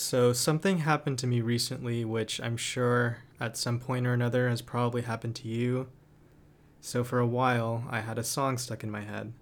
So, 0.00 0.32
something 0.32 0.78
happened 0.78 1.18
to 1.18 1.26
me 1.26 1.40
recently, 1.40 2.04
which 2.04 2.40
I'm 2.40 2.56
sure 2.56 3.18
at 3.40 3.56
some 3.56 3.80
point 3.80 4.06
or 4.06 4.12
another 4.14 4.48
has 4.48 4.62
probably 4.62 5.02
happened 5.02 5.34
to 5.34 5.48
you. 5.48 5.88
So, 6.80 7.02
for 7.02 7.18
a 7.18 7.26
while, 7.26 7.82
I 7.90 7.98
had 7.98 8.16
a 8.16 8.22
song 8.22 8.58
stuck 8.58 8.84
in 8.84 8.92
my 8.92 9.00
head. 9.00 9.32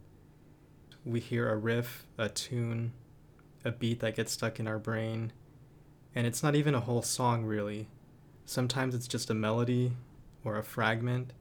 We 1.04 1.20
hear 1.20 1.50
a 1.50 1.58
riff, 1.58 2.06
a 2.16 2.30
tune, 2.30 2.94
a 3.66 3.70
beat 3.70 4.00
that 4.00 4.16
gets 4.16 4.32
stuck 4.32 4.58
in 4.58 4.66
our 4.66 4.78
brain, 4.78 5.30
and 6.14 6.26
it's 6.26 6.42
not 6.42 6.54
even 6.54 6.74
a 6.74 6.80
whole 6.80 7.02
song, 7.02 7.44
really. 7.44 7.88
Sometimes 8.46 8.94
it's 8.94 9.06
just 9.06 9.28
a 9.28 9.34
melody 9.34 9.92
or 10.42 10.56
a 10.56 10.64
fragment, 10.64 11.34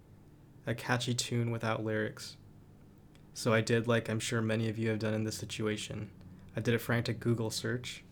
a 0.68 0.75
catchy 0.75 1.13
tune 1.13 1.52
without 1.52 1.86
lyrics. 1.86 2.36
So, 3.34 3.54
I 3.54 3.61
did 3.61 3.88
like 3.88 4.09
I'm 4.09 4.20
sure 4.20 4.41
many 4.41 4.68
of 4.68 4.77
you 4.77 4.89
have 4.89 5.00
done 5.00 5.13
in 5.13 5.23
this 5.23 5.38
situation. 5.38 6.09
I 6.54 6.59
did 6.59 6.73
a 6.73 6.79
frantic 6.79 7.21
Google 7.21 7.50
search 7.50 8.04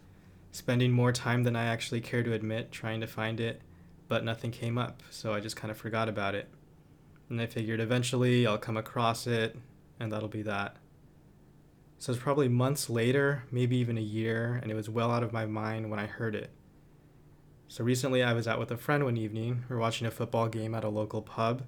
spending 0.54 0.92
more 0.92 1.12
time 1.12 1.44
than 1.44 1.56
I 1.56 1.66
actually 1.66 2.00
care 2.00 2.22
to 2.22 2.32
admit 2.32 2.72
trying 2.72 3.02
to 3.02 3.08
find 3.08 3.40
it, 3.40 3.62
but 4.08 4.23
nothing 4.23 4.52
came 4.52 4.77
up, 4.77 5.02
so 5.10 5.34
I 5.34 5.40
just 5.40 5.55
kind 5.55 5.72
of 5.72 5.77
forgot 5.77 6.08
about 6.08 6.36
it. 6.36 6.48
And 7.27 7.41
I 7.41 7.48
figured 7.48 7.80
eventually 7.80 8.46
I'll 8.46 8.60
come 8.60 8.77
across 8.77 9.26
it, 9.26 9.58
and 10.00 10.12
that'll 10.12 10.30
be 10.30 10.44
that. 10.44 10.77
So 11.98 12.12
it's 12.12 12.22
probably 12.22 12.50
months 12.50 12.88
later, 12.88 13.46
maybe 13.50 13.77
even 13.77 13.98
a 13.98 14.02
year, 14.02 14.60
and 14.62 14.72
it 14.72 14.76
was 14.76 14.90
well 14.90 15.10
out 15.10 15.24
of 15.24 15.34
my 15.34 15.48
mind 15.48 15.90
when 15.90 16.00
I 16.00 16.05
heard 16.05 16.36
it. 16.36 16.52
So 17.68 17.84
recently 17.84 18.22
I 18.22 18.34
was 18.34 18.48
out 18.48 18.60
with 18.60 18.70
a 18.70 18.77
friend 18.77 19.04
one 19.05 19.18
evening. 19.18 19.63
We 19.68 19.76
were 19.76 19.82
watching 19.82 20.05
a 20.05 20.12
football 20.12 20.49
game 20.49 20.76
at 20.76 20.84
a 20.84 20.90
local 20.90 21.24
pub, 21.24 21.63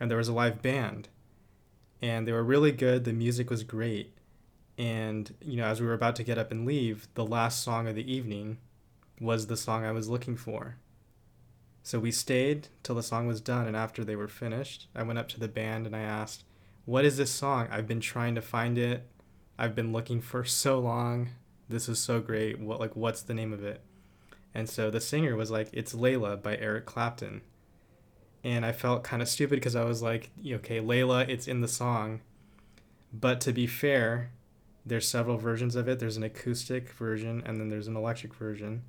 and 0.00 0.10
there 0.10 0.18
was 0.18 0.28
a 0.28 0.32
live 0.32 0.60
band. 0.60 1.08
And 2.02 2.26
they 2.26 2.32
were 2.32 2.42
really 2.42 2.72
good, 2.72 3.04
the 3.04 3.12
music 3.12 3.48
was 3.48 3.62
great 3.62 4.17
and, 4.78 5.34
you 5.40 5.56
know, 5.56 5.64
as 5.64 5.80
we 5.80 5.86
were 5.88 5.92
about 5.92 6.14
to 6.16 6.22
get 6.22 6.38
up 6.38 6.52
and 6.52 6.64
leave, 6.64 7.08
the 7.14 7.26
last 7.26 7.64
song 7.64 7.88
of 7.88 7.96
the 7.96 8.10
evening 8.10 8.58
was 9.20 9.48
the 9.48 9.56
song 9.56 9.84
I 9.84 9.90
was 9.90 10.08
looking 10.08 10.36
for. 10.36 10.76
So 11.82 11.98
we 11.98 12.12
stayed 12.12 12.68
till 12.84 12.94
the 12.94 13.02
song 13.02 13.26
was 13.26 13.40
done, 13.40 13.66
and 13.66 13.76
after 13.76 14.04
they 14.04 14.14
were 14.14 14.28
finished, 14.28 14.86
I 14.94 15.02
went 15.02 15.18
up 15.18 15.28
to 15.30 15.40
the 15.40 15.48
band 15.48 15.86
and 15.86 15.96
I 15.96 16.00
asked, 16.00 16.44
What 16.84 17.04
is 17.04 17.16
this 17.16 17.30
song? 17.30 17.66
I've 17.72 17.88
been 17.88 18.00
trying 18.00 18.36
to 18.36 18.42
find 18.42 18.78
it. 18.78 19.08
I've 19.58 19.74
been 19.74 19.92
looking 19.92 20.20
for 20.20 20.44
so 20.62 20.78
long. 20.78 21.30
This 21.68 21.88
is 21.88 21.98
so 21.98 22.20
great. 22.20 22.60
What 22.60 22.78
like 22.78 22.94
what's 22.94 23.22
the 23.22 23.34
name 23.34 23.52
of 23.52 23.64
it? 23.64 23.82
And 24.54 24.68
so 24.68 24.90
the 24.90 25.00
singer 25.00 25.34
was 25.34 25.50
like, 25.50 25.70
It's 25.72 25.92
Layla 25.92 26.40
by 26.40 26.56
Eric 26.56 26.86
Clapton. 26.86 27.42
And 28.44 28.64
I 28.64 28.70
felt 28.70 29.02
kind 29.02 29.20
of 29.20 29.28
stupid 29.28 29.56
because 29.56 29.74
I 29.74 29.84
was 29.84 30.00
like, 30.00 30.30
okay, 30.46 30.80
Layla, 30.80 31.28
it's 31.28 31.48
in 31.48 31.60
the 31.60 31.68
song. 31.68 32.20
But 33.12 33.40
to 33.42 33.52
be 33.52 33.66
fair, 33.66 34.30
there's 34.88 35.06
several 35.06 35.36
versions 35.36 35.76
of 35.76 35.88
it. 35.88 35.98
There's 35.98 36.16
an 36.16 36.22
acoustic 36.22 36.90
version 36.90 37.42
and 37.44 37.60
then 37.60 37.68
there's 37.68 37.88
an 37.88 37.96
electric 37.96 38.34
version. 38.34 38.82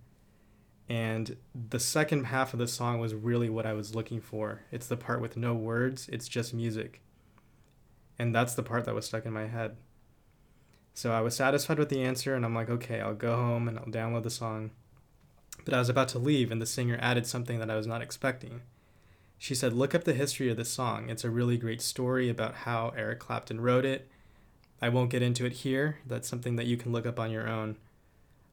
And 0.88 1.38
the 1.54 1.80
second 1.80 2.26
half 2.26 2.54
of 2.54 2.60
the 2.60 2.68
song 2.68 3.00
was 3.00 3.14
really 3.14 3.50
what 3.50 3.66
I 3.66 3.74
was 3.74 3.94
looking 3.94 4.22
for. 4.22 4.62
It's 4.72 4.88
the 4.88 4.98
part 4.98 5.22
with 5.22 5.38
no 5.38 5.54
words, 5.54 6.10
it's 6.12 6.28
just 6.28 6.54
music. 6.54 7.02
And 8.18 8.34
that's 8.34 8.56
the 8.56 8.64
part 8.64 8.86
that 8.86 8.96
was 8.96 9.06
stuck 9.06 9.26
in 9.26 9.34
my 9.34 9.48
head. 9.48 9.78
So 10.94 11.12
I 11.12 11.22
was 11.22 11.36
satisfied 11.36 11.80
with 11.80 11.90
the 11.90 12.02
answer 12.02 12.34
and 12.34 12.44
I'm 12.44 12.56
like, 12.56 12.70
okay, 12.70 13.00
I'll 13.00 13.14
go 13.14 13.36
home 13.36 13.68
and 13.68 13.78
I'll 13.78 13.86
download 13.86 14.24
the 14.24 14.30
song. 14.30 14.72
But 15.64 15.74
I 15.74 15.80
was 15.80 15.90
about 15.90 16.08
to 16.10 16.20
leave 16.20 16.52
and 16.52 16.62
the 16.62 16.66
singer 16.66 16.98
added 17.00 17.28
something 17.28 17.60
that 17.60 17.70
I 17.70 17.76
was 17.76 17.88
not 17.88 18.02
expecting. 18.02 18.62
She 19.38 19.56
said, 19.56 19.74
Look 19.74 19.96
up 19.96 20.04
the 20.04 20.14
history 20.14 20.50
of 20.50 20.58
this 20.58 20.70
song. 20.70 21.10
It's 21.10 21.24
a 21.24 21.30
really 21.30 21.58
great 21.58 21.82
story 21.82 22.30
about 22.30 22.56
how 22.56 22.92
Eric 22.98 23.20
Clapton 23.20 23.62
wrote 23.62 23.86
it 23.86 24.10
I 24.82 24.90
won't 24.90 25.10
get 25.10 25.22
into 25.22 25.46
it 25.46 25.54
here. 25.54 26.00
That's 26.06 26.28
something 26.28 26.56
that 26.56 26.66
you 26.66 26.78
can 26.78 26.92
look 26.92 27.06
up 27.06 27.20
on 27.20 27.32
your 27.32 27.48
own. 27.48 27.78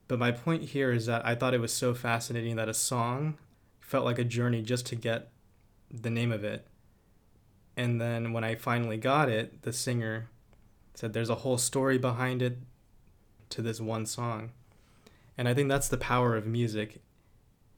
But 0.07 0.19
my 0.19 0.31
point 0.31 0.63
here 0.63 0.91
is 0.91 1.05
that 1.05 1.25
I 1.25 1.35
thought 1.35 1.53
it 1.53 1.61
was 1.61 1.73
so 1.73 1.93
fascinating 1.93 2.55
that 2.55 2.69
a 2.69 2.73
song 2.73 3.37
felt 3.79 4.05
like 4.05 4.19
a 4.19 4.23
journey 4.23 4.61
just 4.61 4.85
to 4.87 4.95
get 4.95 5.29
the 5.89 6.09
name 6.09 6.31
of 6.31 6.43
it. 6.43 6.67
And 7.75 8.01
then 8.01 8.33
when 8.33 8.43
I 8.43 8.55
finally 8.55 8.97
got 8.97 9.29
it, 9.29 9.61
the 9.61 9.71
singer 9.71 10.29
said 10.93 11.13
there's 11.13 11.29
a 11.29 11.35
whole 11.35 11.57
story 11.57 11.97
behind 11.97 12.41
it 12.41 12.57
to 13.49 13.61
this 13.61 13.79
one 13.79 14.05
song. 14.05 14.51
And 15.37 15.47
I 15.47 15.53
think 15.53 15.69
that's 15.69 15.87
the 15.87 15.97
power 15.97 16.35
of 16.35 16.47
music. 16.47 17.01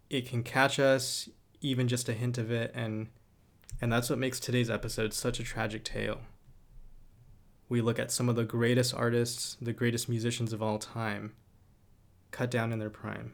It 0.09 0.27
can 0.27 0.41
catch 0.41 0.79
us, 0.79 1.29
even 1.61 1.87
just 1.87 2.09
a 2.09 2.13
hint 2.13 2.37
of 2.37 2.49
it, 2.49 2.71
and 2.73 3.07
and 3.81 3.91
that's 3.91 4.09
what 4.09 4.17
makes 4.17 4.39
today's 4.39 4.69
episode 4.69 5.13
such 5.13 5.39
a 5.39 5.43
tragic 5.43 5.83
tale 5.83 6.21
we 7.69 7.81
look 7.81 7.99
at 7.99 8.09
some 8.11 8.27
of 8.27 8.35
the 8.35 8.43
greatest 8.43 8.95
artists, 8.95 9.55
the 9.61 9.71
greatest 9.71 10.09
musicians 10.09 10.51
of 10.53 10.61
all 10.61 10.79
time, 10.79 11.33
cut 12.31 12.49
down 12.49 12.73
in 12.73 12.79
their 12.79 12.89
prime. 12.89 13.33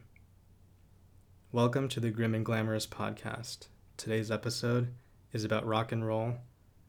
Welcome 1.54 1.88
to 1.88 2.02
the 2.02 2.10
Grim 2.10 2.36
and 2.36 2.44
Glamorous 2.44 2.86
podcast. 2.86 3.68
Today's 3.96 4.30
episode 4.30 4.94
is 5.32 5.46
about 5.46 5.66
rock 5.66 5.94
and 5.94 6.06
roll 6.06 6.34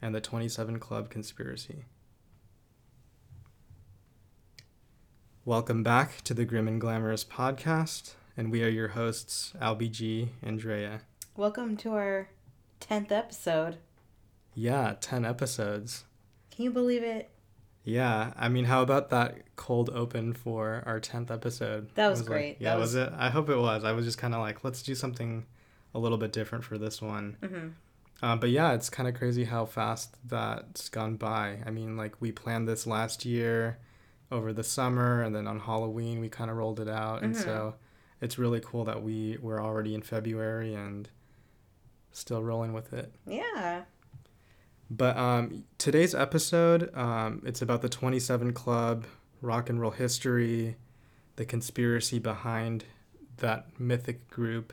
and 0.02 0.12
the 0.12 0.20
27 0.20 0.80
Club 0.80 1.08
conspiracy. 1.08 1.84
Welcome 5.44 5.84
back 5.84 6.22
to 6.22 6.34
the 6.34 6.44
Grim 6.44 6.66
and 6.66 6.80
Glamorous 6.80 7.24
podcast, 7.24 8.14
and 8.36 8.50
we 8.50 8.64
are 8.64 8.68
your 8.68 8.88
hosts, 8.88 9.52
Albie 9.62 9.92
G. 9.92 10.30
and 10.42 10.58
Drea. 10.58 11.02
Welcome 11.36 11.76
to 11.76 11.92
our 11.92 12.28
10th 12.80 13.12
episode. 13.12 13.76
Yeah, 14.52 14.96
10 15.00 15.24
episodes. 15.24 16.06
Can 16.50 16.64
you 16.64 16.72
believe 16.72 17.04
it? 17.04 17.30
Yeah, 17.86 18.32
I 18.36 18.48
mean, 18.48 18.64
how 18.64 18.82
about 18.82 19.10
that 19.10 19.54
cold 19.54 19.90
open 19.90 20.32
for 20.32 20.82
our 20.84 20.98
tenth 20.98 21.30
episode? 21.30 21.88
That 21.94 22.08
was, 22.08 22.18
was 22.18 22.28
great. 22.28 22.48
Like, 22.48 22.56
yeah, 22.60 22.74
was... 22.74 22.94
was... 22.94 23.06
it? 23.06 23.12
I 23.16 23.30
hope 23.30 23.48
it 23.48 23.56
was. 23.56 23.84
I 23.84 23.92
was 23.92 24.04
just 24.04 24.18
kind 24.18 24.34
of 24.34 24.40
like, 24.40 24.64
let's 24.64 24.82
do 24.82 24.96
something 24.96 25.46
a 25.94 25.98
little 26.00 26.18
bit 26.18 26.32
different 26.32 26.64
for 26.64 26.78
this 26.78 27.00
one. 27.00 27.36
Mm-hmm. 27.40 27.68
Uh, 28.22 28.36
but 28.36 28.50
yeah, 28.50 28.72
it's 28.72 28.90
kind 28.90 29.08
of 29.08 29.14
crazy 29.14 29.44
how 29.44 29.66
fast 29.66 30.16
that's 30.26 30.88
gone 30.88 31.14
by. 31.14 31.58
I 31.64 31.70
mean, 31.70 31.96
like 31.96 32.20
we 32.20 32.32
planned 32.32 32.66
this 32.66 32.88
last 32.88 33.24
year 33.24 33.78
over 34.32 34.52
the 34.52 34.64
summer, 34.64 35.22
and 35.22 35.32
then 35.32 35.46
on 35.46 35.60
Halloween 35.60 36.20
we 36.20 36.28
kind 36.28 36.50
of 36.50 36.56
rolled 36.56 36.80
it 36.80 36.88
out, 36.88 37.16
mm-hmm. 37.16 37.26
and 37.26 37.36
so 37.36 37.50
mm-hmm. 37.50 38.24
it's 38.24 38.36
really 38.36 38.60
cool 38.60 38.84
that 38.84 39.00
we 39.00 39.38
were 39.40 39.62
already 39.62 39.94
in 39.94 40.02
February 40.02 40.74
and 40.74 41.08
still 42.10 42.42
rolling 42.42 42.72
with 42.72 42.92
it. 42.92 43.12
Yeah. 43.28 43.82
But 44.88 45.16
um, 45.16 45.64
today's 45.78 46.14
episode, 46.14 46.94
um, 46.96 47.42
it's 47.44 47.62
about 47.62 47.82
the 47.82 47.88
27 47.88 48.52
Club, 48.52 49.04
rock 49.40 49.68
and 49.68 49.80
roll 49.80 49.90
history, 49.90 50.76
the 51.36 51.44
conspiracy 51.44 52.18
behind 52.18 52.84
that 53.38 53.80
mythic 53.80 54.28
group. 54.30 54.72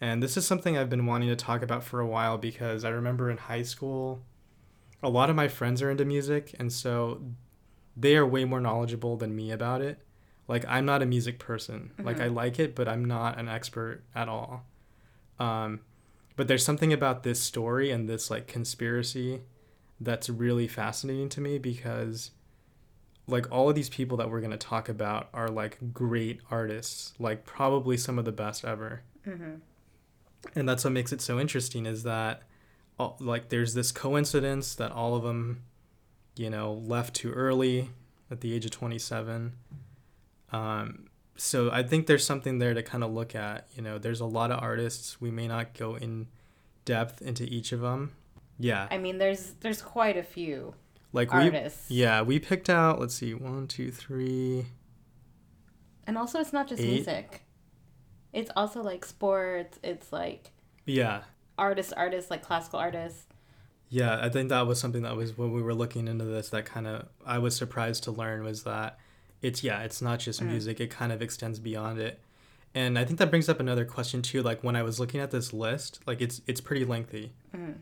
And 0.00 0.22
this 0.22 0.36
is 0.36 0.46
something 0.46 0.76
I've 0.76 0.90
been 0.90 1.06
wanting 1.06 1.28
to 1.28 1.36
talk 1.36 1.62
about 1.62 1.84
for 1.84 2.00
a 2.00 2.06
while 2.06 2.38
because 2.38 2.84
I 2.84 2.90
remember 2.90 3.30
in 3.30 3.36
high 3.36 3.62
school, 3.62 4.22
a 5.02 5.08
lot 5.08 5.30
of 5.30 5.36
my 5.36 5.48
friends 5.48 5.80
are 5.82 5.90
into 5.90 6.04
music, 6.04 6.54
and 6.58 6.72
so 6.72 7.22
they 7.96 8.16
are 8.16 8.26
way 8.26 8.44
more 8.44 8.60
knowledgeable 8.60 9.16
than 9.16 9.34
me 9.34 9.50
about 9.50 9.80
it. 9.80 9.98
Like, 10.48 10.64
I'm 10.68 10.84
not 10.84 11.02
a 11.02 11.06
music 11.06 11.38
person. 11.38 11.92
Mm-hmm. 11.94 12.04
Like, 12.04 12.20
I 12.20 12.26
like 12.26 12.58
it, 12.58 12.74
but 12.74 12.88
I'm 12.88 13.04
not 13.04 13.38
an 13.38 13.48
expert 13.48 14.02
at 14.14 14.28
all. 14.28 14.66
Um, 15.38 15.80
but 16.40 16.48
there's 16.48 16.64
something 16.64 16.90
about 16.90 17.22
this 17.22 17.38
story 17.38 17.90
and 17.90 18.08
this 18.08 18.30
like 18.30 18.46
conspiracy 18.46 19.42
that's 20.00 20.30
really 20.30 20.66
fascinating 20.66 21.28
to 21.28 21.38
me 21.38 21.58
because 21.58 22.30
like 23.26 23.52
all 23.52 23.68
of 23.68 23.74
these 23.74 23.90
people 23.90 24.16
that 24.16 24.30
we're 24.30 24.40
going 24.40 24.50
to 24.50 24.56
talk 24.56 24.88
about 24.88 25.28
are 25.34 25.48
like 25.48 25.76
great 25.92 26.40
artists 26.50 27.12
like 27.18 27.44
probably 27.44 27.94
some 27.94 28.18
of 28.18 28.24
the 28.24 28.32
best 28.32 28.64
ever 28.64 29.02
mm-hmm. 29.28 29.56
and 30.56 30.66
that's 30.66 30.82
what 30.82 30.94
makes 30.94 31.12
it 31.12 31.20
so 31.20 31.38
interesting 31.38 31.84
is 31.84 32.04
that 32.04 32.40
all, 32.98 33.18
like 33.20 33.50
there's 33.50 33.74
this 33.74 33.92
coincidence 33.92 34.74
that 34.74 34.90
all 34.92 35.14
of 35.14 35.22
them 35.22 35.60
you 36.36 36.48
know 36.48 36.72
left 36.72 37.14
too 37.14 37.32
early 37.32 37.90
at 38.30 38.40
the 38.40 38.54
age 38.54 38.64
of 38.64 38.70
27 38.70 39.52
um, 40.52 41.10
so 41.36 41.70
I 41.70 41.82
think 41.82 42.06
there's 42.06 42.24
something 42.24 42.58
there 42.58 42.74
to 42.74 42.82
kind 42.82 43.02
of 43.02 43.12
look 43.12 43.34
at. 43.34 43.66
You 43.74 43.80
know, 43.80 43.96
there's 43.96 44.20
a 44.20 44.26
lot 44.26 44.50
of 44.50 44.62
artists. 44.62 45.22
We 45.22 45.30
may 45.30 45.48
not 45.48 45.72
go 45.72 45.94
in 45.94 46.26
depth 46.90 47.22
into 47.22 47.44
each 47.44 47.70
of 47.70 47.80
them. 47.80 48.10
Yeah. 48.58 48.88
I 48.90 48.98
mean, 48.98 49.18
there's 49.18 49.52
there's 49.60 49.80
quite 49.80 50.16
a 50.16 50.24
few. 50.24 50.74
Like 51.12 51.32
artists. 51.32 51.88
we, 51.88 51.96
yeah, 51.96 52.22
we 52.22 52.38
picked 52.40 52.68
out. 52.68 53.00
Let's 53.00 53.14
see, 53.14 53.32
one, 53.32 53.68
two, 53.68 53.90
three. 53.92 54.66
And 56.06 56.18
also, 56.18 56.40
it's 56.40 56.52
not 56.52 56.68
just 56.68 56.82
eight. 56.82 56.94
music. 56.94 57.42
It's 58.32 58.50
also 58.56 58.82
like 58.82 59.04
sports. 59.04 59.78
It's 59.82 60.12
like. 60.12 60.50
Yeah. 60.84 61.22
Artists, 61.56 61.92
artists, 61.92 62.30
like 62.30 62.42
classical 62.42 62.78
artists. 62.80 63.26
Yeah, 63.88 64.18
I 64.20 64.28
think 64.28 64.48
that 64.48 64.66
was 64.66 64.80
something 64.80 65.02
that 65.02 65.16
was 65.16 65.36
when 65.36 65.52
we 65.52 65.62
were 65.62 65.74
looking 65.74 66.08
into 66.08 66.24
this 66.24 66.48
that 66.50 66.64
kind 66.64 66.86
of 66.86 67.08
I 67.26 67.38
was 67.38 67.56
surprised 67.56 68.04
to 68.04 68.12
learn 68.12 68.44
was 68.44 68.62
that 68.62 68.98
it's 69.42 69.64
yeah 69.64 69.82
it's 69.82 70.00
not 70.00 70.20
just 70.20 70.40
mm. 70.40 70.46
music 70.46 70.78
it 70.78 70.90
kind 70.90 71.10
of 71.10 71.20
extends 71.20 71.58
beyond 71.58 71.98
it 71.98 72.20
and 72.74 72.98
i 72.98 73.04
think 73.04 73.18
that 73.18 73.30
brings 73.30 73.48
up 73.48 73.60
another 73.60 73.84
question 73.84 74.22
too 74.22 74.42
like 74.42 74.62
when 74.62 74.76
i 74.76 74.82
was 74.82 75.00
looking 75.00 75.20
at 75.20 75.30
this 75.30 75.52
list 75.52 76.00
like 76.06 76.20
it's 76.20 76.40
it's 76.46 76.60
pretty 76.60 76.84
lengthy 76.84 77.32
mm. 77.54 77.74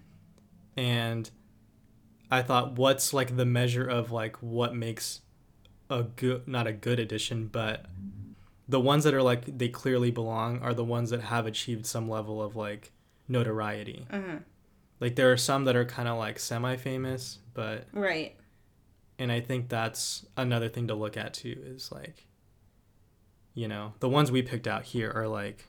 and 0.77 1.31
i 2.31 2.43
thought 2.43 2.77
what's 2.79 3.13
like 3.13 3.37
the 3.37 3.45
measure 3.47 3.87
of 3.87 4.11
like 4.11 4.37
what 4.37 4.75
makes 4.75 5.21
a 5.91 6.03
good 6.03 6.47
not 6.47 6.67
a 6.67 6.73
good 6.73 6.99
addition 6.99 7.47
but 7.47 7.87
the 8.69 8.79
ones 8.79 9.05
that 9.05 9.15
are 9.15 9.23
like 9.23 9.59
they 9.59 9.69
clearly 9.69 10.11
belong 10.11 10.61
are 10.61 10.75
the 10.75 10.85
ones 10.85 11.11
that 11.11 11.23
have 11.23 11.47
achieved 11.47 11.87
some 11.87 12.09
level 12.09 12.43
of 12.43 12.55
like 12.55 12.93
notoriety. 13.27 14.07
Mm-hmm. 14.13 14.37
Like 15.01 15.17
there 15.17 15.33
are 15.33 15.37
some 15.37 15.65
that 15.65 15.77
are 15.77 15.85
kind 15.85 16.09
of 16.09 16.19
like 16.19 16.39
semi-famous, 16.39 17.39
but 17.55 17.87
Right. 17.93 18.37
and 19.19 19.33
I 19.33 19.41
think 19.41 19.69
that's 19.69 20.27
another 20.37 20.69
thing 20.69 20.89
to 20.89 20.95
look 20.95 21.17
at 21.17 21.35
too 21.35 21.57
is 21.65 21.91
like 21.91 22.27
you 23.59 23.67
know, 23.67 23.93
the 23.99 24.09
ones 24.09 24.31
we 24.31 24.41
picked 24.41 24.69
out 24.69 24.85
here 24.85 25.11
are 25.11 25.27
like 25.27 25.65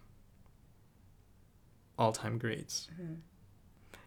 all-time 1.98 2.38
greats. 2.38 2.88
Mhm. 3.02 3.18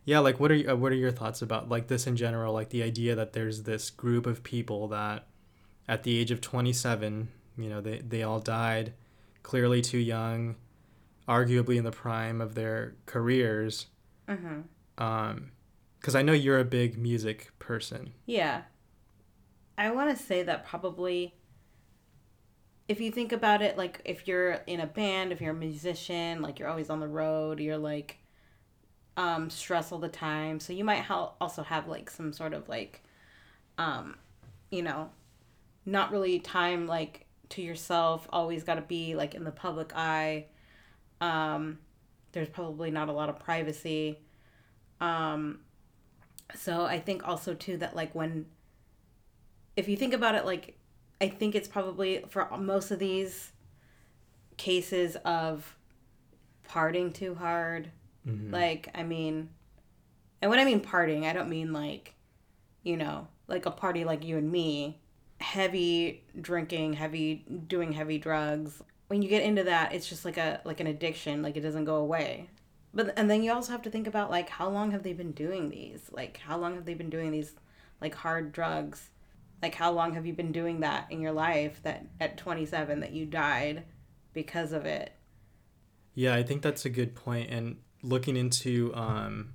Yeah, 0.05 0.20
like 0.20 0.38
what 0.38 0.52
are 0.52 0.55
you, 0.55 0.70
uh, 0.70 0.76
what 0.76 0.93
are 0.93 0.96
your 0.96 1.11
thoughts 1.11 1.43
about 1.43 1.69
like 1.69 1.88
this 1.88 2.06
in 2.06 2.14
general, 2.14 2.52
like 2.52 2.70
the 2.70 2.84
idea 2.84 3.17
that 3.17 3.32
there's 3.32 3.64
this 3.64 3.90
group 3.90 4.25
of 4.25 4.44
people 4.44 4.87
that 4.88 5.26
at 5.88 6.05
the 6.05 6.17
age 6.17 6.31
of 6.31 6.40
27, 6.40 7.29
you 7.58 7.69
know, 7.69 7.81
they 7.81 7.99
they 7.99 8.23
all 8.23 8.38
died 8.38 8.94
clearly 9.43 9.82
too 9.82 9.99
young, 9.99 10.55
arguably 11.29 11.76
in 11.76 11.82
the 11.82 11.90
prime 11.90 12.40
of 12.40 12.55
their 12.55 12.94
careers. 13.06 13.87
Mm-hmm. 14.29 14.61
Um 15.02 15.50
I 16.14 16.23
know 16.23 16.32
you're 16.32 16.61
a 16.61 16.64
big 16.64 16.99
music 16.99 17.50
person. 17.58 18.12
Yeah. 18.26 18.62
I 19.76 19.90
want 19.90 20.17
to 20.17 20.23
say 20.23 20.44
that 20.44 20.64
probably 20.64 21.34
if 22.88 23.00
you 23.00 23.11
think 23.11 23.32
about 23.32 23.62
it 23.62 23.79
like 23.79 24.00
if 24.05 24.26
you're 24.26 24.52
in 24.67 24.81
a 24.81 24.87
band, 24.87 25.32
if 25.32 25.40
you're 25.40 25.52
a 25.52 25.55
musician, 25.55 26.43
like 26.43 26.58
you're 26.58 26.69
always 26.69 26.90
on 26.90 27.00
the 27.00 27.08
road, 27.08 27.61
you're 27.61 27.79
like 27.79 28.19
um 29.17 29.50
stress 29.50 29.93
all 29.93 29.99
the 29.99 30.08
time. 30.08 30.58
So 30.61 30.73
you 30.73 30.84
might 30.84 31.02
ha- 31.02 31.32
also 31.40 31.62
have 31.62 31.88
like 31.88 32.11
some 32.11 32.32
sort 32.32 32.55
of 32.55 32.69
like 32.69 33.02
um 33.79 34.17
you 34.70 34.82
know, 34.82 35.11
not 35.87 36.11
really 36.12 36.38
time 36.38 36.87
like 36.87 37.26
to 37.50 37.62
yourself, 37.62 38.26
always 38.32 38.64
got 38.64 38.76
to 38.76 38.82
be 38.82 39.14
like 39.14 39.34
in 39.34 39.44
the 39.44 39.52
public 39.52 39.93
eye. 39.94 40.46
Um 41.20 41.79
there's 42.32 42.49
probably 42.49 42.90
not 42.90 43.08
a 43.08 43.12
lot 43.12 43.29
of 43.29 43.38
privacy. 43.38 44.19
Um 45.00 45.61
so 46.55 46.84
I 46.84 46.99
think 47.00 47.26
also 47.26 47.55
too 47.55 47.76
that 47.79 47.94
like 47.96 48.14
when 48.14 48.46
if 49.76 49.88
you 49.88 49.96
think 49.96 50.12
about 50.14 50.34
it 50.34 50.44
like 50.44 50.76
I 51.23 51.29
think 51.29 51.55
it's 51.55 51.69
probably 51.69 52.25
for 52.29 52.49
most 52.59 52.91
of 52.91 52.99
these 52.99 53.53
cases 54.57 55.17
of 55.25 55.77
parting 56.65 57.13
too 57.13 57.37
hard. 57.37 57.93
Mhm. 58.27 58.53
Like, 58.53 58.89
I 58.93 59.05
mean, 59.05 59.51
and 60.43 60.51
when 60.51 60.59
I 60.59 60.65
mean 60.65 60.81
parting, 60.81 61.25
I 61.25 61.33
don't 61.33 61.49
mean 61.49 61.73
like, 61.73 62.15
you 62.83 62.97
know, 62.97 63.29
like 63.47 63.67
a 63.67 63.71
party 63.71 64.05
like 64.05 64.25
you 64.25 64.37
and 64.37 64.51
me, 64.51 64.99
heavy 65.41 66.25
drinking, 66.41 66.95
heavy 66.95 67.45
doing 67.69 67.93
heavy 67.93 68.19
drugs. 68.19 68.83
When 69.07 69.23
you 69.23 69.29
get 69.29 69.45
into 69.45 69.63
that, 69.65 69.93
it's 69.93 70.09
just 70.09 70.25
like 70.25 70.37
a 70.39 70.61
like 70.65 70.81
an 70.81 70.89
addiction, 70.89 71.41
like 71.41 71.57
it 71.57 71.61
doesn't 71.61 71.85
go 71.85 71.97
away. 71.97 72.49
But 72.93 73.17
and 73.17 73.31
then 73.31 73.45
you 73.45 73.53
also 73.53 73.71
have 73.71 73.83
to 73.83 73.91
think 73.91 74.09
about 74.09 74.29
like 74.31 74.49
how 74.49 74.69
long 74.69 74.91
have 74.91 75.05
they 75.05 75.13
been 75.13 75.33
doing 75.33 75.69
these? 75.71 76.11
Like 76.11 76.39
how 76.39 76.59
long 76.59 76.75
have 76.75 76.85
they 76.85 76.95
been 76.95 77.11
doing 77.11 77.31
these 77.31 77.55
like 78.01 78.17
hard 78.17 78.51
drugs? 78.51 79.11
Like 79.62 79.76
how 79.76 79.93
long 79.93 80.14
have 80.14 80.26
you 80.26 80.32
been 80.32 80.50
doing 80.50 80.81
that 80.81 81.06
in 81.11 81.20
your 81.20 81.32
life 81.32 81.81
that 81.85 82.05
at 82.20 82.37
27 82.37 83.00
that 83.00 83.12
you 83.12 83.25
died 83.25 83.85
because 84.35 84.73
of 84.73 84.85
it? 84.85 85.12
Yeah, 86.14 86.35
I 86.35 86.43
think 86.43 86.62
that's 86.62 86.85
a 86.85 86.91
good 86.91 87.14
point. 87.14 87.49
And 87.49 87.76
looking 88.03 88.37
into 88.37 88.93
um, 88.94 89.55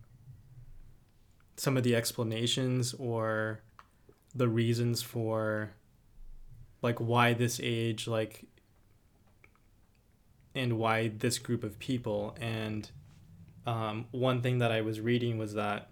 some 1.58 1.76
of 1.76 1.84
the 1.84 1.96
explanations 1.96 2.94
or 2.94 3.60
the 4.34 4.48
reasons 4.48 5.02
for 5.02 5.72
like 6.82 7.00
why 7.00 7.34
this 7.34 7.60
age, 7.62 8.08
like, 8.08 8.46
and 10.56 10.80
why 10.80 11.10
this 11.10 11.38
group 11.38 11.64
of 11.64 11.78
people. 11.80 12.36
And 12.40 12.90
um, 13.66 14.06
one 14.12 14.42
thing 14.42 14.60
that 14.60 14.72
I 14.72 14.82
was 14.82 15.02
reading 15.02 15.38
was 15.38 15.54
that 15.56 15.90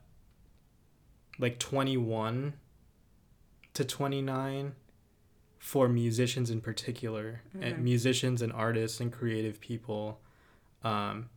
like 1.38 1.60
21 1.60 2.54
to 3.76 3.86
29 3.86 4.74
for 5.60 5.88
musicians 5.88 6.50
in 6.50 6.62
particular, 6.62 7.42
and 7.60 7.78
Mhm. 7.78 7.82
musicians 7.84 8.42
and 8.42 8.52
artists 8.54 9.00
and 9.00 9.12
creative 9.14 9.60
people 9.62 10.20
um, 10.84 11.30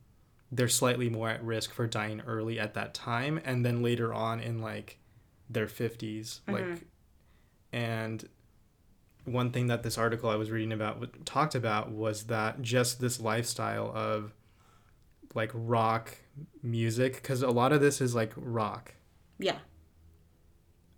they're 0.51 0.67
slightly 0.67 1.09
more 1.09 1.29
at 1.29 1.43
risk 1.43 1.71
for 1.71 1.87
dying 1.87 2.21
early 2.21 2.59
at 2.59 2.73
that 2.75 2.93
time 2.93 3.39
and 3.43 3.65
then 3.65 3.81
later 3.81 4.13
on 4.13 4.39
in 4.39 4.59
like 4.61 4.99
their 5.49 5.67
50s 5.67 6.41
Mhm. 6.47 6.53
like 6.53 6.87
and 7.71 8.29
one 9.25 9.51
thing 9.51 9.67
that 9.67 9.81
this 9.83 9.97
article 9.97 10.29
i 10.29 10.35
was 10.35 10.49
reading 10.51 10.71
about 10.71 10.99
w- 11.01 11.23
talked 11.25 11.55
about 11.55 11.91
was 11.91 12.25
that 12.25 12.61
just 12.61 12.99
this 13.01 13.19
lifestyle 13.19 13.91
of 13.95 14.33
like 15.35 15.51
rock 15.53 16.17
music 16.63 17.15
because 17.15 17.41
a 17.41 17.49
lot 17.51 17.71
of 17.71 17.81
this 17.81 18.01
is 18.01 18.13
like 18.15 18.31
rock 18.35 18.93
Yeah. 19.39 19.59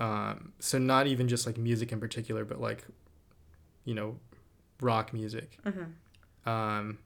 Um, 0.02 0.52
so 0.60 0.78
not 0.78 1.06
even 1.08 1.28
just 1.28 1.46
like 1.46 1.58
music 1.58 1.92
in 1.92 2.00
particular 2.00 2.44
but 2.46 2.60
like 2.60 2.86
you 3.86 3.94
know 3.94 4.18
rock 4.82 5.14
music 5.14 5.58
Mm-hmm. 5.66 6.50
um, 6.50 6.98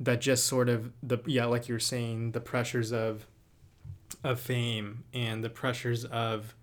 that 0.00 0.20
just 0.20 0.46
sort 0.46 0.68
of 0.68 0.92
the 1.02 1.18
yeah 1.26 1.44
like 1.46 1.68
you're 1.68 1.78
saying 1.78 2.32
the 2.32 2.40
pressures 2.40 2.92
of 2.92 3.26
of 4.22 4.38
fame 4.40 5.04
and 5.12 5.42
the 5.44 5.50
pressures 5.50 6.04
of 6.06 6.54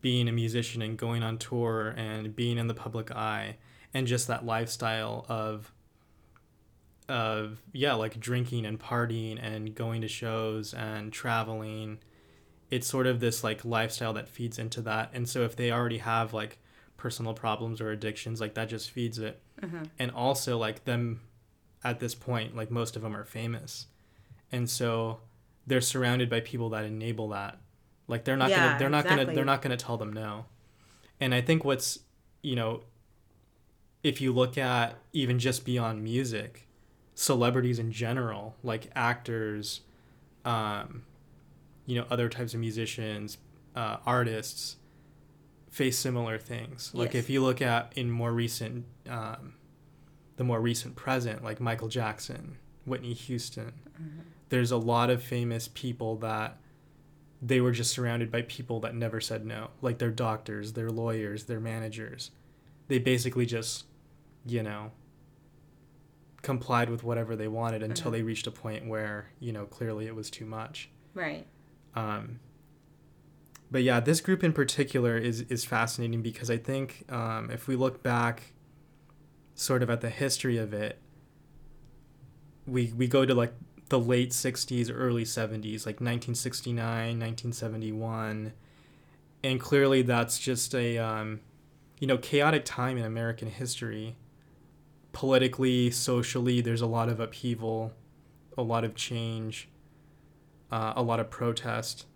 being 0.00 0.28
a 0.28 0.32
musician 0.32 0.82
and 0.82 0.96
going 0.98 1.22
on 1.22 1.38
tour 1.38 1.94
and 1.96 2.34
being 2.36 2.58
in 2.58 2.66
the 2.66 2.74
public 2.74 3.10
eye 3.10 3.56
and 3.94 4.06
just 4.06 4.26
that 4.28 4.44
lifestyle 4.44 5.24
of 5.28 5.72
of 7.08 7.62
yeah 7.72 7.92
like 7.94 8.18
drinking 8.18 8.64
and 8.64 8.80
partying 8.80 9.38
and 9.42 9.74
going 9.74 10.00
to 10.00 10.08
shows 10.08 10.72
and 10.74 11.12
traveling 11.12 11.98
it's 12.70 12.86
sort 12.86 13.06
of 13.06 13.20
this 13.20 13.44
like 13.44 13.64
lifestyle 13.64 14.12
that 14.14 14.28
feeds 14.28 14.58
into 14.58 14.80
that. 14.82 15.10
And 15.12 15.28
so 15.28 15.42
if 15.42 15.54
they 15.56 15.70
already 15.70 15.98
have 15.98 16.32
like 16.32 16.58
personal 16.96 17.34
problems 17.34 17.80
or 17.80 17.90
addictions 17.90 18.40
like 18.40 18.54
that 18.54 18.68
just 18.68 18.90
feeds 18.90 19.18
it. 19.18 19.40
Mm-hmm. 19.62 19.84
and 20.00 20.10
also 20.10 20.58
like 20.58 20.84
them 20.84 21.20
at 21.84 22.00
this 22.00 22.12
point 22.14 22.56
like 22.56 22.70
most 22.72 22.96
of 22.96 23.02
them 23.02 23.14
are 23.16 23.24
famous. 23.24 23.86
And 24.50 24.68
so 24.68 25.20
they're 25.66 25.80
surrounded 25.80 26.28
by 26.28 26.40
people 26.40 26.70
that 26.70 26.84
enable 26.84 27.28
that. 27.30 27.58
Like 28.08 28.24
they're 28.24 28.36
not 28.36 28.50
Yeah, 28.50 28.66
gonna 28.66 28.78
they're 28.78 28.90
not 28.90 29.04
gonna 29.06 29.24
they're 29.26 29.44
not 29.44 29.62
gonna 29.62 29.76
tell 29.76 29.96
them 29.96 30.12
no. 30.12 30.46
And 31.20 31.34
i 31.34 31.40
think 31.40 31.64
what's 31.64 32.00
you 32.42 32.56
know 32.56 32.82
if 34.02 34.20
you 34.20 34.32
look 34.32 34.58
at 34.58 34.96
even 35.12 35.38
just 35.38 35.64
beyond 35.64 36.02
music 36.02 36.66
celebrities 37.14 37.78
in 37.78 37.92
general 37.92 38.56
like 38.62 38.90
actors 38.94 39.80
um 40.44 41.04
you 41.86 41.96
know 41.96 42.06
other 42.10 42.28
types 42.28 42.54
of 42.54 42.60
musicians 42.60 43.38
uh, 43.76 43.96
artists 44.06 44.76
face 45.70 45.98
similar 45.98 46.38
things 46.38 46.90
like 46.94 47.14
Yes. 47.14 47.24
if 47.24 47.30
you 47.30 47.42
look 47.42 47.60
at 47.60 47.92
in 47.96 48.10
more 48.10 48.32
recent 48.32 48.84
um, 49.08 49.54
the 50.36 50.44
more 50.44 50.60
recent 50.60 50.94
present 50.96 51.42
like 51.44 51.60
michael 51.60 51.88
jackson 51.88 52.56
whitney 52.86 53.12
houston 53.14 53.72
there's 54.50 54.70
a 54.70 54.76
lot 54.76 55.10
of 55.10 55.22
famous 55.22 55.68
people 55.68 56.16
that 56.16 56.58
they 57.42 57.60
were 57.60 57.72
just 57.72 57.90
surrounded 57.92 58.30
by 58.30 58.42
people 58.42 58.80
that 58.80 58.94
never 58.94 59.20
said 59.20 59.44
no 59.44 59.68
like 59.82 59.98
their 59.98 60.10
doctors 60.10 60.72
their 60.74 60.90
lawyers 60.90 61.44
their 61.44 61.60
managers 61.60 62.30
they 62.88 62.98
basically 62.98 63.44
just 63.46 63.84
you 64.46 64.62
know 64.62 64.90
complied 66.42 66.90
with 66.90 67.02
whatever 67.02 67.34
they 67.36 67.48
wanted 67.48 67.82
until 67.82 68.10
Mhm. 68.10 68.14
they 68.14 68.22
reached 68.22 68.46
a 68.46 68.50
point 68.50 68.86
where 68.86 69.30
you 69.40 69.52
know 69.52 69.64
clearly 69.66 70.06
it 70.06 70.14
was 70.14 70.30
too 70.30 70.44
much 70.46 70.90
Right. 71.14 71.46
Um, 71.94 72.40
but 73.70 73.82
yeah, 73.82 74.00
this 74.00 74.20
group 74.20 74.44
in 74.44 74.52
particular 74.52 75.16
is 75.16 75.42
is 75.42 75.64
fascinating 75.64 76.22
because 76.22 76.50
I 76.50 76.58
think 76.58 77.04
um, 77.10 77.50
if 77.50 77.66
we 77.66 77.76
look 77.76 78.02
back, 78.02 78.52
sort 79.54 79.82
of 79.82 79.90
at 79.90 80.00
the 80.00 80.10
history 80.10 80.58
of 80.58 80.72
it, 80.72 81.00
we 82.66 82.92
we 82.96 83.06
go 83.08 83.24
to 83.24 83.34
like 83.34 83.52
the 83.88 83.98
late 83.98 84.30
'60s, 84.30 84.90
early 84.94 85.24
'70s, 85.24 85.86
like 85.86 86.00
1969, 86.00 86.76
1971, 86.76 88.52
and 89.42 89.60
clearly 89.60 90.02
that's 90.02 90.38
just 90.38 90.74
a 90.74 90.98
um, 90.98 91.40
you 91.98 92.06
know 92.06 92.18
chaotic 92.18 92.64
time 92.64 92.96
in 92.96 93.04
American 93.04 93.48
history. 93.48 94.16
Politically, 95.12 95.90
socially, 95.90 96.60
there's 96.60 96.80
a 96.80 96.86
lot 96.86 97.08
of 97.08 97.20
upheaval, 97.20 97.92
a 98.58 98.62
lot 98.62 98.84
of 98.84 98.94
change 98.96 99.68
uh, 100.70 100.92
a 100.96 101.02
lot 101.02 101.20
of 101.20 101.30
protest. 101.30 102.06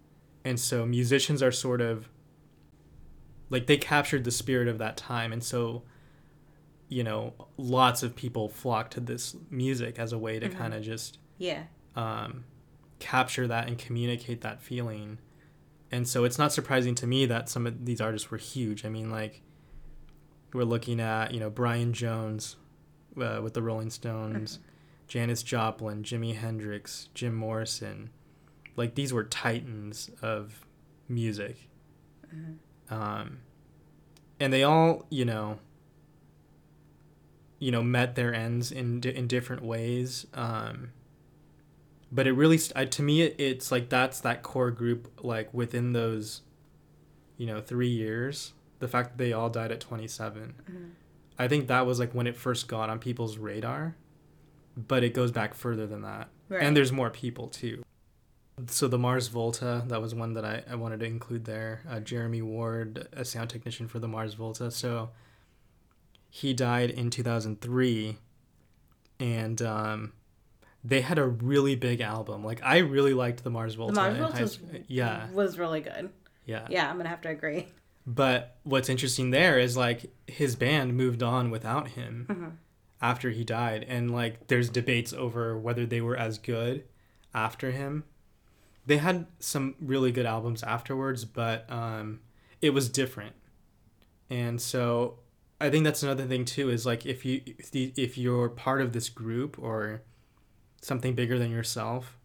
And 0.44 0.58
so 0.58 0.86
musicians 0.86 1.42
are 1.42 1.52
sort 1.52 1.80
of 1.80 2.08
like 3.50 3.66
they 3.66 3.76
captured 3.76 4.24
the 4.24 4.30
spirit 4.30 4.68
of 4.68 4.78
that 4.78 4.96
time. 4.96 5.32
And 5.32 5.42
so, 5.42 5.82
you 6.88 7.02
know, 7.02 7.34
lots 7.56 8.02
of 8.02 8.14
people 8.16 8.48
flock 8.48 8.90
to 8.90 9.00
this 9.00 9.34
music 9.50 9.98
as 9.98 10.12
a 10.12 10.18
way 10.18 10.38
to 10.38 10.48
Mhm. 10.48 10.54
kind 10.56 10.74
of 10.74 10.82
just 10.82 11.18
Yeah. 11.38 11.64
um, 11.96 12.44
capture 12.98 13.46
that 13.46 13.66
and 13.68 13.78
communicate 13.78 14.40
that 14.42 14.60
feeling. 14.62 15.18
And 15.90 16.06
so 16.06 16.24
it's 16.24 16.38
not 16.38 16.52
surprising 16.52 16.94
to 16.96 17.06
me 17.06 17.24
that 17.26 17.48
some 17.48 17.66
of 17.66 17.86
these 17.86 18.00
artists 18.00 18.30
were 18.30 18.36
huge. 18.38 18.84
I 18.84 18.88
mean, 18.90 19.10
like, 19.10 19.42
we're 20.52 20.64
looking 20.64 21.00
at, 21.00 21.32
you 21.32 21.40
know, 21.40 21.50
Brian 21.50 21.92
Jones, 21.92 22.56
uh, 23.16 23.40
with 23.42 23.54
the 23.54 23.62
Rolling 23.62 23.90
Stones, 23.90 24.58
Janis 25.06 25.42
Joplin, 25.42 26.02
Jimi 26.02 26.34
Hendrix, 26.36 27.08
Jim 27.14 27.34
Morrison. 27.34 28.10
Like 28.78 28.94
these 28.94 29.12
were 29.12 29.24
titans 29.24 30.10
of 30.22 30.64
music. 31.08 31.68
Um, 32.90 33.38
and 34.40 34.52
they 34.52 34.62
all, 34.62 35.04
you 35.10 35.24
know, 35.24 35.58
you 37.58 37.70
know, 37.72 37.82
met 37.82 38.14
their 38.14 38.32
ends 38.32 38.70
in 38.70 39.02
in 39.02 39.26
different 39.26 39.62
ways. 39.62 40.26
Um, 40.34 40.90
but 42.10 42.26
it 42.26 42.32
really, 42.32 42.56
st- 42.56 42.76
I, 42.76 42.84
to 42.86 43.02
me, 43.02 43.22
it, 43.22 43.34
it's 43.38 43.70
like 43.72 43.88
that's 43.88 44.20
that 44.20 44.42
core 44.42 44.70
group. 44.70 45.20
Like 45.22 45.52
within 45.52 45.92
those, 45.92 46.42
you 47.36 47.46
know, 47.46 47.60
three 47.60 47.88
years, 47.90 48.52
the 48.78 48.88
fact 48.88 49.10
that 49.10 49.18
they 49.18 49.32
all 49.32 49.50
died 49.50 49.72
at 49.72 49.80
twenty 49.80 50.06
I 51.38 51.48
think 51.48 51.68
that 51.68 51.84
was 51.86 51.98
like 51.98 52.14
when 52.14 52.26
it 52.26 52.36
first 52.36 52.68
got 52.68 52.90
on 52.90 52.98
people's 52.98 53.38
radar. 53.38 53.96
But 54.76 55.02
it 55.02 55.12
goes 55.12 55.32
back 55.32 55.54
further 55.54 55.88
than 55.88 56.02
that, 56.02 56.28
Right. 56.48 56.62
and 56.62 56.76
there's 56.76 56.92
more 56.92 57.10
people 57.10 57.48
too. 57.48 57.82
So 58.66 58.88
the 58.88 58.98
Mars 58.98 59.28
Volta, 59.28 59.84
that 59.86 60.02
was 60.02 60.14
one 60.14 60.34
that 60.34 60.44
I, 60.44 60.62
I 60.70 60.74
wanted 60.74 61.00
to 61.00 61.06
include 61.06 61.44
there. 61.44 61.82
Uh, 61.88 62.00
Jeremy 62.00 62.42
Ward, 62.42 63.06
a 63.12 63.24
sound 63.24 63.50
technician 63.50 63.86
for 63.88 63.98
the 64.00 64.08
Mars 64.08 64.34
Volta. 64.34 64.70
So 64.70 65.10
he 66.30 66.52
died 66.54 66.90
in 66.90 67.10
2003 67.10 68.18
and 69.20 69.62
um, 69.62 70.12
they 70.84 71.00
had 71.00 71.18
a 71.18 71.26
really 71.26 71.76
big 71.76 72.00
album. 72.00 72.44
Like 72.44 72.60
I 72.62 72.78
really 72.78 73.14
liked 73.14 73.44
the 73.44 73.50
Mars 73.50 73.74
Volta. 73.74 73.94
the 73.94 74.00
Mars 74.00 74.18
Volta 74.18 74.42
was, 74.42 74.58
yeah, 74.88 75.30
was 75.30 75.58
really 75.58 75.80
good. 75.80 76.10
yeah, 76.44 76.66
Yeah, 76.70 76.90
I'm 76.90 76.96
gonna 76.96 77.08
have 77.08 77.20
to 77.22 77.28
agree. 77.30 77.66
But 78.06 78.56
what's 78.62 78.88
interesting 78.88 79.30
there 79.30 79.58
is 79.58 79.76
like 79.76 80.10
his 80.26 80.56
band 80.56 80.96
moved 80.96 81.22
on 81.22 81.50
without 81.50 81.88
him 81.88 82.26
Mhm. 82.28 82.52
after 83.02 83.30
he 83.30 83.44
died, 83.44 83.84
and 83.88 84.10
like 84.10 84.46
there's 84.46 84.70
debates 84.70 85.12
over 85.12 85.58
whether 85.58 85.84
they 85.84 86.00
were 86.00 86.16
as 86.16 86.38
good 86.38 86.84
after 87.34 87.70
him. 87.70 88.04
They 88.88 88.96
had 88.96 89.26
some 89.38 89.74
really 89.80 90.10
good 90.10 90.24
albums 90.24 90.62
afterwards, 90.62 91.26
but 91.26 91.70
um, 91.70 92.20
it 92.62 92.70
was 92.70 92.88
different, 92.88 93.34
and 94.30 94.60
so 94.60 95.18
I 95.60 95.68
think 95.68 95.84
that's 95.84 96.02
another 96.02 96.24
thing 96.24 96.46
too. 96.46 96.70
Is 96.70 96.86
like 96.86 97.04
if 97.04 97.24
you 97.24 97.42
if, 97.44 97.70
the, 97.70 97.92
if 97.96 98.16
you're 98.16 98.48
part 98.48 98.80
of 98.80 98.92
this 98.94 99.10
group 99.10 99.58
or 99.58 100.02
something 100.80 101.14
bigger 101.14 101.38
than 101.38 101.50
yourself, 101.50 102.16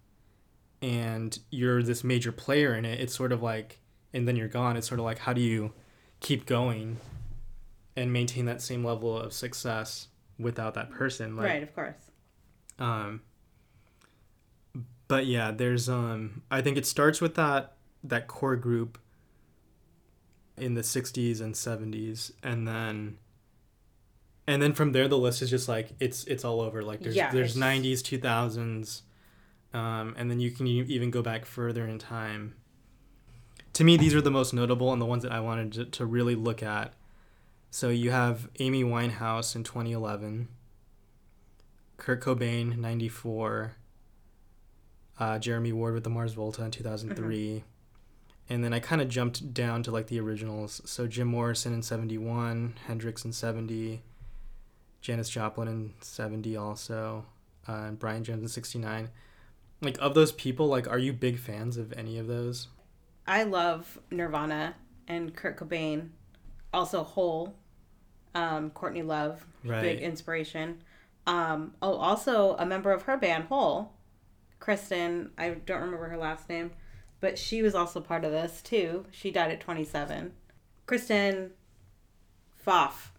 and 0.81 1.37
you're 1.49 1.83
this 1.83 2.01
major 2.01 2.31
player 2.31 2.73
in 2.75 2.85
it, 2.85 2.99
it's 3.01 3.13
sort 3.13 3.33
of 3.33 3.43
like 3.43 3.79
and 4.13 4.25
then 4.25 4.37
you're 4.37 4.47
gone. 4.47 4.77
It's 4.77 4.87
sort 4.87 4.99
of 4.99 5.05
like 5.05 5.19
how 5.19 5.33
do 5.33 5.41
you 5.41 5.73
keep 6.21 6.45
going 6.45 6.97
and 7.97 8.13
maintain 8.13 8.45
that 8.45 8.61
same 8.61 8.85
level 8.85 9.17
of 9.17 9.33
success 9.33 10.07
without 10.39 10.75
that 10.75 10.91
person? 10.91 11.35
Like, 11.35 11.47
right, 11.47 11.63
of 11.63 11.75
course. 11.75 11.97
um, 12.79 13.21
but 15.13 15.27
yeah, 15.27 15.51
there's 15.51 15.89
um, 15.89 16.41
I 16.49 16.63
think 16.63 16.75
it 16.75 16.87
starts 16.87 17.21
with 17.21 17.35
that 17.35 17.75
that 18.03 18.25
core 18.27 18.55
group 18.55 18.97
in 20.57 20.73
the 20.73 20.81
'60s 20.81 21.39
and 21.39 21.53
'70s, 21.53 22.31
and 22.41 22.67
then 22.67 23.19
and 24.47 24.59
then 24.59 24.73
from 24.73 24.91
there 24.91 25.07
the 25.07 25.19
list 25.19 25.43
is 25.43 25.51
just 25.51 25.69
like 25.69 25.89
it's 25.99 26.23
it's 26.23 26.43
all 26.43 26.61
over. 26.61 26.81
Like 26.81 27.01
there's 27.01 27.15
Yeah, 27.15 27.31
there's 27.31 27.55
'90s, 27.55 27.99
2000s, 27.99 29.01
um, 29.77 30.15
and 30.17 30.31
then 30.31 30.39
you 30.39 30.49
can 30.49 30.65
even 30.65 31.11
go 31.11 31.21
back 31.21 31.45
further 31.45 31.85
in 31.85 31.99
time. 31.99 32.55
To 33.73 33.83
me, 33.83 33.95
these 33.95 34.15
are 34.15 34.21
the 34.21 34.31
most 34.31 34.51
notable 34.51 34.91
and 34.91 34.99
the 34.99 35.05
ones 35.05 35.21
that 35.21 35.31
I 35.31 35.41
wanted 35.41 35.73
to, 35.73 35.85
to 35.85 36.07
really 36.07 36.33
look 36.33 36.63
at. 36.63 36.95
So 37.69 37.89
you 37.89 38.09
have 38.09 38.49
Amy 38.59 38.83
Winehouse 38.83 39.55
in 39.55 39.63
2011. 39.63 40.47
Kurt 41.97 42.19
Cobain, 42.19 42.77
94. 42.77 43.75
Uh, 45.19 45.37
Jeremy 45.39 45.71
Ward 45.71 45.93
with 45.93 46.03
the 46.03 46.09
Mars 46.09 46.33
Volta 46.33 46.63
in 46.63 46.71
2003. 46.71 47.63
And 48.49 48.63
then 48.63 48.73
I 48.73 48.79
kind 48.79 49.01
of 49.01 49.07
jumped 49.09 49.53
down 49.53 49.83
to 49.83 49.91
like 49.91 50.07
the 50.07 50.19
originals. 50.19 50.81
So 50.85 51.07
Jim 51.07 51.27
Morrison 51.27 51.73
in 51.73 51.81
71, 51.81 52.75
Hendrix 52.87 53.23
in 53.23 53.31
70, 53.31 54.01
Janis 55.01 55.29
Joplin 55.29 55.67
in 55.67 55.93
70 56.01 56.57
also, 56.57 57.25
uh, 57.67 57.71
and 57.87 57.99
Brian 57.99 58.23
Jones 58.23 58.41
in 58.41 58.47
69. 58.49 59.09
Like, 59.81 59.97
of 59.99 60.13
those 60.13 60.31
people, 60.31 60.67
like, 60.67 60.87
are 60.87 60.97
you 60.97 61.11
big 61.13 61.37
fans 61.37 61.75
of 61.77 61.93
any 61.93 62.17
of 62.17 62.27
those? 62.27 62.69
I 63.27 63.43
love 63.43 63.99
Nirvana 64.11 64.75
and 65.07 65.35
Kurt 65.35 65.57
Cobain. 65.57 66.09
Also 66.73 67.03
Hole, 67.03 67.53
um, 68.33 68.71
Courtney 68.71 69.03
Love, 69.03 69.45
Right. 69.63 69.81
big 69.81 69.99
inspiration. 69.99 70.81
Um, 71.27 71.73
oh, 71.81 71.95
also 71.95 72.55
a 72.57 72.65
member 72.65 72.91
of 72.91 73.03
her 73.03 73.15
band 73.17 73.45
Hole, 73.45 73.93
Kristen. 74.63 75.31
I 75.37 75.49
don't 75.49 75.81
remember 75.81 76.07
her 76.07 76.15
last 76.15 76.47
name, 76.47 76.71
but 77.19 77.37
she 77.37 77.61
was 77.61 77.75
also 77.75 77.99
part 77.99 78.23
of 78.23 78.31
this 78.31 78.61
too. 78.61 79.05
She 79.11 79.29
died 79.29 79.51
at 79.51 79.59
27. 79.59 80.31
Kristen 80.85 81.51
Pfaff. 82.65 83.11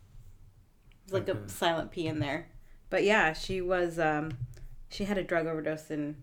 It's 1.05 1.13
like 1.13 1.29
Okay. 1.29 1.39
a 1.39 1.49
silent 1.51 1.91
P 1.91 2.07
in 2.07 2.19
there, 2.19 2.49
but 2.89 3.05
yeah, 3.05 3.35
she 3.35 3.61
was. 3.61 3.99
Um, 3.99 4.39
she 4.89 5.05
had 5.05 5.19
a 5.19 5.23
drug 5.23 5.45
overdose 5.47 5.91
in 5.91 6.17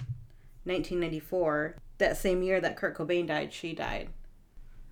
1994. 0.63 1.75
That 1.99 2.17
same 2.17 2.41
year 2.41 2.59
that 2.59 2.75
Kurt 2.75 2.97
Cobain 2.97 3.27
died, 3.27 3.53
she 3.53 3.73
died. 3.75 4.09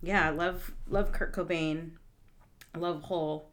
Yeah, 0.03 0.27
I 0.27 0.29
love 0.29 0.75
love 0.88 1.12
Kurt 1.12 1.33
Cobain. 1.33 1.93
I 2.75 2.77
love 2.77 3.01
Hole. 3.01 3.50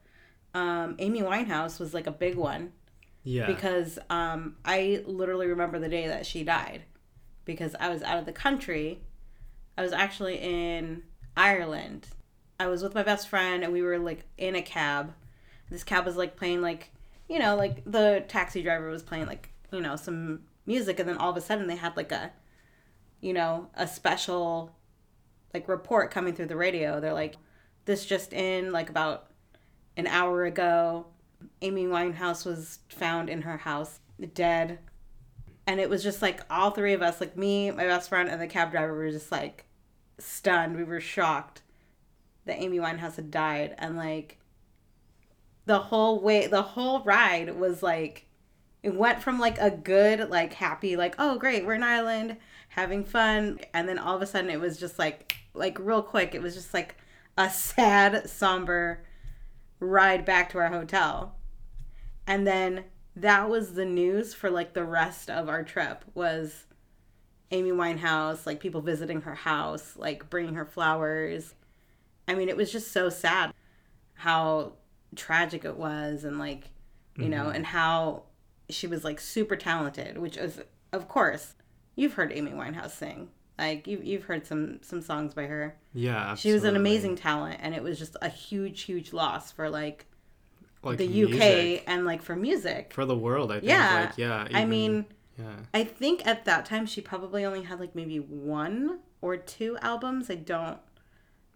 Um, 0.52 0.97
Amy 0.99 1.23
Winehouse 1.23 1.80
was 1.80 1.95
like 1.95 2.06
a 2.06 2.11
big 2.12 2.35
one 2.35 2.73
Yeah. 3.26 3.47
because 3.47 3.99
um, 4.09 4.54
I 4.64 5.02
literally 5.04 5.49
remember 5.49 5.80
the 5.80 5.88
day 5.88 6.06
that 6.06 6.25
she 6.25 6.45
died 6.45 6.83
because 7.45 7.75
I 7.80 7.88
was 7.88 8.02
out 8.04 8.18
of 8.18 8.25
the 8.25 8.33
country. 8.33 9.00
I 9.76 9.83
was 9.83 9.92
actually 9.92 10.37
in 10.38 11.02
Ireland. 11.37 12.06
I 12.61 12.68
was 12.68 12.85
with 12.85 12.95
my 12.95 13.02
best 13.02 13.28
friend 13.28 13.64
and 13.64 13.73
we 13.73 13.83
were 13.83 13.99
like 13.99 14.25
in 14.38 14.54
a 14.54 14.62
cab. 14.62 15.12
This 15.71 15.83
cab 15.83 16.06
was 16.06 16.16
like 16.16 16.37
playing 16.37 16.62
like, 16.62 16.92
you 17.28 17.40
know, 17.40 17.56
like 17.56 17.83
the 17.85 18.25
taxi 18.28 18.62
driver 18.62 18.88
was 18.88 19.02
playing 19.02 19.26
like, 19.26 19.50
you 19.73 19.80
know, 19.80 19.97
some 19.97 20.42
music 20.64 21.00
and 21.00 21.09
then 21.09 21.16
all 21.16 21.30
of 21.30 21.37
a 21.37 21.40
sudden 21.40 21.66
they 21.66 21.76
had 21.76 21.97
like 21.97 22.12
a 22.12 22.30
you 23.21 23.33
know, 23.33 23.68
a 23.75 23.88
special 23.88 24.71
like 25.52 25.66
report 25.66 26.12
coming 26.12 26.33
through 26.33 26.47
the 26.47 26.56
radio. 26.56 27.00
They're 27.00 27.12
like 27.12 27.37
this 27.87 28.06
just 28.06 28.33
in 28.33 28.71
like 28.71 28.88
about 28.88 29.30
an 29.97 30.06
hour 30.06 30.45
ago 30.45 31.06
Amy 31.62 31.87
Winehouse 31.87 32.45
was 32.45 32.81
found 32.88 33.29
in 33.29 33.43
her 33.43 33.59
house 33.59 34.00
dead. 34.35 34.79
And 35.67 35.81
it 35.81 35.91
was 35.91 36.03
just 36.03 36.23
like 36.23 36.41
all 36.49 36.71
three 36.71 36.93
of 36.93 37.03
us, 37.03 37.21
like 37.21 37.37
me, 37.37 37.71
my 37.71 37.85
best 37.85 38.09
friend, 38.09 38.29
and 38.29 38.41
the 38.41 38.47
cab 38.47 38.71
driver, 38.71 38.95
were 38.95 39.11
just 39.11 39.33
like 39.33 39.65
stunned. 40.19 40.76
We 40.76 40.85
were 40.85 41.00
shocked 41.00 41.62
that 42.45 42.61
Amy 42.61 42.79
Winehouse 42.79 43.17
had 43.17 43.31
died. 43.31 43.75
And 43.79 43.97
like 43.97 44.38
the 45.67 45.79
whole 45.79 46.21
way, 46.21 46.47
the 46.47 46.62
whole 46.62 47.03
ride 47.03 47.59
was 47.59 47.83
like, 47.83 48.26
it 48.83 48.95
went 48.95 49.23
from 49.23 49.41
like 49.41 49.59
a 49.59 49.71
good, 49.71 50.31
like 50.31 50.55
happy, 50.55 50.97
like, 50.97 51.17
oh 51.19 51.37
great, 51.37 51.67
we're 51.67 51.75
in 51.75 51.83
Ireland 51.83 52.37
having 52.69 53.05
fun. 53.05 53.59
And 53.75 53.88
then 53.88 53.99
all 53.99 54.15
of 54.15 54.23
a 54.23 54.26
sudden 54.26 54.50
it 54.50 54.61
was 54.61 54.79
just 54.79 54.99
like, 54.99 55.37
like 55.55 55.79
real 55.81 56.03
quick, 56.03 56.35
it 56.35 56.43
was 56.43 56.55
just 56.55 56.73
like 56.73 56.97
a 57.37 57.50
sad, 57.50 58.31
somber 58.31 59.05
ride 59.81 60.25
back 60.25 60.50
to 60.50 60.59
our 60.59 60.69
hotel. 60.69 61.36
And 62.26 62.47
then 62.47 62.85
that 63.14 63.49
was 63.49 63.75
the 63.75 63.85
news 63.85 64.35
for 64.35 64.50
like 64.50 64.75
the 64.75 64.85
rest 64.85 65.30
of 65.30 65.49
our 65.49 65.62
trip 65.62 66.04
was 66.14 66.64
Amy 67.50 67.71
Winehouse, 67.71 68.47
like 68.47 68.61
people 68.61 68.80
visiting 68.80 69.23
her 69.23 69.35
house, 69.35 69.95
like 69.97 70.28
bringing 70.28 70.54
her 70.54 70.64
flowers. 70.66 71.54
I 72.28 72.35
mean, 72.35 72.49
it 72.49 72.56
was 72.56 72.73
just 72.73 72.92
so 72.92 73.09
sad 73.09 73.54
how 74.14 74.73
tragic 75.14 75.64
it 75.64 75.76
was 75.76 76.25
and 76.25 76.38
like, 76.38 76.71
you 77.16 77.28
know, 77.28 77.45
mm-hmm. 77.45 77.56
and 77.56 77.66
how 77.66 78.25
she 78.68 78.87
was 78.87 79.04
like 79.04 79.21
super 79.21 79.56
talented, 79.56 80.18
which 80.18 80.37
is 80.37 80.61
of 80.92 81.09
course, 81.09 81.54
you've 81.95 82.14
heard 82.14 82.33
Amy 82.33 82.50
Winehouse 82.50 82.90
sing. 82.90 83.28
Like 83.59 83.87
you 83.87 84.00
you've 84.02 84.25
heard 84.25 84.47
some 84.47 84.80
some 84.83 85.00
songs 85.00 85.33
by 85.33 85.47
her 85.47 85.78
yeah. 85.95 86.35
she 86.35 86.52
was 86.52 86.64
an 86.64 86.76
amazing 86.76 87.16
talent 87.16 87.59
and 87.62 87.75
it 87.75 87.83
was 87.83 87.99
just 87.99 88.14
a 88.21 88.28
huge 88.28 88.83
huge 88.83 89.14
loss 89.14 89.50
for 89.50 89.71
like, 89.71 90.04
Like 90.87 90.99
the 90.99 91.09
music. 91.09 91.81
uk 91.81 91.85
and 91.87 92.05
like 92.05 92.23
for 92.23 92.35
music 92.37 92.93
For 92.95 93.05
the 93.05 93.16
world, 93.16 93.50
I 93.52 93.57
think. 93.57 93.69
Yeah. 93.69 94.07
Like, 94.09 94.19
yeah. 94.19 94.49
i 94.55 94.64
mean 94.64 95.05
yeah. 95.38 95.57
i 95.75 95.85
think 95.85 96.26
at 96.26 96.45
that 96.47 96.64
time 96.64 96.87
she 96.87 97.00
probably 97.02 97.45
only 97.45 97.62
had 97.62 97.78
like 97.81 97.95
maybe 97.95 98.19
one 98.19 99.00
or 99.21 99.37
two 99.37 99.76
albums 99.83 100.31
i 100.31 100.35
don't 100.35 100.78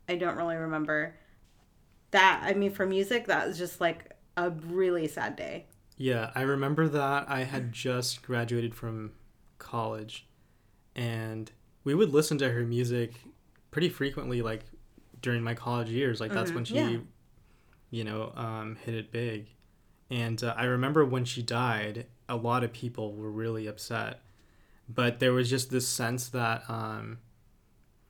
i 0.08 0.16
don't 0.16 0.37
really 0.37 0.56
remember 0.56 1.16
that 2.10 2.42
i 2.44 2.52
mean 2.52 2.70
for 2.72 2.84
music 2.84 3.26
that 3.28 3.46
was 3.46 3.56
just 3.56 3.80
like 3.80 4.12
a 4.37 4.50
really 4.50 5.06
sad 5.08 5.37
day 5.37 5.66
Yeah, 5.99 6.30
I 6.34 6.42
remember 6.42 6.88
that 6.88 7.28
I 7.28 7.44
had 7.44 7.72
just 7.72 8.22
graduated 8.22 8.75
from 8.75 9.12
college 9.58 10.26
and 10.96 11.50
we 11.84 11.94
would 11.94 12.10
listen 12.10 12.38
to 12.38 12.50
her 12.50 12.62
music 12.64 13.12
pretty 13.70 13.88
frequently 13.90 14.40
like 14.42 14.62
during 15.22 15.42
my 15.42 15.54
college 15.54 15.90
years. 15.90 16.20
Like 16.20 16.32
that's 16.32 16.50
Mhm, 16.50 16.54
when 16.54 16.64
she 16.64 16.75
yeah. 16.76 16.99
You 17.90 18.04
know, 18.04 18.32
um 18.37 18.76
hit 18.85 18.94
it 18.94 19.12
big. 19.12 19.47
And 20.11 20.42
uh, 20.42 20.54
I 20.56 20.64
remember 20.64 21.04
when 21.04 21.25
she 21.25 21.40
died, 21.42 22.06
a 22.28 22.37
lot 22.37 22.64
of 22.64 22.73
people 22.73 23.14
were 23.14 23.30
really 23.30 23.66
upset. 23.66 24.20
But 24.88 25.20
there 25.20 25.32
was 25.32 25.49
just 25.49 25.70
this 25.70 25.87
sense 25.87 26.28
that 26.30 26.68
um, 26.68 27.18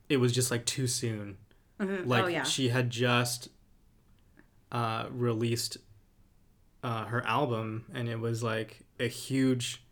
it 0.08 0.16
was 0.16 0.32
just 0.32 0.50
like 0.50 0.64
too 0.64 0.86
soon. 0.86 1.36
Mhm. 1.78 2.06
Like 2.06 2.24
oh 2.24 2.28
yeah. 2.28 2.42
she 2.44 2.70
had 2.70 2.88
just 2.88 3.48
uh, 4.72 5.06
released 5.10 5.76
uh, 6.82 7.04
her 7.04 7.24
album, 7.26 7.84
and 7.92 8.08
it 8.08 8.18
was 8.18 8.42
like 8.42 8.80
a 8.98 9.08
huge, 9.08 9.82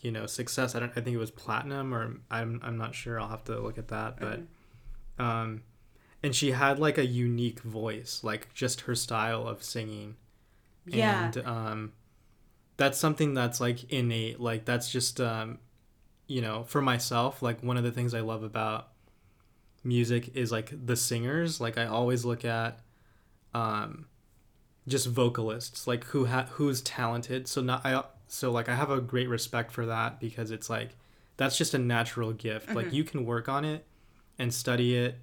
you 0.00 0.10
know, 0.10 0.26
success. 0.26 0.74
I 0.74 0.80
don't. 0.80 0.90
I 0.96 1.00
think 1.00 1.14
it 1.14 1.18
was 1.18 1.30
platinum, 1.30 1.94
or 1.94 2.16
I'm. 2.30 2.60
I'm 2.64 2.78
not 2.78 2.96
sure. 2.96 3.20
I'll 3.20 3.28
have 3.28 3.44
to 3.44 3.60
look 3.60 3.78
at 3.78 3.88
that. 3.88 4.18
But, 4.18 4.40
um, 5.22 5.62
and 6.22 6.34
she 6.34 6.52
had 6.52 6.78
like 6.78 6.98
a 6.98 7.06
unique 7.06 7.60
voice, 7.60 8.20
like 8.22 8.52
just 8.54 8.82
her 8.82 8.94
style 8.94 9.46
of 9.46 9.62
singing. 9.62 10.16
Yeah. 10.86 11.26
And 11.26 11.46
um, 11.46 11.92
that's 12.76 12.98
something 12.98 13.34
that's 13.34 13.60
like 13.60 13.90
innate. 13.92 14.40
Like 14.40 14.64
that's 14.64 14.90
just 14.90 15.20
um, 15.20 15.58
you 16.26 16.40
know, 16.40 16.64
for 16.64 16.82
myself, 16.82 17.42
like 17.42 17.62
one 17.62 17.76
of 17.76 17.84
the 17.84 17.92
things 17.92 18.14
I 18.14 18.20
love 18.20 18.42
about 18.42 18.88
music 19.84 20.36
is 20.36 20.50
like 20.50 20.72
the 20.86 20.96
singers. 20.96 21.60
Like 21.60 21.78
I 21.78 21.86
always 21.86 22.24
look 22.24 22.44
at 22.44 22.80
um 23.54 24.06
just 24.88 25.06
vocalists, 25.06 25.86
like 25.86 26.04
who 26.04 26.26
ha- 26.26 26.48
who's 26.52 26.80
talented. 26.82 27.46
So 27.46 27.60
not 27.60 27.86
I 27.86 28.02
so 28.26 28.50
like 28.50 28.68
I 28.68 28.74
have 28.74 28.90
a 28.90 29.00
great 29.00 29.28
respect 29.28 29.70
for 29.70 29.86
that 29.86 30.18
because 30.18 30.50
it's 30.50 30.68
like 30.68 30.96
that's 31.36 31.56
just 31.56 31.74
a 31.74 31.78
natural 31.78 32.32
gift. 32.32 32.74
Like 32.74 32.92
you 32.92 33.04
can 33.04 33.24
work 33.24 33.48
on 33.48 33.64
it 33.64 33.86
and 34.38 34.52
study 34.52 34.96
it 34.96 35.18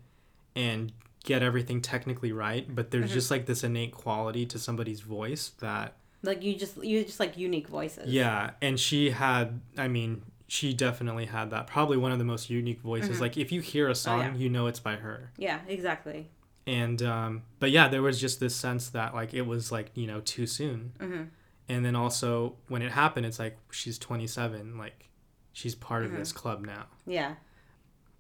and 0.56 0.92
get 1.24 1.42
everything 1.42 1.82
technically 1.82 2.32
right, 2.32 2.74
but 2.74 2.92
there's 2.92 3.12
just 3.12 3.32
like 3.32 3.46
this 3.48 3.64
innate 3.64 3.92
quality 3.92 4.46
to 4.46 4.60
somebody's 4.60 5.02
voice 5.02 5.50
that 5.60 5.96
like 6.24 6.44
you 6.44 6.56
just 6.56 6.84
you 6.84 7.04
just 7.04 7.20
like 7.20 7.38
unique 7.38 7.68
voices. 7.68 8.12
yeah, 8.12 8.52
and 8.62 8.80
she 8.80 9.10
had 9.12 9.60
I 9.78 9.88
mean, 9.88 10.24
she 10.48 10.74
definitely 10.74 11.26
had 11.26 11.50
that. 11.52 11.68
Probably 11.68 11.98
one 11.98 12.12
of 12.12 12.20
the 12.20 12.26
most 12.26 12.50
unique 12.50 12.82
voices. 12.82 13.12
Mm-hmm. 13.12 13.22
Like 13.22 13.38
if 13.38 13.52
you 13.52 13.62
hear 13.62 13.90
a 13.90 13.96
song, 13.96 14.20
Oh, 14.22 14.24
yeah. 14.24 14.34
you 14.36 14.50
know 14.50 14.68
it's 14.68 14.80
by 14.80 14.96
her. 14.96 15.32
Yeah. 15.38 15.60
Exactly. 15.68 16.30
And 16.68 17.02
um 17.04 17.44
but 17.60 17.70
yeah, 17.72 17.88
there 17.88 18.02
was 18.02 18.20
just 18.22 18.40
this 18.40 18.56
sense 18.56 18.90
that 18.90 19.14
like 19.14 19.34
it 19.34 19.44
was 19.44 19.72
like, 19.72 19.92
you 19.96 20.08
know, 20.08 20.22
too 20.22 20.48
soon. 20.48 20.94
Mm-hmm. 21.00 21.24
And 21.70 21.84
then 21.86 21.96
also 21.96 22.56
when 22.68 22.82
it 22.84 22.92
happened, 22.92 23.26
it's 23.26 23.40
like 23.40 23.58
she's 23.72 23.98
27, 24.00 24.78
like 24.78 25.10
she's 25.54 25.74
part 25.76 26.04
Mm-hmm. 26.04 26.14
of 26.14 26.20
this 26.20 26.32
club 26.32 26.66
now. 26.66 26.86
Yeah. 27.08 27.36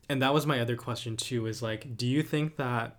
And 0.07 0.21
that 0.21 0.33
was 0.33 0.45
my 0.45 0.59
other 0.59 0.75
question 0.75 1.17
too 1.17 1.47
is 1.47 1.61
like 1.61 1.97
do 1.97 2.05
you 2.05 2.21
think 2.21 2.57
that 2.57 2.97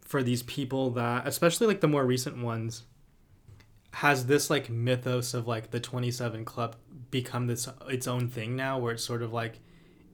for 0.00 0.22
these 0.22 0.42
people 0.42 0.90
that 0.90 1.26
especially 1.26 1.66
like 1.66 1.80
the 1.80 1.88
more 1.88 2.04
recent 2.04 2.42
ones 2.42 2.82
has 3.94 4.26
this 4.26 4.50
like 4.50 4.68
mythos 4.68 5.34
of 5.34 5.46
like 5.46 5.70
the 5.70 5.80
27 5.80 6.44
club 6.44 6.76
become 7.10 7.46
this 7.46 7.68
its 7.88 8.06
own 8.06 8.28
thing 8.28 8.56
now 8.56 8.78
where 8.78 8.92
it's 8.92 9.04
sort 9.04 9.22
of 9.22 9.32
like 9.32 9.58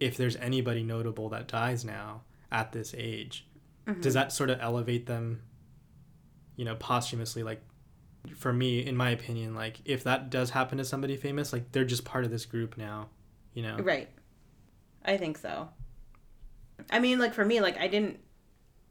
if 0.00 0.16
there's 0.16 0.36
anybody 0.36 0.82
notable 0.82 1.28
that 1.28 1.48
dies 1.48 1.84
now 1.84 2.22
at 2.50 2.72
this 2.72 2.94
age 2.96 3.46
mm-hmm. 3.86 4.00
does 4.00 4.14
that 4.14 4.32
sort 4.32 4.50
of 4.50 4.58
elevate 4.60 5.06
them 5.06 5.42
you 6.56 6.64
know 6.64 6.74
posthumously? 6.74 7.42
Like 7.42 7.62
for 8.36 8.52
me 8.52 8.84
in 8.84 8.96
my 8.96 9.10
opinion 9.10 9.54
like 9.54 9.80
if 9.84 10.04
that 10.04 10.28
does 10.28 10.50
happen 10.50 10.76
to 10.76 10.84
somebody 10.84 11.16
famous 11.16 11.52
like 11.52 11.72
they're 11.72 11.84
just 11.84 12.04
part 12.04 12.24
of 12.24 12.30
this 12.30 12.44
group 12.44 12.76
now 12.76 13.08
you 13.54 13.62
know? 13.62 13.78
Right. 13.78 14.08
I 15.08 15.16
think 15.16 15.38
so. 15.38 15.70
I 16.90 17.00
mean, 17.00 17.18
like 17.18 17.32
for 17.32 17.44
me, 17.44 17.60
like 17.62 17.78
I 17.78 17.88
didn't 17.88 18.20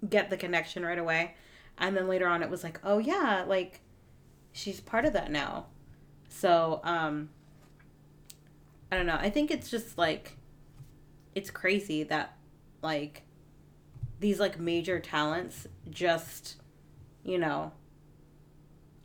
get 0.10 0.32
the 0.32 0.38
connection 0.38 0.84
right 0.84 0.98
away, 0.98 1.36
and 1.78 1.96
then 1.96 2.08
later 2.08 2.28
on, 2.28 2.42
it 2.42 2.50
was 2.50 2.64
like, 2.64 2.80
oh 2.84 2.98
yeah, 2.98 3.46
like 3.48 3.82
she's 4.52 4.82
part 4.82 5.06
of 5.06 5.14
that 5.14 5.32
now. 5.32 5.68
So, 6.28 6.82
um, 6.84 7.30
I 8.92 8.98
don't 8.98 9.06
know. 9.06 9.18
I 9.20 9.30
think 9.30 9.52
it's 9.52 9.70
just 9.70 9.96
like 9.98 10.38
it's 11.36 11.52
crazy 11.52 12.02
that 12.06 12.36
like 12.82 13.22
these 14.20 14.40
like 14.40 14.60
major 14.60 15.00
talents 15.00 15.68
just 15.88 16.56
you 17.24 17.38
know 17.38 17.72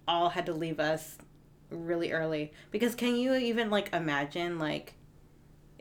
all 0.08 0.30
had 0.30 0.46
to 0.46 0.54
leave 0.54 0.80
us 0.80 1.18
really 1.68 2.10
early 2.10 2.52
because 2.70 2.94
can 2.94 3.16
you 3.16 3.34
even 3.34 3.68
like 3.68 3.92
imagine 3.92 4.58
like 4.58 4.94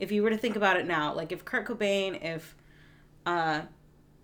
if 0.02 0.10
you 0.10 0.20
were 0.20 0.30
to 0.30 0.36
think 0.36 0.56
about 0.56 0.76
it 0.76 0.84
now 0.84 1.14
like 1.14 1.30
if 1.30 1.44
kurt 1.44 1.64
cobain 1.64 2.20
if 2.22 2.56
uh 3.24 3.62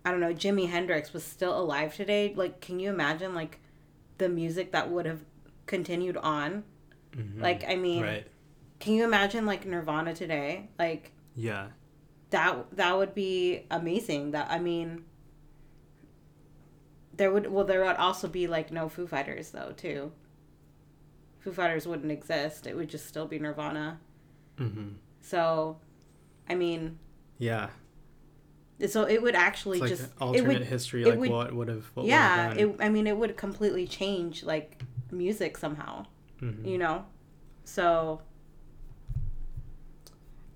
i 0.04 0.10
don't 0.10 0.18
know 0.18 0.34
jimi 0.34 0.68
hendrix 0.68 1.12
was 1.12 1.22
still 1.22 1.56
alive 1.56 1.94
today 1.94 2.34
like 2.36 2.60
can 2.60 2.80
you 2.80 2.90
imagine 2.90 3.32
like 3.32 3.60
the 4.18 4.28
music 4.28 4.72
that 4.72 4.90
would 4.90 5.06
have 5.06 5.20
continued 5.66 6.16
on? 6.16 6.64
Mhm. 7.12 7.40
like 7.40 7.62
i 7.68 7.76
mean 7.76 8.02
right. 8.02 8.26
can 8.80 8.94
you 8.94 9.04
imagine 9.04 9.46
like 9.46 9.64
nirvana 9.64 10.12
today? 10.14 10.68
Like 10.78 11.12
yeah. 11.36 11.68
that 12.30 12.76
that 12.76 12.96
would 12.96 13.14
be 13.14 13.64
amazing 13.70 14.32
that 14.32 14.50
i 14.50 14.58
mean 14.58 15.04
there 17.14 17.30
would 17.30 17.46
well 17.46 17.64
there 17.64 17.84
would 17.84 17.96
also 17.96 18.26
be 18.26 18.48
like 18.48 18.72
no 18.72 18.88
foo 18.88 19.06
fighters 19.06 19.50
though 19.50 19.72
too. 19.76 20.10
Foo 21.38 21.52
fighters 21.52 21.86
wouldn't 21.86 22.10
exist 22.10 22.66
it 22.66 22.76
would 22.76 22.88
just 22.88 23.06
still 23.06 23.26
be 23.26 23.38
nirvana. 23.38 24.00
Hmm 24.58 24.88
so 25.28 25.76
i 26.48 26.54
mean 26.54 26.98
yeah 27.38 27.68
so 28.88 29.02
it 29.04 29.20
would 29.22 29.34
actually 29.34 29.80
like 29.80 29.90
just 29.90 30.10
alternate 30.20 30.46
would 30.60 30.64
history 30.66 31.04
like 31.04 31.18
would- 31.18 31.30
what 31.30 31.52
would 31.54 31.68
have 31.68 31.84
what 31.94 32.06
yeah 32.06 32.48
would 32.48 32.58
have 32.60 32.70
it, 32.70 32.76
i 32.80 32.88
mean 32.88 33.06
it 33.06 33.16
would 33.16 33.36
completely 33.36 33.86
change 33.86 34.42
like 34.44 34.82
music 35.10 35.56
somehow 35.58 36.04
Mhm. 36.40 36.66
you 36.66 36.78
know 36.78 37.04
so 37.64 38.20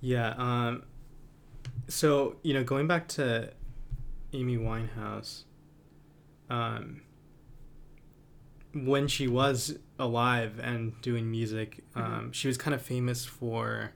Yeah. 0.00 0.30
Um, 0.36 0.82
so 1.88 2.36
you 2.42 2.54
know, 2.54 2.64
going 2.64 2.86
back 2.88 3.06
to 3.18 3.52
Amy 4.32 4.56
Winehouse, 4.56 5.44
um, 6.50 7.02
when 8.74 9.06
she 9.06 9.28
was 9.28 9.78
alive 9.98 10.58
and 10.62 11.00
doing 11.02 11.30
music, 11.30 11.84
um, 11.94 12.32
she 12.32 12.48
was 12.48 12.56
kind 12.58 12.74
of 12.74 12.82
famous 12.82 13.24
for 13.24 13.92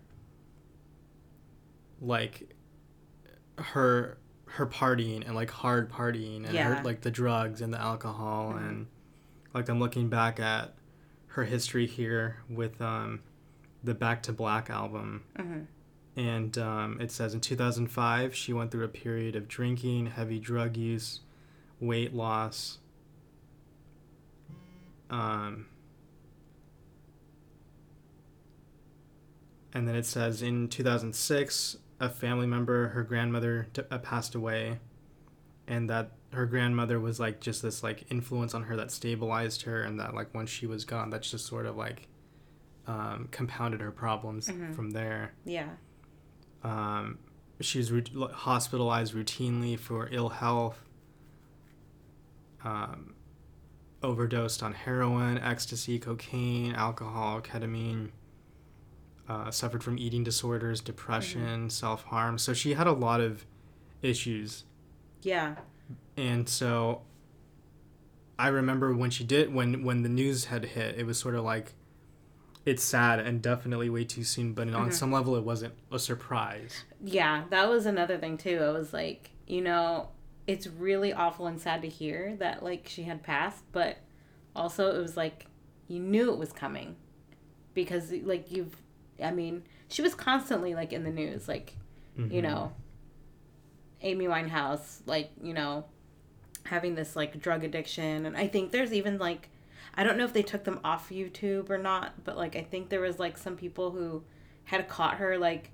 like 2.00 2.54
her 3.58 4.18
her 4.46 4.66
partying 4.66 5.24
and 5.26 5.34
like 5.34 5.50
hard 5.50 5.90
partying 5.90 6.44
and 6.44 6.54
Yeah. 6.54 6.76
her 6.76 6.84
like 6.84 7.00
the 7.02 7.10
drugs 7.10 7.60
and 7.60 7.72
the 7.74 7.80
alcohol 7.80 8.52
Mhm. 8.54 8.68
and 8.68 8.86
like 9.54 9.68
I'm 9.68 9.80
looking 9.80 10.08
back 10.08 10.38
at 10.40 10.74
her 11.28 11.44
history 11.44 11.86
here 11.86 12.38
with 12.48 12.80
um 12.80 13.20
the 13.84 13.94
Back 13.94 14.22
to 14.24 14.32
Black 14.32 14.68
album 14.70 15.24
mhm. 15.38 15.66
and 16.16 16.56
um, 16.58 17.00
it 17.00 17.10
says 17.10 17.34
in 17.34 17.40
2005 17.40 18.34
she 18.34 18.52
went 18.52 18.70
through 18.70 18.84
a 18.84 18.88
period 18.88 19.36
of 19.36 19.46
drinking 19.48 20.06
heavy 20.06 20.38
drug 20.38 20.76
use 20.76 21.20
weight 21.80 22.14
loss 22.14 22.78
um, 25.10 25.66
and 29.72 29.86
then 29.86 29.94
it 29.94 30.06
says 30.06 30.42
in 30.42 30.68
2006 30.68 31.76
a 32.00 32.08
family 32.08 32.46
member 32.46 32.88
her 32.88 33.02
grandmother 33.02 33.66
t- 33.72 33.82
uh, 33.90 33.98
passed 33.98 34.34
away 34.34 34.78
and 35.66 35.88
that 35.90 36.12
her 36.32 36.44
grandmother 36.46 37.00
was 37.00 37.18
like 37.18 37.40
just 37.40 37.62
this 37.62 37.82
like 37.82 38.04
influence 38.10 38.52
on 38.54 38.64
her 38.64 38.76
that 38.76 38.90
stabilized 38.90 39.62
her 39.62 39.82
and 39.82 39.98
that 39.98 40.14
like 40.14 40.34
once 40.34 40.50
she 40.50 40.66
was 40.66 40.84
gone 40.84 41.08
that's 41.10 41.30
just 41.30 41.46
sort 41.46 41.64
of 41.66 41.76
like 41.76 42.06
um, 42.86 43.28
compounded 43.30 43.80
her 43.80 43.90
problems 43.90 44.48
Mhm. 44.48 44.74
from 44.74 44.90
there 44.90 45.32
yeah 45.44 45.70
um, 46.62 47.18
she 47.60 47.78
was 47.78 47.90
rut- 47.90 48.10
hospitalized 48.32 49.14
routinely 49.14 49.78
for 49.78 50.08
ill 50.12 50.28
health, 50.30 50.78
um, 52.64 53.14
overdosed 54.02 54.62
on 54.62 54.72
heroin, 54.72 55.38
ecstasy, 55.38 55.98
cocaine, 55.98 56.74
alcohol, 56.74 57.40
ketamine, 57.40 58.10
uh, 59.28 59.50
suffered 59.50 59.82
from 59.82 59.98
eating 59.98 60.22
disorders, 60.24 60.80
depression, 60.80 61.68
self 61.70 62.04
harm. 62.04 62.38
So 62.38 62.52
she 62.52 62.74
had 62.74 62.86
a 62.86 62.92
lot 62.92 63.20
of 63.20 63.44
issues. 64.02 64.64
yeah 65.22 65.56
And 66.16 66.48
so 66.48 67.02
I 68.38 68.48
remember 68.48 68.94
when 68.94 69.10
she 69.10 69.24
did, 69.24 69.52
when, 69.54 69.82
when 69.82 70.02
the 70.02 70.08
news 70.08 70.46
had 70.46 70.64
hit, 70.64 70.96
it 70.98 71.06
was 71.06 71.18
sort 71.18 71.34
of 71.34 71.44
like, 71.44 71.74
it's 72.64 72.82
sad 72.82 73.20
and 73.20 73.40
definitely 73.40 73.88
way 73.88 74.04
too 74.04 74.24
soon, 74.24 74.52
but 74.52 74.68
on 74.74 74.90
Mhm. 74.90 74.92
some 74.92 75.12
level, 75.12 75.36
it 75.36 75.44
wasn't 75.44 75.74
a 75.90 75.98
surprise. 75.98 76.84
Yeah, 77.02 77.44
that 77.50 77.68
was 77.68 77.86
another 77.86 78.18
thing 78.18 78.36
too. 78.36 78.58
I 78.62 78.70
was 78.70 78.92
like, 78.92 79.30
you 79.46 79.60
know, 79.62 80.10
it's 80.46 80.66
really 80.66 81.12
awful 81.12 81.46
and 81.46 81.60
sad 81.60 81.82
to 81.82 81.88
hear 81.88 82.36
that 82.38 82.62
like 82.62 82.86
she 82.88 83.04
had 83.04 83.22
passed, 83.22 83.64
but 83.72 83.98
also 84.54 84.94
it 84.94 84.98
was 85.00 85.16
like 85.16 85.46
you 85.88 86.00
knew 86.00 86.32
it 86.32 86.38
was 86.38 86.52
coming 86.52 86.96
because 87.74 88.12
like 88.12 88.50
you've 88.50 88.76
I 89.22 89.30
mean, 89.30 89.62
she 89.88 90.02
was 90.02 90.14
constantly 90.14 90.74
like 90.74 90.92
in 90.92 91.04
the 91.04 91.10
news, 91.10 91.48
like, 91.48 91.76
you 92.16 92.40
Mhm. 92.40 92.42
know, 92.42 92.72
Amy 94.02 94.26
Winehouse, 94.26 95.00
like, 95.06 95.30
you 95.42 95.54
know, 95.54 95.84
having 96.64 96.94
this 96.96 97.14
like 97.14 97.40
drug 97.40 97.62
addiction 97.62 98.26
and 98.26 98.36
I 98.36 98.48
think 98.48 98.72
there's 98.72 98.92
even 98.92 99.18
like 99.18 99.48
I 99.94 100.02
don't 100.04 100.18
know 100.18 100.24
if 100.24 100.32
they 100.32 100.42
took 100.42 100.64
them 100.64 100.80
off 100.84 101.10
YouTube 101.10 101.70
or 101.70 101.78
not, 101.78 102.24
but 102.24 102.36
like 102.36 102.56
I 102.56 102.62
think 102.62 102.88
there 102.88 103.00
was 103.00 103.18
like 103.20 103.38
some 103.38 103.56
people 103.56 103.92
who 103.92 104.24
had 104.64 104.88
caught 104.88 105.18
her 105.18 105.38
like 105.38 105.70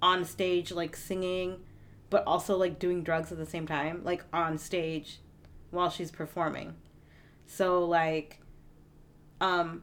on 0.00 0.24
stage 0.24 0.70
like 0.70 0.94
singing 0.96 1.60
but 2.08 2.22
also 2.24 2.56
like 2.56 2.78
doing 2.78 3.02
drugs 3.02 3.30
at 3.32 3.38
the 3.38 3.44
same 3.46 3.66
time, 3.66 4.02
like 4.04 4.24
on 4.32 4.56
stage 4.58 5.18
while 5.70 5.90
she's 5.90 6.10
performing. 6.10 6.76
So 7.46 7.84
like 7.84 8.40
um 9.40 9.82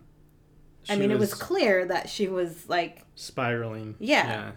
I 0.90 0.96
mean 0.96 1.12
it 1.12 1.20
was 1.20 1.34
clear 1.34 1.86
that 1.86 2.10
she 2.10 2.28
was 2.28 2.68
like 2.70 3.04
spiraling. 3.16 3.96
Yeah. 4.00 4.28
Yeah. 4.28 4.52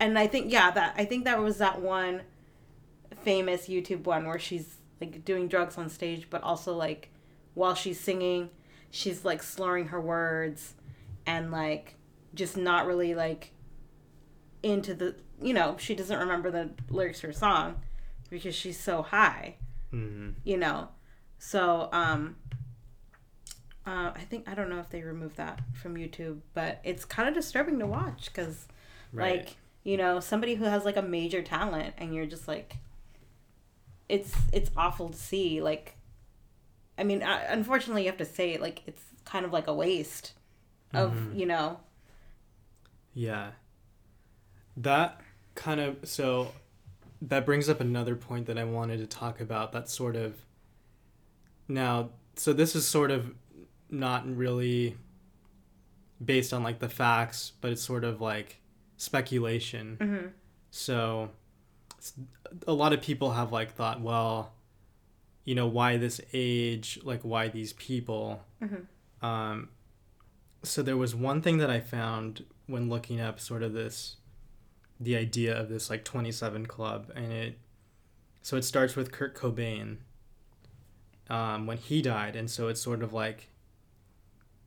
and 0.00 0.18
I 0.18 0.26
think 0.26 0.52
yeah, 0.52 0.70
that 0.70 0.94
I 0.96 1.04
think 1.04 1.24
that 1.24 1.40
was 1.40 1.58
that 1.58 1.80
one 1.80 2.22
famous 3.22 3.68
YouTube 3.68 4.04
one 4.04 4.26
where 4.26 4.38
she's 4.38 4.76
like 5.00 5.24
doing 5.24 5.48
drugs 5.48 5.78
on 5.78 5.88
stage, 5.88 6.28
but 6.30 6.42
also 6.42 6.74
like 6.74 7.10
while 7.54 7.74
she's 7.74 8.00
singing, 8.00 8.50
she's 8.90 9.24
like 9.24 9.42
slurring 9.42 9.88
her 9.88 10.00
words 10.00 10.74
and 11.26 11.50
like 11.50 11.96
just 12.34 12.56
not 12.56 12.86
really 12.86 13.14
like 13.14 13.52
into 14.62 14.94
the 14.94 15.14
you 15.40 15.52
know 15.52 15.76
she 15.78 15.94
doesn't 15.94 16.18
remember 16.18 16.50
the 16.50 16.70
lyrics 16.90 17.20
to 17.20 17.28
her 17.28 17.32
song 17.32 17.76
because 18.30 18.54
she's 18.54 18.78
so 18.78 19.02
high 19.02 19.56
hmm 19.90 20.30
you 20.42 20.56
know 20.56 20.88
so 21.38 21.88
um 21.92 22.36
uh, 23.86 24.10
i 24.14 24.20
think 24.28 24.48
i 24.48 24.54
don't 24.54 24.68
know 24.68 24.78
if 24.80 24.90
they 24.90 25.02
removed 25.02 25.36
that 25.36 25.60
from 25.74 25.94
youtube 25.96 26.40
but 26.54 26.80
it's 26.84 27.04
kind 27.04 27.28
of 27.28 27.34
disturbing 27.34 27.78
to 27.78 27.86
watch 27.86 28.26
because 28.26 28.66
Right. 29.12 29.38
like 29.46 29.56
you 29.84 29.96
know 29.96 30.18
somebody 30.20 30.54
who 30.56 30.64
has 30.64 30.84
like 30.84 30.96
a 30.96 31.02
major 31.02 31.42
talent 31.42 31.94
and 31.98 32.14
you're 32.14 32.26
just 32.26 32.48
like 32.48 32.76
it's 34.08 34.34
it's 34.52 34.70
awful 34.76 35.08
to 35.10 35.16
see 35.16 35.60
like 35.62 35.96
i 36.98 37.04
mean 37.04 37.22
uh, 37.22 37.40
unfortunately 37.48 38.02
you 38.02 38.08
have 38.08 38.18
to 38.18 38.24
say 38.24 38.52
it 38.54 38.60
like 38.60 38.82
it's 38.86 39.02
kind 39.24 39.44
of 39.44 39.52
like 39.52 39.66
a 39.68 39.74
waste 39.74 40.32
of 40.92 41.12
Mhm. 41.12 41.38
you 41.38 41.46
know 41.46 41.80
Yeah. 43.14 43.50
That 44.76 45.20
kind 45.54 45.80
of 45.80 45.98
so 46.02 46.50
that 47.22 47.46
brings 47.46 47.68
up 47.68 47.80
another 47.80 48.16
point 48.16 48.46
that 48.46 48.58
I 48.58 48.64
wanted 48.64 48.98
to 48.98 49.06
talk 49.06 49.40
about. 49.40 49.70
That 49.72 49.88
sort 49.88 50.16
of 50.16 50.34
now 51.68 52.10
so 52.36 52.52
this 52.52 52.74
is 52.74 52.84
sort 52.86 53.10
of 53.12 53.32
not 53.94 54.26
really 54.36 54.96
based 56.24 56.52
on 56.52 56.62
like 56.62 56.78
the 56.78 56.88
facts, 56.88 57.52
but 57.60 57.72
it's 57.72 57.82
sort 57.82 58.04
of 58.04 58.20
like 58.20 58.60
speculation. 58.96 59.96
mm-hmm. 60.00 60.26
So 60.70 61.30
a 62.66 62.72
lot 62.72 62.92
of 62.92 63.00
people 63.00 63.32
have 63.32 63.52
like 63.52 63.72
thought, 63.72 64.00
well, 64.00 64.52
you 65.44 65.54
know, 65.54 65.66
why 65.66 65.96
this 65.96 66.20
age? 66.32 66.98
Like 67.02 67.20
why 67.22 67.48
these 67.48 67.72
people? 67.74 68.42
Mhm. 68.62 68.86
Um, 69.22 69.68
so 70.62 70.82
there 70.82 70.96
was 70.96 71.14
one 71.14 71.42
thing 71.42 71.58
that 71.58 71.70
I 71.70 71.80
found 71.80 72.44
when 72.66 72.88
looking 72.88 73.20
up 73.20 73.38
sort 73.38 73.62
of 73.62 73.72
this, 73.72 74.16
the 74.98 75.16
idea 75.16 75.58
of 75.58 75.68
this 75.68 75.90
like 75.90 76.04
27 76.04 76.66
club, 76.66 77.10
and 77.14 77.32
it, 77.32 77.58
so 78.42 78.56
it 78.56 78.64
starts 78.64 78.96
with 78.96 79.12
Kurt 79.12 79.34
Cobain. 79.36 79.98
Um, 81.30 81.66
when 81.66 81.78
he 81.78 82.02
died, 82.02 82.36
and 82.36 82.50
so 82.50 82.68
it's 82.68 82.80
sort 82.82 83.02
of 83.02 83.12
like, 83.14 83.48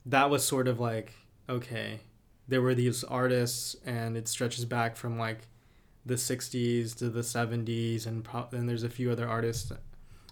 that 0.08 0.28
was 0.30 0.44
sort 0.44 0.68
of 0.68 0.78
like 0.80 1.12
okay, 1.48 2.00
there 2.46 2.60
were 2.60 2.74
these 2.74 3.04
artists, 3.04 3.74
and 3.86 4.16
it 4.16 4.28
stretches 4.28 4.64
back 4.66 4.96
from 4.96 5.18
like 5.18 5.46
the 6.06 6.14
60s 6.14 6.94
to 6.96 7.08
the 7.10 7.20
70s 7.20 8.06
and 8.06 8.24
pro- 8.24 8.48
and 8.52 8.68
there's 8.68 8.82
a 8.82 8.88
few 8.88 9.10
other 9.10 9.28
artists 9.28 9.70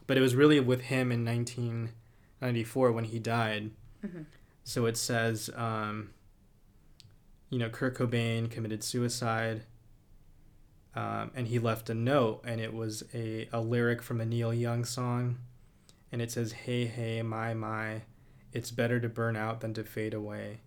but 0.07 0.17
it 0.17 0.21
was 0.23 0.35
really 0.35 0.59
with 0.59 0.83
him 0.83 1.13
in 1.13 1.23
1994 1.25 2.93
when 2.93 3.05
he 3.05 3.19
died 3.19 3.71
Mhm. 4.05 4.25
so 4.65 4.87
it 4.87 4.97
says 4.97 5.51
um, 5.55 6.11
you 7.51 7.59
know 7.59 7.69
kurt 7.69 7.95
cobain 7.99 8.51
committed 8.51 8.83
suicide 8.83 9.65
um, 10.95 11.31
and 11.35 11.49
he 11.49 11.59
left 11.59 11.91
a 11.91 11.95
note 11.95 12.41
and 12.47 12.59
it 12.61 12.73
was 12.73 13.03
a, 13.13 13.47
a 13.53 13.61
lyric 13.61 14.01
from 14.03 14.21
a 14.21 14.25
neil 14.25 14.55
young 14.55 14.83
song 14.85 15.37
and 16.11 16.23
it 16.23 16.31
says 16.31 16.53
hey 16.53 16.87
hey 16.87 17.21
my 17.21 17.53
my 17.53 18.01
it's 18.57 18.71
better 18.71 18.99
to 18.99 19.09
burn 19.09 19.37
out 19.37 19.61
than 19.61 19.75
to 19.75 19.85
fade 19.85 20.15
away. 20.15 20.61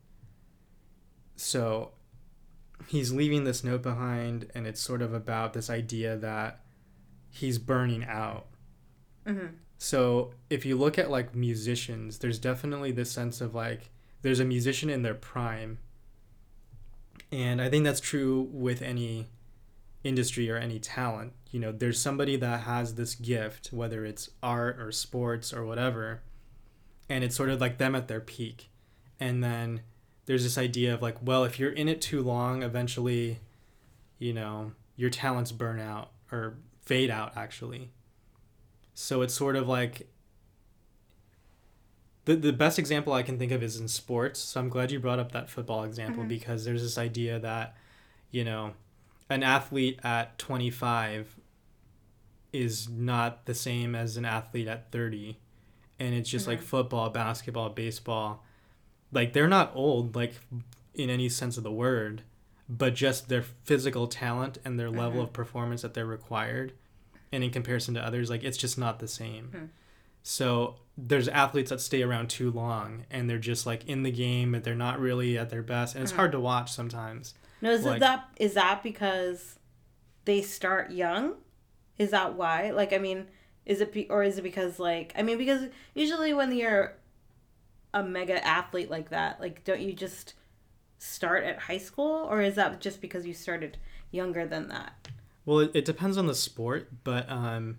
So 1.36 1.94
he's 2.88 3.12
leaving 3.12 3.46
this 3.46 3.64
note 3.64 3.82
behind 3.82 4.48
and 4.54 4.68
it's 4.68 4.80
sort 4.80 5.02
of 5.02 5.12
about 5.12 5.54
this 5.54 5.72
idea 5.72 6.16
that 6.18 6.60
he's 7.32 7.58
burning 7.58 8.06
out. 8.06 8.46
Mm-hmm. 9.26 9.48
so 9.78 10.32
if 10.50 10.66
you 10.66 10.78
look 10.78 10.98
at 10.98 11.12
like 11.12 11.36
musicians 11.36 12.20
there's 12.20 12.40
definitely 12.40 12.92
this 12.92 13.12
sense 13.12 13.42
of 13.42 13.54
like 13.54 13.92
there's 14.22 14.40
a 14.40 14.46
musician 14.46 14.90
in 14.90 15.02
their 15.02 15.14
prime. 15.14 15.80
And 17.32 17.62
i 17.62 17.70
think 17.70 17.84
that's 17.84 18.00
true 18.00 18.50
with 18.52 18.82
any 18.82 19.28
industry 20.04 20.50
or 20.50 20.58
any 20.58 20.80
talent. 20.80 21.34
You 21.52 21.60
know 21.60 21.72
there's 21.72 22.00
somebody 22.00 22.38
that 22.38 22.62
has 22.62 22.96
this 22.96 23.16
gift 23.16 23.74
whether 23.74 24.06
it's 24.06 24.30
art 24.44 24.80
or 24.80 24.92
sports 24.92 25.54
or 25.54 25.66
whatever 25.66 26.22
and 27.10 27.24
it's 27.24 27.36
sort 27.36 27.50
of 27.50 27.60
like 27.60 27.78
them 27.80 27.96
at 27.96 28.08
their 28.08 28.20
peak 28.22 28.70
and 29.20 29.44
then 29.44 29.82
there's 30.26 30.44
this 30.44 30.58
idea 30.58 30.94
of 30.94 31.02
like 31.02 31.18
well 31.22 31.44
if 31.44 31.60
you're 31.60 31.72
in 31.72 31.90
it 31.90 32.02
too 32.02 32.22
long 32.22 32.62
eventually 32.64 33.40
you 34.20 34.32
know 34.34 34.72
your 34.96 35.10
talents 35.10 35.52
burn 35.52 35.80
out 35.80 36.12
or 36.32 36.58
fade 36.82 37.10
out 37.10 37.36
actually 37.36 37.90
so 38.94 39.22
it's 39.22 39.34
sort 39.34 39.56
of 39.56 39.68
like 39.68 40.08
the 42.26 42.36
the 42.36 42.54
best 42.54 42.78
example 42.78 43.14
I 43.14 43.24
can 43.24 43.40
think 43.40 43.52
of 43.52 43.64
is 43.64 43.80
in 43.80 43.88
sports. 43.88 44.40
So 44.40 44.60
I'm 44.60 44.70
glad 44.70 44.92
you 44.92 45.00
brought 45.00 45.20
up 45.20 45.32
that 45.32 45.50
football 45.50 45.84
example 45.84 46.24
Mhm. 46.24 46.28
because 46.28 46.64
there's 46.66 46.82
this 46.84 46.98
idea 46.98 47.40
that, 47.40 47.76
you 48.30 48.44
know, 48.44 48.74
an 49.30 49.42
athlete 49.42 50.00
at 50.04 50.38
25 50.38 51.40
is 52.52 52.90
not 52.90 53.46
the 53.46 53.56
same 53.56 53.96
as 53.96 54.18
an 54.18 54.26
athlete 54.26 54.68
at 54.68 54.92
30. 54.92 55.40
And 56.00 56.14
it's 56.16 56.30
just 56.30 56.48
like 56.48 56.60
Mhm. 56.60 56.64
football, 56.64 57.10
basketball, 57.10 57.70
baseball. 57.70 58.44
Like 59.12 59.34
they're 59.34 59.48
not 59.48 59.72
old 59.76 60.16
like 60.16 60.36
in 60.94 61.10
any 61.10 61.30
sense 61.30 61.58
of 61.58 61.64
the 61.64 61.72
word, 61.72 62.24
but 62.68 62.94
just 62.96 63.30
their 63.30 63.42
physical 63.42 64.08
talent 64.08 64.58
and 64.64 64.80
their 64.80 64.90
level 64.92 65.22
Mhm. 65.22 65.24
of 65.26 65.34
performance 65.34 65.82
that 65.82 65.94
they're 65.94 66.06
required 66.06 66.74
and 67.32 67.44
in 67.44 67.52
comparison 67.52 67.94
to 67.96 68.06
others 68.06 68.30
like 68.30 68.44
it's 68.44 68.58
just 68.58 68.78
not 68.78 69.00
the 69.00 69.08
same 69.08 69.50
Hmm. 69.52 69.66
so 70.24 70.76
there's 70.98 71.28
athletes 71.28 71.70
that 71.70 71.80
stay 71.80 72.02
around 72.02 72.30
too 72.30 72.50
long 72.52 73.06
and 73.12 73.30
they're 73.30 73.38
just 73.38 73.66
like 73.68 73.86
in 73.88 74.02
the 74.04 74.12
game 74.12 74.52
but 74.52 74.64
they're 74.64 74.76
not 74.76 75.00
really 75.00 75.38
at 75.38 75.50
their 75.52 75.62
best 75.64 75.94
and 75.96 76.04
it's 76.04 76.12
Mhm. 76.12 76.16
hard 76.18 76.32
to 76.34 76.40
watch 76.40 76.72
sometimes 76.72 77.34
No, 77.62 77.72
is 77.72 77.86
Like- 77.86 78.00
that 78.00 78.30
is 78.38 78.54
that 78.56 78.82
because 78.84 79.60
they 80.26 80.42
start 80.42 80.92
young? 80.92 81.36
Is 81.98 82.12
that 82.12 82.34
why? 82.36 82.72
Like, 82.72 82.94
I 82.94 82.98
mean, 83.00 83.28
is 83.70 83.80
it 83.82 83.94
be, 83.94 84.10
or 84.10 84.24
is 84.24 84.38
it 84.38 84.42
because 84.42 84.80
like 84.80 85.14
I 85.16 85.22
mean 85.22 85.38
because 85.38 85.70
usually 85.94 86.34
when 86.34 86.52
you're 86.54 86.94
a 87.94 88.04
mega 88.04 88.46
athlete 88.46 88.90
like 88.90 89.10
that, 89.12 89.40
like 89.40 89.64
don't 89.64 89.80
you 89.82 89.94
just 89.94 90.34
start 90.98 91.44
at 91.46 91.60
high 91.60 91.78
school 91.78 92.28
or 92.30 92.42
is 92.42 92.56
that 92.56 92.82
just 92.82 93.00
because 93.00 93.26
you 93.26 93.34
started 93.34 93.78
younger 94.12 94.46
than 94.46 94.68
that? 94.68 95.08
well 95.46 95.60
it, 95.60 95.72
it 95.74 95.86
depends 95.86 96.18
on 96.18 96.28
the 96.28 96.36
sport 96.36 96.90
but 97.06 97.30
um 97.32 97.78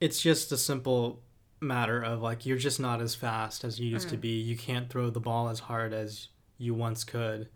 it's 0.00 0.20
just 0.20 0.50
a 0.52 0.56
simple 0.56 1.22
matter 1.60 2.02
of 2.02 2.20
like 2.20 2.44
you're 2.44 2.58
just 2.58 2.80
not 2.80 3.00
as 3.00 3.14
fast 3.14 3.64
as 3.64 3.78
you 3.78 3.86
used 3.88 4.08
to 4.10 4.16
Mhm. 4.16 4.20
be 4.20 4.40
you 4.40 4.56
can't 4.56 4.90
throw 4.90 5.08
the 5.10 5.20
ball 5.20 5.48
as 5.48 5.60
hard 5.60 5.92
as 5.92 6.28
you 6.58 6.74
once 6.74 7.04
could 7.04 7.48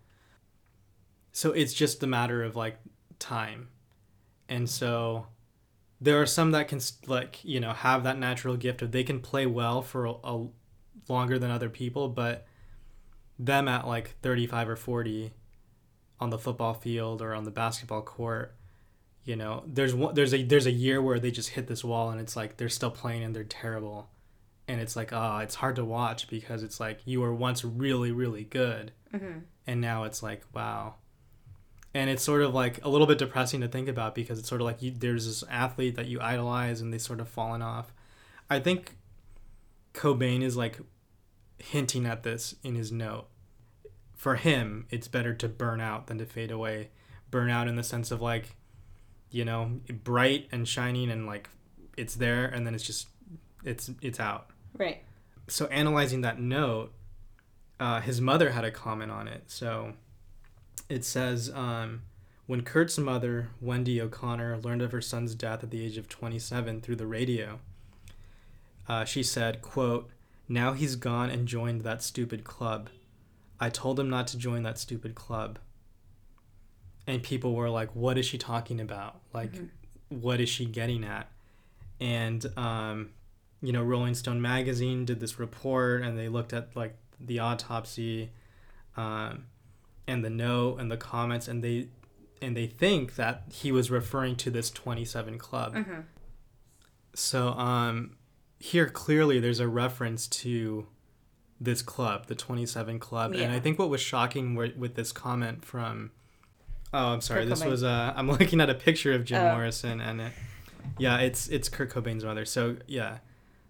so 1.31 1.51
it's 1.51 1.73
just 1.73 2.01
a 2.01 2.07
matter 2.07 2.41
of 2.43 2.55
like 2.55 2.77
time 3.19 3.67
and 4.47 4.69
so 4.69 5.27
there 6.01 6.21
are 6.21 6.25
some 6.25 6.51
that 6.51 6.67
can 6.67 6.79
like 7.07 7.39
you 7.43 7.59
know 7.59 7.73
have 7.73 8.03
that 8.03 8.17
natural 8.17 8.55
gift 8.55 8.81
of 8.81 8.91
they 8.91 9.03
can 9.03 9.19
play 9.19 9.45
well 9.45 9.81
for 9.81 10.05
a, 10.05 10.11
a 10.23 10.47
longer 11.07 11.37
than 11.39 11.51
other 11.51 11.69
people 11.69 12.07
but 12.09 12.45
them 13.37 13.67
at 13.67 13.87
like 13.87 14.15
35 14.21 14.69
or 14.69 14.75
40 14.75 15.31
on 16.19 16.29
the 16.29 16.37
football 16.37 16.73
field 16.73 17.21
or 17.21 17.33
on 17.33 17.43
the 17.45 17.51
basketball 17.51 18.01
court 18.01 18.55
you 19.23 19.35
know 19.35 19.63
there's 19.67 19.93
one 19.93 20.13
there's 20.15 20.33
a 20.33 20.43
there's 20.43 20.65
a 20.65 20.71
year 20.71 21.01
where 21.01 21.19
they 21.19 21.31
just 21.31 21.49
hit 21.49 21.67
this 21.67 21.83
wall 21.83 22.09
and 22.09 22.19
it's 22.21 22.35
like 22.35 22.57
they're 22.57 22.69
still 22.69 22.91
playing 22.91 23.23
and 23.23 23.35
they're 23.35 23.43
terrible 23.43 24.09
and 24.67 24.79
it's 24.81 24.95
like 24.95 25.11
ah 25.13 25.39
it's 25.39 25.55
hard 25.55 25.75
to 25.75 25.85
watch 25.85 26.27
because 26.29 26.63
it's 26.63 26.79
like 26.79 26.99
you 27.05 27.21
were 27.21 27.33
once 27.33 27.63
really 27.63 28.11
really 28.11 28.43
good 28.43 28.91
Mm-hmm. 29.13 29.39
and 29.65 29.81
now 29.81 30.03
it's 30.03 30.21
like 30.21 30.43
wow 30.53 30.93
and 31.93 32.09
it's 32.09 32.23
sort 32.23 32.41
of 32.41 32.53
like 32.53 32.83
a 32.85 32.89
little 32.89 33.07
bit 33.07 33.17
depressing 33.17 33.61
to 33.61 33.67
think 33.67 33.87
about 33.87 34.13
because 34.15 34.37
it's 34.39 34.47
sort 34.47 34.61
of 34.61 34.65
like 34.65 34.81
you, 34.81 34.91
there's 34.91 35.25
this 35.25 35.43
athlete 35.49 35.95
that 35.95 36.05
you 36.07 36.19
idolize 36.21 36.81
and 36.81 36.93
they 36.93 36.97
sort 36.97 37.19
of 37.19 37.27
fallen 37.27 37.61
off 37.61 37.93
i 38.49 38.59
think 38.59 38.95
cobain 39.93 40.41
is 40.43 40.55
like 40.55 40.79
hinting 41.57 42.05
at 42.05 42.23
this 42.23 42.55
in 42.63 42.75
his 42.75 42.91
note 42.91 43.27
for 44.15 44.35
him 44.35 44.85
it's 44.89 45.07
better 45.07 45.33
to 45.33 45.47
burn 45.47 45.81
out 45.81 46.07
than 46.07 46.17
to 46.17 46.25
fade 46.25 46.51
away 46.51 46.89
burn 47.31 47.49
out 47.49 47.67
in 47.67 47.75
the 47.75 47.83
sense 47.83 48.11
of 48.11 48.21
like 48.21 48.55
you 49.31 49.43
know 49.45 49.79
bright 50.03 50.47
and 50.51 50.67
shining 50.67 51.09
and 51.09 51.25
like 51.25 51.49
it's 51.97 52.15
there 52.15 52.45
and 52.45 52.65
then 52.65 52.73
it's 52.75 52.83
just 52.83 53.07
it's 53.63 53.89
it's 54.01 54.19
out 54.19 54.49
Right. 54.77 55.03
so 55.47 55.65
analyzing 55.65 56.21
that 56.21 56.39
note, 56.39 56.93
uh, 57.79 57.99
his 57.99 58.21
mother 58.21 58.51
had 58.51 58.63
a 58.63 58.71
comment 58.71 59.11
on 59.11 59.27
it. 59.27 59.43
So 59.47 59.93
it 60.89 61.05
says 61.05 61.51
um, 61.53 62.01
when 62.47 62.63
Kurt's 62.63 62.97
mother, 62.97 63.49
Wendy 63.61 64.01
O'Connor, 64.01 64.57
learned 64.57 64.81
of 64.81 64.91
her 64.91 65.01
son's 65.01 65.35
death 65.35 65.63
at 65.63 65.69
the 65.69 65.85
age 65.85 65.97
of 65.97 66.09
27 66.09 66.81
through 66.81 66.95
the 66.95 67.05
radio, 67.05 67.59
uh, 68.87 69.05
she 69.05 69.21
said, 69.21 69.61
"quote 69.61 70.09
Now 70.47 70.73
he's 70.73 70.95
gone 70.95 71.29
and 71.29 71.47
joined 71.47 71.81
that 71.81 72.01
stupid 72.01 72.43
club. 72.43 72.89
I 73.59 73.69
told 73.69 73.99
him 73.99 74.09
not 74.09 74.27
to 74.27 74.37
join 74.37 74.63
that 74.63 74.79
stupid 74.79 75.13
club." 75.13 75.59
And 77.05 77.21
people 77.21 77.53
were 77.53 77.69
like, 77.69 77.95
"What 77.95 78.17
is 78.17 78.25
she 78.25 78.39
talking 78.39 78.81
about? 78.81 79.21
Like, 79.31 79.53
what 80.09 80.41
is 80.41 80.49
she 80.49 80.65
getting 80.65 81.03
at?" 81.03 81.27
And 81.99 82.45
um, 82.57 83.11
you 83.61 83.73
know, 83.73 83.83
Rolling 83.83 84.15
Stone 84.15 84.41
magazine 84.41 85.05
did 85.05 85.19
this 85.19 85.37
report, 85.37 86.01
and 86.01 86.17
they 86.17 86.29
looked 86.29 86.53
at 86.53 86.75
like 86.75 86.95
the 87.19 87.39
autopsy, 87.39 88.31
um, 88.97 89.45
and 90.09 90.23
the 90.25 90.29
note 90.29 90.79
and 90.79 90.91
the 90.91 90.97
comments, 90.97 91.47
and 91.47 91.63
they 91.63 91.87
and 92.41 92.55
they 92.55 92.67
think 92.67 93.15
that 93.15 93.43
he 93.51 93.71
was 93.71 93.91
referring 93.91 94.35
to 94.37 94.49
this 94.49 94.69
27 94.71 95.37
club. 95.37 95.75
Mm-hmm. 95.75 95.99
So 97.13 97.49
um, 97.49 98.15
here 98.59 98.87
clearly 98.87 99.39
there's 99.39 99.59
a 99.59 99.67
reference 99.67 100.27
to 100.27 100.87
this 101.59 101.81
club, 101.81 102.27
the 102.27 102.35
27 102.35 102.99
club, 102.99 103.33
and 103.33 103.51
I 103.51 103.59
think 103.59 103.77
what 103.77 103.89
was 103.89 103.99
shocking 104.01 104.55
with, 104.55 104.77
with 104.77 104.95
this 104.95 105.11
comment 105.11 105.65
from 105.65 106.11
oh 106.93 107.09
I'm 107.13 107.21
sorry 107.21 107.45
this 107.45 107.61
Cobain. 107.61 107.69
was 107.69 107.83
uh, 107.83 108.13
I'm 108.17 108.29
looking 108.31 108.61
at 108.61 108.69
a 108.69 108.73
picture 108.75 109.11
of 109.13 109.25
Jim 109.25 109.41
Oh. 109.43 109.51
Morrison 109.53 109.99
and 110.01 110.21
it, 110.21 110.31
yeah 110.97 111.17
it's 111.19 111.47
it's 111.49 111.67
Kurt 111.69 111.91
Cobain's 111.91 112.23
mother 112.23 112.45
so 112.45 112.77
yeah 112.87 113.17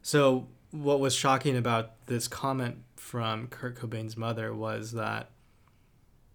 so 0.04 0.48
what 0.72 1.00
was 1.00 1.16
shocking 1.16 1.58
about 1.58 2.06
this 2.06 2.28
comment 2.28 2.84
from 2.96 3.48
Kurt 3.48 3.76
Cobain's 3.76 4.16
mother 4.16 4.54
was 4.54 4.92
that 4.94 5.32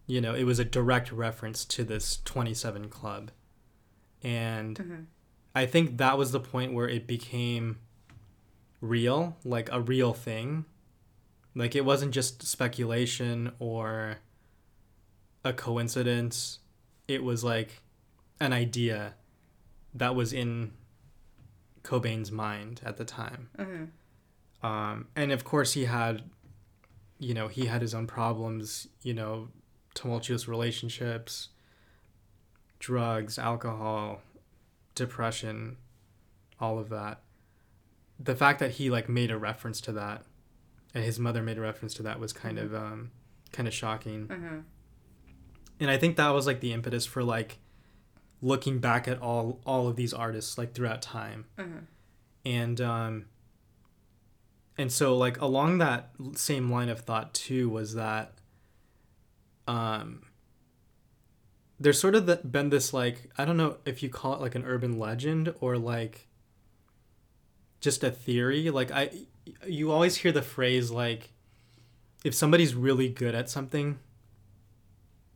you 0.07 0.21
know 0.21 0.35
it 0.35 0.45
was 0.45 0.59
a 0.59 0.65
direct 0.65 1.11
reference 1.13 1.65
to 1.65 1.85
this 1.85 2.21
27 2.25 2.89
club 2.89 3.31
and 4.23 4.79
Mm-hmm. 4.79 5.03
I 5.55 5.67
think 5.67 5.99
that 5.99 6.19
was 6.19 6.33
the 6.33 6.41
point 6.41 6.73
where 6.73 6.89
it 6.89 7.07
became 7.07 7.79
real, 8.81 9.37
like 9.45 9.69
a 9.71 9.81
real 9.81 10.13
thing. 10.13 10.65
Like 11.55 11.77
it 11.77 11.85
wasn't 11.85 12.13
just 12.13 12.43
speculation 12.43 13.53
or 13.61 14.17
a 15.45 15.53
coincidence. 15.53 16.59
It 17.07 17.23
was 17.23 17.45
like 17.45 17.83
an 18.41 18.53
idea 18.53 19.15
that 19.95 20.17
was 20.17 20.33
in 20.33 20.73
Cobain's 21.85 22.33
mind 22.33 22.81
at 22.85 22.97
the 22.97 23.05
time. 23.05 23.49
Mm-hmm. 23.57 24.67
Um, 24.67 25.07
and 25.15 25.31
of 25.31 25.45
course, 25.45 25.75
he 25.75 25.85
had, 25.85 26.23
you 27.21 27.33
know, 27.33 27.47
he 27.47 27.67
had 27.67 27.81
his 27.81 27.95
own 27.95 28.09
problems, 28.09 28.89
you 29.03 29.15
know, 29.15 29.49
tumultuous 29.95 30.47
relationships, 30.49 31.49
drugs, 32.79 33.39
alcohol, 33.39 34.21
depression, 34.95 35.77
all 36.61 36.79
of 36.79 36.89
that. 36.91 37.21
The 38.19 38.37
fact 38.37 38.59
that 38.61 38.73
he 38.73 38.91
like 38.91 39.09
made 39.09 39.31
a 39.31 39.39
reference 39.39 39.81
to 39.83 39.93
that, 39.93 40.23
and 40.95 41.05
his 41.05 41.19
mother 41.19 41.43
made 41.43 41.59
a 41.59 41.61
reference 41.61 41.95
to 41.95 42.03
that 42.05 42.21
was 42.21 42.33
kind 42.33 42.59
of 42.59 42.75
um, 42.75 43.11
kind 43.53 43.67
of 43.67 43.75
shocking. 43.75 44.29
Mm-hmm. 44.29 44.59
And 45.81 45.91
I 45.91 45.97
think 45.99 46.17
that 46.17 46.29
was 46.31 46.47
like 46.47 46.61
the 46.61 46.73
impetus 46.73 47.05
for 47.07 47.23
like 47.25 47.59
looking 48.41 48.79
back 48.79 49.09
at 49.09 49.21
all 49.21 49.61
all 49.65 49.89
of 49.89 49.97
these 49.97 50.13
artists 50.13 50.59
like 50.59 50.75
throughout 50.75 51.01
time 51.01 51.47
Mm-hmm. 51.59 51.79
and 52.45 52.81
um 52.81 53.25
and 54.77 54.93
so 54.93 55.17
like 55.17 55.41
along 55.41 55.79
that 55.79 56.11
same 56.35 56.71
line 56.71 56.91
of 56.91 57.01
thought 57.01 57.33
too 57.33 57.71
was 57.71 57.95
that 57.95 58.35
um 59.67 60.23
there's 61.81 62.01
sort 62.01 62.15
of 62.15 62.27
the, 62.27 62.37
been 62.37 62.71
this 62.71 62.93
like 62.93 63.31
i 63.37 63.45
don't 63.45 63.57
know 63.57 63.77
if 63.85 64.03
you 64.03 64.09
call 64.09 64.35
it 64.35 64.41
like 64.41 64.55
an 64.55 64.65
urban 64.65 64.99
legend 64.99 65.53
or 65.61 65.77
like 65.79 66.29
just 67.81 68.03
a 68.03 68.11
theory. 68.11 68.71
Like 68.71 68.91
i 68.91 69.11
you 69.67 69.93
always 69.93 70.17
hear 70.17 70.33
the 70.33 70.41
phrase 70.41 70.91
like 70.91 71.33
if 72.25 72.35
somebody's 72.35 72.75
really 72.75 73.09
good 73.11 73.35
at 73.35 73.51
something 73.51 73.99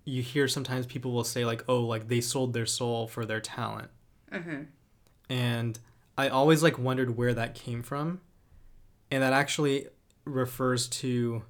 you 0.06 0.22
hear 0.22 0.48
sometimes 0.48 0.86
people 0.86 1.12
will 1.12 1.24
say 1.24 1.44
like 1.44 1.62
oh 1.68 1.80
like 1.80 2.08
they 2.08 2.22
sold 2.22 2.54
their 2.54 2.66
soul 2.66 3.06
for 3.06 3.26
their 3.26 3.40
talent. 3.40 3.90
Mm-hmm. 4.32 4.62
and 5.30 5.78
I 6.18 6.28
always 6.28 6.64
like 6.64 6.78
wondered 6.78 7.16
where 7.16 7.32
that 7.32 7.54
came 7.54 7.84
from, 7.84 8.20
and 9.08 9.22
that 9.22 9.32
actually 9.32 9.86
refers 10.24 10.88
to 10.88 11.44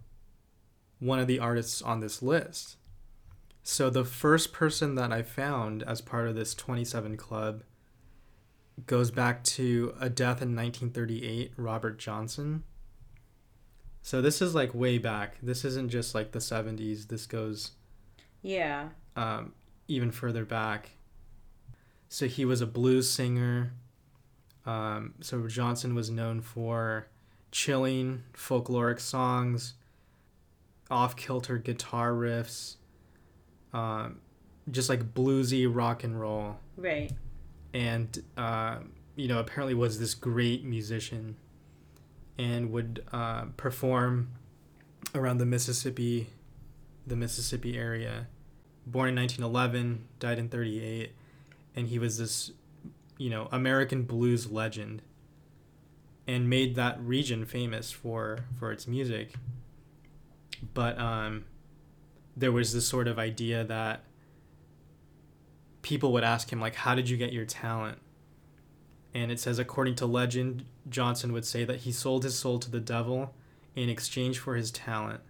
one 0.99 1.19
of 1.19 1.27
the 1.27 1.39
artists 1.39 1.81
on 1.83 2.01
this 2.01 2.23
list. 2.23 2.77
So 3.63 3.91
the 3.91 4.05
first 4.05 4.53
person 4.53 4.95
that 4.97 5.13
I 5.13 5.23
found 5.23 5.83
as 5.83 6.01
part 6.01 6.27
of 6.29 6.35
this 6.35 6.55
27 6.55 7.17
club 7.17 7.63
goes 8.87 9.11
back 9.11 9.45
to 9.45 9.95
a 10.01 10.09
death 10.09 10.41
in 10.43 10.55
1938, 10.57 11.53
Robert 11.57 11.99
Johnson. 11.99 12.63
So 14.03 14.23
this 14.23 14.41
is 14.41 14.55
like 14.55 14.75
way 14.75 14.99
back. 14.99 15.37
This 15.43 15.65
isn't 15.65 15.91
just 15.91 16.15
like 16.15 16.33
the 16.33 16.39
70s. 16.39 17.09
This 17.09 17.27
goes 17.27 17.73
Yeah. 18.43 18.89
um, 19.17 19.53
even 19.89 20.11
further 20.13 20.45
back. 20.45 20.93
So 22.09 22.27
he 22.27 22.45
was 22.45 22.61
a 22.63 22.67
blues 22.67 23.11
singer. 23.11 23.73
Um, 24.65 25.15
so 25.21 25.47
Johnson 25.47 25.95
was 25.95 26.09
known 26.11 26.41
for 26.41 27.09
chilling 27.51 28.23
folkloric 28.35 29.01
songs, 29.01 29.75
off 30.91 31.17
kilter 31.17 31.59
guitar 31.59 32.13
riffs, 32.13 32.77
um, 33.73 34.21
just 34.71 34.89
like 34.89 35.15
bluesy 35.15 35.67
rock 35.69 36.05
and 36.05 36.21
roll. 36.21 36.57
Right. 36.77 37.13
And, 37.75 38.23
uh, 38.37 38.79
you 39.17 39.29
know, 39.29 39.39
apparently 39.39 39.75
was 39.75 39.99
this 39.99 40.15
great 40.15 40.65
musician 40.65 41.37
and 42.39 42.71
would 42.71 43.05
uh, 43.13 43.47
perform 43.57 44.31
around 45.15 45.39
the 45.39 45.47
Mississippi, 45.47 46.29
the 47.07 47.17
Mississippi 47.17 47.77
area. 47.77 48.29
Born 48.87 49.11
in 49.11 49.17
1911, 49.17 50.07
died 50.19 50.39
in 50.39 50.49
38, 50.49 51.13
and 51.77 51.89
he 51.89 51.99
was 51.99 52.19
this, 52.19 52.53
you 53.19 53.29
know, 53.29 53.49
American 53.53 54.05
blues 54.05 54.51
legend, 54.51 55.03
and 56.27 56.49
made 56.49 56.75
that 56.77 56.99
region 57.01 57.45
famous 57.45 57.91
for 57.91 58.41
for 58.59 58.73
its 58.73 58.87
music. 58.87 59.35
But 60.75 60.99
um, 60.99 61.45
there 62.37 62.53
was 62.53 62.73
this 62.73 62.87
sort 62.87 63.09
of 63.09 63.19
idea 63.19 63.65
that 63.65 64.05
people 65.83 66.13
would 66.13 66.25
ask 66.25 66.53
him 66.53 66.61
like, 66.61 66.75
"How 66.75 66.95
did 66.95 67.09
you 67.09 67.17
get 67.17 67.33
your 67.33 67.45
talent?" 67.45 67.99
And 69.15 69.33
it 69.33 69.41
says, 69.41 69.59
according 69.59 69.95
to 69.97 70.07
legend, 70.07 70.65
Johnson 70.89 71.33
would 71.33 71.45
say 71.45 71.65
that 71.65 71.81
he 71.81 71.93
sold 71.93 72.25
his 72.25 72.39
soul 72.39 72.59
to 72.59 72.71
the 72.71 72.81
devil 72.81 73.35
in 73.75 73.89
exchange 73.89 74.39
for 74.39 74.55
his 74.55 74.71
talent, 74.71 75.21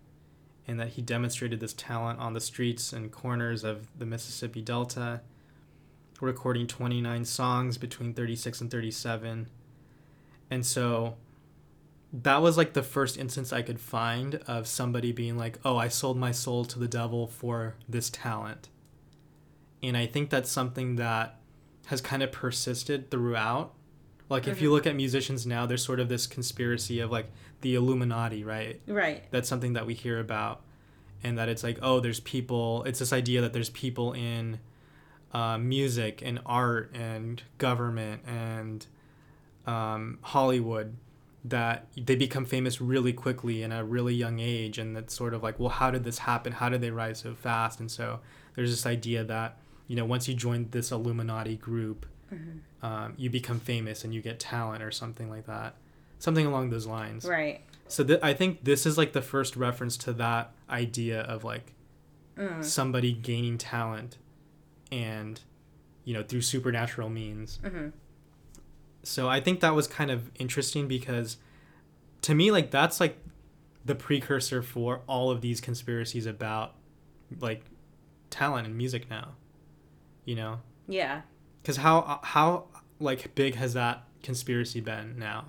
and 0.67 0.79
that 0.81 0.91
he 0.91 1.03
demonstrated 1.03 1.61
this 1.61 1.75
talent 1.75 2.19
on 2.19 2.35
the 2.35 2.41
streets 2.41 2.93
and 2.93 3.13
corners 3.13 3.65
of 3.65 3.87
the 3.99 4.07
Mississippi 4.07 4.61
Delta, 4.61 5.21
recording 6.21 6.67
29 6.67 7.25
songs 7.25 7.79
between 7.79 8.13
36 8.13 8.61
and 8.61 8.71
37. 8.71 9.49
And 10.51 10.67
so 10.67 11.17
that 12.13 12.41
was 12.41 12.57
like 12.57 12.73
the 12.73 12.83
first 12.83 13.19
instance 13.19 13.53
I 13.53 13.63
could 13.63 13.79
find 13.81 14.37
of 14.47 14.67
somebody 14.67 15.13
being 15.13 15.37
like, 15.37 15.59
oh, 15.65 15.77
I 15.77 15.89
sold 15.89 16.17
my 16.17 16.33
soul 16.33 16.65
to 16.67 16.79
the 16.79 16.89
devil 16.89 17.27
for 17.27 17.75
this 17.89 18.09
talent. 18.11 18.69
And 19.83 19.97
I 19.97 20.07
think 20.07 20.31
that's 20.31 20.51
something 20.51 20.97
that 20.97 21.39
has 21.87 22.01
kind 22.01 22.23
of 22.23 22.33
persisted 22.33 23.11
throughout. 23.11 23.75
Like, 24.31 24.47
if 24.47 24.61
you 24.61 24.69
Mhm. 24.69 24.73
look 24.73 24.87
at 24.87 24.97
musicians 24.97 25.47
now, 25.47 25.65
there's 25.67 25.85
sort 25.85 26.01
of 26.01 26.09
this 26.09 26.27
conspiracy 26.27 27.01
of 27.01 27.11
like 27.11 27.31
the 27.61 27.75
Illuminati, 27.75 28.45
right? 28.45 28.81
Right. 28.87 29.25
That's 29.31 29.49
something 29.49 29.73
that 29.75 29.87
we 29.87 29.95
hear 29.95 30.19
about. 30.19 30.63
And 31.23 31.37
that 31.39 31.49
it's 31.49 31.63
like, 31.65 31.79
oh, 31.83 32.01
there's 32.01 32.21
people, 32.21 32.85
it's 32.85 32.99
this 33.01 33.13
idea 33.13 33.41
that 33.41 33.53
there's 33.53 33.71
people 33.71 34.13
in 34.13 34.61
uh, 35.35 35.59
music 35.59 36.23
and 36.25 36.41
art 36.47 36.91
and 36.95 37.43
government 37.59 38.23
and 38.27 38.87
um, 39.67 40.19
Hollywood 40.23 40.97
that 41.51 41.87
they 41.97 42.17
become 42.17 42.45
famous 42.45 42.81
really 42.81 43.13
quickly 43.13 43.63
in 43.63 43.73
a 43.73 43.85
really 43.85 44.15
young 44.15 44.39
age. 44.41 44.79
And 44.79 44.97
that's 44.97 45.15
sort 45.15 45.35
of 45.35 45.43
like, 45.43 45.59
well, 45.59 45.69
how 45.71 45.91
did 45.91 46.05
this 46.05 46.19
happen? 46.19 46.53
How 46.53 46.69
did 46.69 46.81
they 46.81 46.91
rise 46.91 47.19
so 47.21 47.35
fast? 47.35 47.81
And 47.81 47.91
so 47.91 48.21
there's 48.55 48.71
this 48.71 48.87
idea 48.87 49.25
that, 49.25 49.59
you 49.87 49.97
know, 49.97 50.05
once 50.05 50.29
you 50.29 50.35
join 50.35 50.69
this 50.71 50.91
Illuminati 50.93 51.57
group, 51.57 52.07
Mm-hmm. 52.31 52.85
um, 52.85 53.15
you 53.17 53.31
become 53.31 53.59
famous 53.59 54.05
and 54.05 54.13
you 54.13 54.21
get 54.21 54.39
talent 54.39 54.83
or 54.83 54.91
something 54.91 55.31
like 55.31 55.47
that. 55.47 55.77
Something 56.19 56.45
along 56.45 56.69
those 56.69 56.87
lines. 56.87 57.25
Right. 57.25 57.63
So 57.87 58.05
th- 58.05 58.21
I 58.23 58.35
think 58.35 58.65
this 58.65 58.85
is 58.85 58.99
like 58.99 59.15
the 59.15 59.23
first 59.23 59.57
reference 59.57 59.97
to 59.99 60.13
that 60.15 60.53
idea 60.69 61.21
of 61.23 61.43
like 61.45 61.73
Mm. 62.37 62.63
somebody 62.63 63.13
gaining 63.15 63.57
talent 63.57 64.19
and, 64.93 65.41
you 66.05 66.15
know, 66.15 66.23
through 66.23 66.43
supernatural 66.43 67.09
means. 67.09 67.59
Mm-hmm. 67.65 67.89
So 69.03 69.29
I 69.29 69.41
think 69.41 69.61
that 69.61 69.75
was 69.75 69.87
kind 69.87 70.11
of 70.11 70.31
interesting 70.37 70.89
because 70.89 71.37
to 72.23 72.35
me 72.35 72.51
like 72.51 72.71
that's 72.71 73.01
like 73.01 73.19
the 73.85 73.95
precursor 73.95 74.63
for 74.63 75.01
all 75.07 75.31
of 75.31 75.41
these 75.41 75.61
conspiracies 75.61 76.27
about 76.27 76.75
like 77.41 77.65
talent 78.31 78.67
and 78.67 78.77
music 78.77 79.09
now 79.09 79.31
you 80.25 80.35
know 80.35 80.61
Yeah. 80.87 81.23
because 81.63 81.77
how 81.79 82.21
how 82.23 82.65
like 83.01 83.35
big 83.35 83.55
has 83.55 83.73
that 83.75 84.05
conspiracy 84.23 84.81
been 84.81 85.19
now 85.19 85.47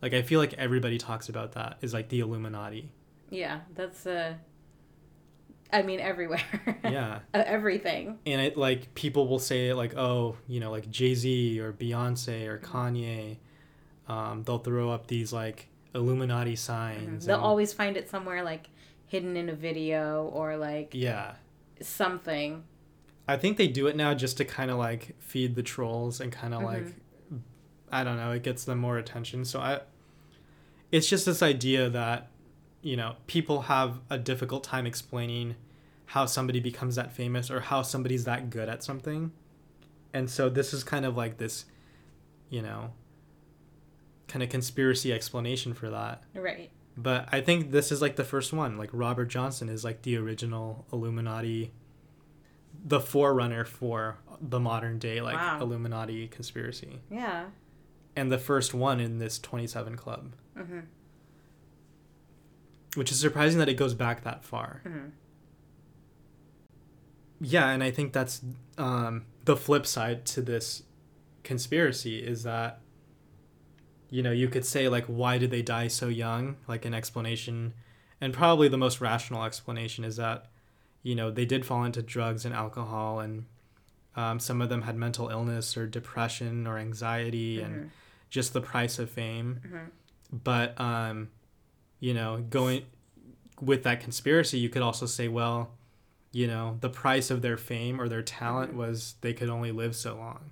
like 0.00 0.12
i 0.14 0.22
feel 0.22 0.40
like 0.40 0.54
everybody 0.54 0.98
talks 0.98 1.28
about 1.28 1.52
that 1.52 1.76
is 1.82 1.92
like 1.94 2.08
the 2.08 2.20
illuminati 2.20 2.90
Yeah. 3.30 3.60
That's 3.74 4.06
uh 4.06 4.34
I 5.72 5.82
mean 5.82 6.00
everywhere. 6.00 6.42
yeah 6.84 7.20
Uh, 7.32 7.42
Everything. 7.46 8.18
and 8.26 8.40
it 8.40 8.56
like 8.56 8.94
people 8.94 9.26
will 9.28 9.38
say 9.38 9.72
like 9.72 9.96
oh 9.96 10.36
you 10.46 10.60
know 10.60 10.70
like 10.70 10.90
jay-z 10.90 11.58
or 11.60 11.72
beyonce 11.72 12.46
or 12.46 12.58
Mm-hmm. 12.58 12.76
kanye 12.76 13.36
um, 14.08 14.42
they'll 14.42 14.58
throw 14.58 14.90
up 14.90 15.06
these 15.06 15.32
like 15.32 15.68
illuminati 15.94 16.56
signs 16.56 17.24
They'll 17.26 17.36
and- 17.36 17.44
always 17.44 17.72
find 17.72 17.96
it 17.96 18.10
somewhere 18.10 18.42
like 18.42 18.68
hidden 19.06 19.36
in 19.36 19.48
a 19.48 19.54
video 19.54 20.24
or 20.32 20.56
like 20.56 20.90
yeah 20.92 21.34
something. 21.80 22.64
I 23.28 23.36
think 23.36 23.56
they 23.56 23.68
do 23.68 23.86
it 23.86 23.94
now 23.96 24.14
just 24.14 24.36
to 24.38 24.44
kind 24.44 24.70
of 24.70 24.78
like 24.78 25.14
feed 25.20 25.54
the 25.54 25.62
trolls 25.62 26.20
and 26.20 26.32
kind 26.32 26.52
of 26.54 26.60
Mhm. 26.62 26.64
like 26.66 26.86
I 27.90 28.04
don't 28.04 28.16
know, 28.16 28.32
it 28.32 28.42
gets 28.42 28.64
them 28.64 28.78
more 28.78 28.98
attention. 28.98 29.44
So 29.44 29.60
I 29.60 29.80
it's 30.90 31.08
just 31.08 31.24
this 31.26 31.42
idea 31.42 31.88
that 31.90 32.28
you 32.82 32.96
know, 32.96 33.16
people 33.26 33.62
have 33.62 34.00
a 34.10 34.18
difficult 34.18 34.64
time 34.64 34.86
explaining 34.86 35.54
how 36.06 36.26
somebody 36.26 36.60
becomes 36.60 36.96
that 36.96 37.12
famous 37.12 37.50
or 37.50 37.60
how 37.60 37.82
somebody's 37.82 38.24
that 38.24 38.50
good 38.50 38.68
at 38.68 38.82
something. 38.84 39.32
And 40.12 40.28
so 40.28 40.48
this 40.50 40.74
is 40.74 40.84
kind 40.84 41.06
of 41.06 41.16
like 41.16 41.38
this, 41.38 41.64
you 42.50 42.60
know, 42.60 42.92
kind 44.28 44.42
of 44.42 44.48
conspiracy 44.48 45.12
explanation 45.12 45.72
for 45.74 45.90
that. 45.90 46.22
Right. 46.34 46.70
But 46.96 47.28
I 47.32 47.40
think 47.40 47.70
this 47.70 47.90
is 47.90 48.02
like 48.02 48.16
the 48.16 48.24
first 48.24 48.52
one. 48.52 48.76
Like 48.76 48.90
Robert 48.92 49.26
Johnson 49.26 49.68
is 49.70 49.84
like 49.84 50.02
the 50.02 50.16
original 50.16 50.84
Illuminati, 50.92 51.72
the 52.84 53.00
forerunner 53.00 53.64
for 53.64 54.18
the 54.40 54.60
modern 54.60 54.98
day 54.98 55.20
like 55.22 55.36
Wow. 55.36 55.60
Illuminati 55.62 56.28
conspiracy, 56.28 56.98
Yeah. 57.10 57.44
and 58.16 58.30
the 58.30 58.38
first 58.38 58.74
one 58.74 59.00
in 59.00 59.18
this 59.18 59.38
Twenty 59.38 59.66
Seven 59.66 59.96
Club, 59.96 60.32
Mm-hmm. 60.58 60.80
Which 62.94 63.10
is 63.10 63.18
surprising 63.20 63.58
that 63.58 63.68
it 63.68 63.74
goes 63.74 63.94
back 63.94 64.22
that 64.24 64.44
far. 64.44 64.82
Mm-hmm. 64.86 65.08
Yeah, 67.40 67.70
and 67.70 67.82
I 67.82 67.90
think 67.90 68.12
that's 68.12 68.40
um, 68.78 69.24
the 69.44 69.56
flip 69.56 69.86
side 69.86 70.24
to 70.26 70.42
this 70.42 70.84
conspiracy 71.42 72.18
is 72.24 72.44
that 72.44 72.78
you 74.10 74.22
know 74.22 74.30
you 74.30 74.46
could 74.48 74.64
say 74.64 74.88
like 74.88 75.04
why 75.06 75.38
did 75.38 75.50
they 75.50 75.60
die 75.62 75.88
so 75.88 76.06
young 76.06 76.54
like 76.68 76.84
an 76.84 76.94
explanation 76.94 77.72
and 78.20 78.32
probably 78.32 78.68
the 78.68 78.76
most 78.78 79.00
rational 79.00 79.42
explanation 79.42 80.04
is 80.04 80.14
that 80.16 80.46
you 81.02 81.16
know 81.16 81.32
they 81.32 81.44
did 81.44 81.66
fall 81.66 81.82
into 81.82 82.00
drugs 82.00 82.44
and 82.44 82.54
alcohol 82.54 83.18
and 83.18 83.44
um, 84.14 84.38
some 84.38 84.62
of 84.62 84.68
them 84.68 84.82
had 84.82 84.94
mental 84.94 85.30
illness 85.30 85.76
or 85.76 85.88
depression 85.88 86.64
or 86.64 86.78
anxiety 86.78 87.60
and 87.60 87.90
just 88.30 88.52
the 88.52 88.60
price 88.60 89.00
of 89.00 89.10
fame 89.10 89.60
Mhm. 89.66 89.90
but 90.44 90.80
um, 90.80 91.28
you 92.02 92.12
know 92.12 92.44
going 92.50 92.84
with 93.60 93.84
that 93.84 94.00
conspiracy 94.00 94.58
you 94.58 94.68
could 94.68 94.82
also 94.82 95.06
say 95.06 95.28
well 95.28 95.70
you 96.32 96.46
know 96.48 96.76
the 96.80 96.88
price 96.88 97.30
of 97.30 97.42
their 97.42 97.56
fame 97.56 98.00
or 98.00 98.08
their 98.08 98.22
talent 98.22 98.72
Mhm. 98.72 98.76
was 98.76 99.14
they 99.20 99.32
could 99.32 99.48
only 99.48 99.70
live 99.70 99.94
so 99.94 100.16
long 100.16 100.50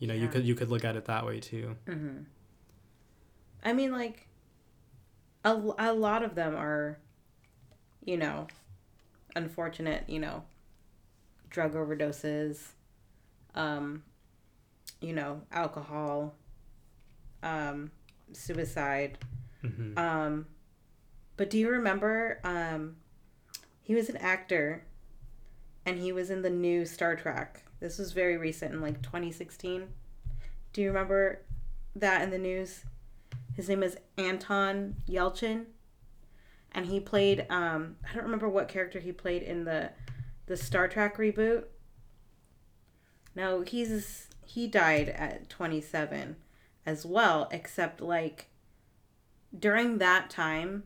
you 0.00 0.08
know 0.08 0.14
you 0.14 0.26
could 0.28 0.44
you 0.44 0.54
could 0.56 0.68
look 0.68 0.84
at 0.84 0.96
it 0.96 1.04
that 1.04 1.24
way 1.24 1.38
too 1.40 1.76
Mm-hmm. 1.86 2.18
I 3.64 3.72
mean, 3.72 3.90
like, 3.92 4.28
a, 5.44 5.50
a 5.78 5.92
lot 5.92 6.22
of 6.22 6.36
them 6.36 6.54
are, 6.54 6.96
you 8.04 8.16
know, 8.16 8.46
unfortunate, 9.34 10.04
you 10.06 10.20
know, 10.20 10.44
drug 11.50 11.74
overdoses, 11.74 12.68
um, 13.56 14.04
you 15.00 15.12
know, 15.12 15.42
alcohol, 15.50 16.34
um, 17.42 17.90
suicide. 18.32 19.18
Hmm 19.60 19.98
Um, 19.98 20.46
but 21.36 21.50
do 21.50 21.58
you 21.58 21.70
remember? 21.70 22.40
Um, 22.44 22.96
he 23.82 23.94
was 23.94 24.08
an 24.08 24.16
actor, 24.16 24.84
and 25.86 25.98
he 25.98 26.12
was 26.12 26.30
in 26.30 26.42
the 26.42 26.50
new 26.50 26.84
Star 26.84 27.16
Trek. 27.16 27.62
This 27.80 27.98
was 27.98 28.12
very 28.12 28.36
recent, 28.36 28.74
in 28.74 28.80
like 28.80 29.02
2016. 29.02 29.88
Do 30.72 30.80
you 30.82 30.88
remember 30.88 31.40
that 31.96 32.22
in 32.22 32.30
the 32.30 32.38
news? 32.38 32.84
His 33.54 33.68
name 33.68 33.82
is 33.82 33.96
Anton 34.16 34.96
Yelchin, 35.08 35.66
and 36.72 36.86
he 36.86 37.00
played. 37.00 37.46
Um, 37.50 37.96
I 38.08 38.14
don't 38.14 38.24
remember 38.24 38.48
what 38.48 38.68
character 38.68 39.00
he 39.00 39.12
played 39.12 39.42
in 39.42 39.64
the 39.64 39.90
the 40.46 40.56
Star 40.56 40.88
Trek 40.88 41.16
reboot. 41.18 41.64
No, 43.34 43.62
he's 43.62 44.28
he 44.44 44.66
died 44.66 45.08
at 45.10 45.48
27 45.48 46.36
as 46.86 47.04
well, 47.04 47.48
except 47.50 48.00
like 48.00 48.48
during 49.56 49.98
that 49.98 50.30
time 50.30 50.84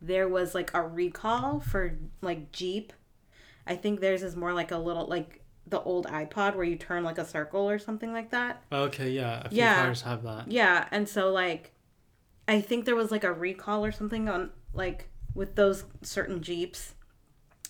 there 0.00 0.28
was 0.28 0.54
like 0.54 0.72
a 0.74 0.82
recall 0.82 1.60
for 1.60 1.98
like 2.22 2.52
Jeep. 2.52 2.92
I 3.66 3.76
think 3.76 4.00
theirs 4.00 4.22
is 4.22 4.34
more 4.34 4.52
like 4.54 4.70
a 4.70 4.78
little 4.78 5.06
like 5.06 5.44
the 5.66 5.80
old 5.82 6.06
iPod 6.06 6.56
where 6.56 6.64
you 6.64 6.76
turn 6.76 7.04
like 7.04 7.18
a 7.18 7.24
circle 7.24 7.68
or 7.68 7.78
something 7.78 8.12
like 8.12 8.30
that. 8.30 8.62
okay 8.72 9.10
yeah 9.10 9.42
a 9.44 9.48
few 9.50 9.58
Yeah. 9.58 9.84
cars 9.84 10.02
have 10.02 10.22
that 10.24 10.50
Yeah, 10.50 10.86
and 10.90 11.08
so 11.08 11.30
like 11.30 11.72
I 12.48 12.60
think 12.60 12.84
there 12.84 12.96
was 12.96 13.10
like 13.10 13.24
a 13.24 13.32
recall 13.32 13.84
or 13.84 13.92
something 13.92 14.28
on 14.28 14.50
like 14.72 15.08
with 15.34 15.54
those 15.54 15.84
certain 16.02 16.42
Jeeps 16.42 16.94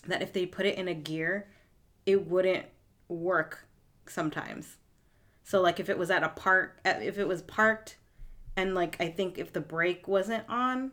that 0.07 0.23
if 0.23 0.33
they 0.33 0.47
put 0.47 0.65
it 0.65 0.79
in 0.79 0.89
a 0.89 0.95
gear, 0.95 1.49
it 2.07 2.27
wouldn't 2.27 2.65
work 3.09 3.67
sometimes. 4.07 4.79
So 5.43 5.61
like 5.61 5.79
if 5.81 5.91
it 5.91 5.99
was 5.99 6.11
at 6.11 6.23
a 6.23 6.29
park 6.31 6.81
if 6.85 7.19
it 7.19 7.29
was 7.29 7.43
parked 7.43 7.97
and 8.57 8.75
like 8.75 8.97
I 9.01 9.09
think 9.09 9.39
if 9.39 9.53
the 9.53 9.61
brake 9.61 10.07
wasn't 10.09 10.45
on, 10.49 10.93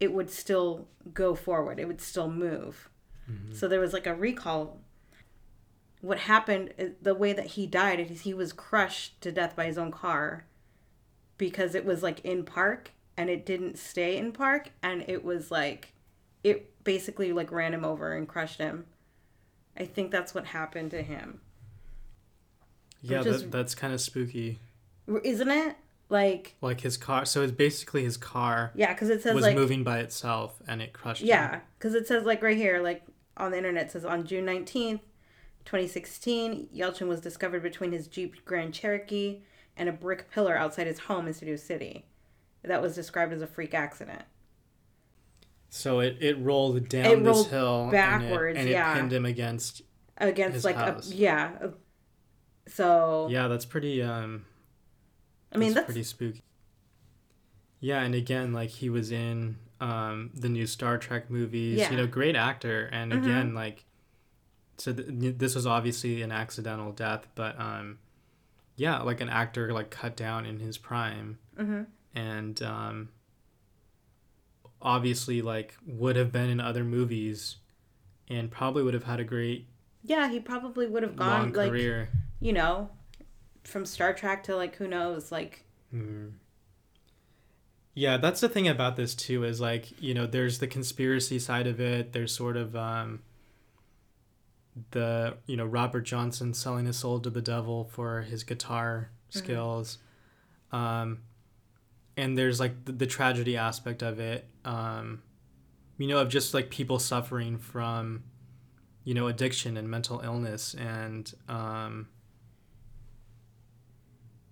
it 0.00 0.12
would 0.12 0.30
still 0.30 0.88
go 1.12 1.34
forward. 1.34 1.78
It 1.78 1.86
would 1.86 2.00
still 2.00 2.30
move. 2.30 2.88
Mm-hmm. 3.30 3.54
So 3.54 3.68
there 3.68 3.80
was 3.80 3.92
like 3.92 4.06
a 4.06 4.14
recall. 4.14 4.80
What 6.00 6.18
happened 6.18 6.74
uh, 6.78 6.84
the 7.00 7.14
way 7.14 7.32
that 7.32 7.46
he 7.46 7.66
died 7.66 8.00
is 8.00 8.22
he 8.22 8.34
was 8.34 8.52
crushed 8.52 9.20
to 9.22 9.32
death 9.32 9.56
by 9.56 9.66
his 9.66 9.78
own 9.78 9.90
car 9.90 10.44
because 11.38 11.74
it 11.74 11.84
was 11.84 12.02
like 12.02 12.20
in 12.20 12.44
park 12.44 12.92
and 13.16 13.30
it 13.30 13.44
didn't 13.46 13.78
stay 13.78 14.16
in 14.16 14.32
park 14.32 14.70
and 14.82 15.04
it 15.08 15.24
was 15.24 15.50
like 15.50 15.92
it 16.44 16.84
basically 16.84 17.32
like 17.32 17.50
ran 17.50 17.74
him 17.74 17.84
over 17.84 18.12
and 18.12 18.28
crushed 18.28 18.58
him. 18.58 18.86
I 19.76 19.84
think 19.84 20.10
that's 20.10 20.34
what 20.34 20.46
happened 20.46 20.90
to 20.92 21.02
him. 21.02 21.40
Yeah 23.02 23.18
Which 23.18 23.26
is- 23.26 23.42
that, 23.42 23.50
that's 23.50 23.74
kind 23.74 23.92
of 23.92 24.00
spooky 24.00 24.58
isn't 25.22 25.50
it 25.50 25.76
like 26.08 26.54
like 26.60 26.80
his 26.80 26.96
car 26.96 27.24
so 27.24 27.42
it's 27.42 27.52
basically 27.52 28.04
his 28.04 28.16
car 28.16 28.70
yeah 28.74 28.92
because 28.92 29.10
it 29.10 29.22
says 29.22 29.34
was 29.34 29.42
like 29.42 29.56
moving 29.56 29.82
by 29.82 29.98
itself 29.98 30.62
and 30.68 30.80
it 30.80 30.92
crushed 30.92 31.22
yeah 31.22 31.60
because 31.78 31.94
it 31.94 32.06
says 32.06 32.24
like 32.24 32.42
right 32.42 32.56
here 32.56 32.80
like 32.80 33.02
on 33.36 33.50
the 33.50 33.56
internet 33.56 33.86
it 33.86 33.90
says 33.90 34.04
on 34.04 34.24
june 34.24 34.44
19th 34.46 35.00
2016 35.64 36.68
yelchin 36.74 37.08
was 37.08 37.20
discovered 37.20 37.62
between 37.62 37.90
his 37.90 38.06
jeep 38.06 38.44
grand 38.44 38.72
cherokee 38.72 39.40
and 39.76 39.88
a 39.88 39.92
brick 39.92 40.30
pillar 40.30 40.56
outside 40.56 40.86
his 40.86 41.00
home 41.00 41.26
in 41.26 41.34
studio 41.34 41.56
city 41.56 42.06
that 42.62 42.80
was 42.80 42.94
described 42.94 43.32
as 43.32 43.42
a 43.42 43.46
freak 43.46 43.74
accident 43.74 44.22
so 45.68 45.98
it, 45.98 46.16
it 46.20 46.38
rolled 46.38 46.88
down 46.88 47.04
It 47.06 47.16
this 47.24 47.26
rolled 47.26 47.48
hill 47.48 47.88
backwards, 47.90 48.56
and 48.56 48.68
it, 48.68 48.70
and 48.70 48.70
yeah. 48.70 48.92
it 48.92 48.96
pinned 48.96 49.12
him 49.12 49.26
against 49.26 49.82
against 50.18 50.64
like 50.64 50.76
house. 50.76 51.10
a 51.10 51.14
yeah 51.14 51.50
so 52.68 53.26
yeah 53.28 53.48
that's 53.48 53.64
pretty 53.64 54.02
um 54.02 54.44
i 55.52 55.58
mean 55.58 55.72
that's 55.74 55.84
pretty 55.86 56.02
spooky. 56.02 56.42
Yeah, 57.80 58.00
and 58.02 58.14
again, 58.14 58.52
like 58.52 58.70
he 58.70 58.88
was 58.88 59.12
in 59.12 59.56
um, 59.80 60.30
the 60.34 60.48
new 60.48 60.66
Star 60.66 60.96
Trek 60.98 61.28
movies. 61.30 61.78
Yeah. 61.78 61.90
You 61.90 61.96
know, 61.98 62.06
great 62.06 62.34
actor, 62.34 62.86
and 62.90 63.12
Mhm. 63.12 63.18
again, 63.22 63.54
like, 63.54 63.84
so 64.78 64.92
th- 64.94 65.36
this 65.38 65.54
was 65.54 65.66
obviously 65.66 66.22
an 66.22 66.32
accidental 66.32 66.90
death, 66.92 67.28
but 67.34 67.58
um, 67.60 67.98
yeah, 68.76 69.02
like 69.02 69.20
an 69.20 69.28
actor 69.28 69.72
like 69.74 69.90
cut 69.90 70.16
down 70.16 70.46
in 70.46 70.58
his 70.60 70.78
prime, 70.78 71.38
hmm 71.56 71.82
and 72.14 72.62
um, 72.62 73.10
obviously 74.80 75.42
like 75.42 75.74
would 75.86 76.16
have 76.16 76.32
been 76.32 76.48
in 76.50 76.60
other 76.60 76.84
movies, 76.84 77.56
and 78.28 78.50
probably 78.50 78.82
would 78.82 78.94
have 78.94 79.04
had 79.04 79.20
a 79.20 79.24
great 79.24 79.68
yeah 80.02 80.28
he 80.30 80.38
probably 80.40 80.86
would 80.86 81.02
have 81.02 81.16
gone 81.16 81.52
like 81.52 81.70
career. 81.70 82.08
you 82.40 82.52
know 82.52 82.88
from 83.66 83.84
star 83.86 84.12
trek 84.12 84.42
to 84.44 84.56
like 84.56 84.76
who 84.76 84.86
knows 84.88 85.30
like 85.32 85.64
Mhm. 85.94 86.32
Yeah, 87.94 88.18
that's 88.18 88.40
the 88.40 88.48
thing 88.48 88.68
about 88.68 88.96
this 88.96 89.14
too 89.14 89.44
is 89.44 89.58
like, 89.60 90.00
you 90.02 90.12
know, 90.12 90.26
there's 90.26 90.58
the 90.58 90.66
conspiracy 90.66 91.38
side 91.38 91.66
of 91.66 91.80
it. 91.80 92.12
There's 92.12 92.34
sort 92.34 92.56
of 92.56 92.76
um 92.76 93.22
the, 94.90 95.36
you 95.46 95.56
know, 95.56 95.64
Robert 95.64 96.02
Johnson 96.02 96.52
selling 96.52 96.84
his 96.86 96.98
soul 96.98 97.18
to 97.20 97.30
the 97.30 97.40
devil 97.40 97.84
for 97.84 98.22
his 98.22 98.44
guitar 98.44 99.10
Mhm. 99.32 99.38
skills. 99.38 99.98
Um 100.72 101.22
and 102.18 102.36
there's 102.36 102.58
like 102.60 102.84
the, 102.84 102.92
the 102.92 103.06
tragedy 103.06 103.56
aspect 103.58 104.02
of 104.02 104.18
it 104.18 104.48
um 104.64 105.22
you 105.98 106.06
know 106.08 106.18
of 106.18 106.30
just 106.30 106.54
like 106.54 106.70
people 106.70 106.98
suffering 106.98 107.58
from 107.58 108.24
you 109.04 109.12
know 109.12 109.26
addiction 109.28 109.76
and 109.76 109.88
mental 109.90 110.20
illness 110.20 110.72
and 110.74 111.34
um 111.48 112.08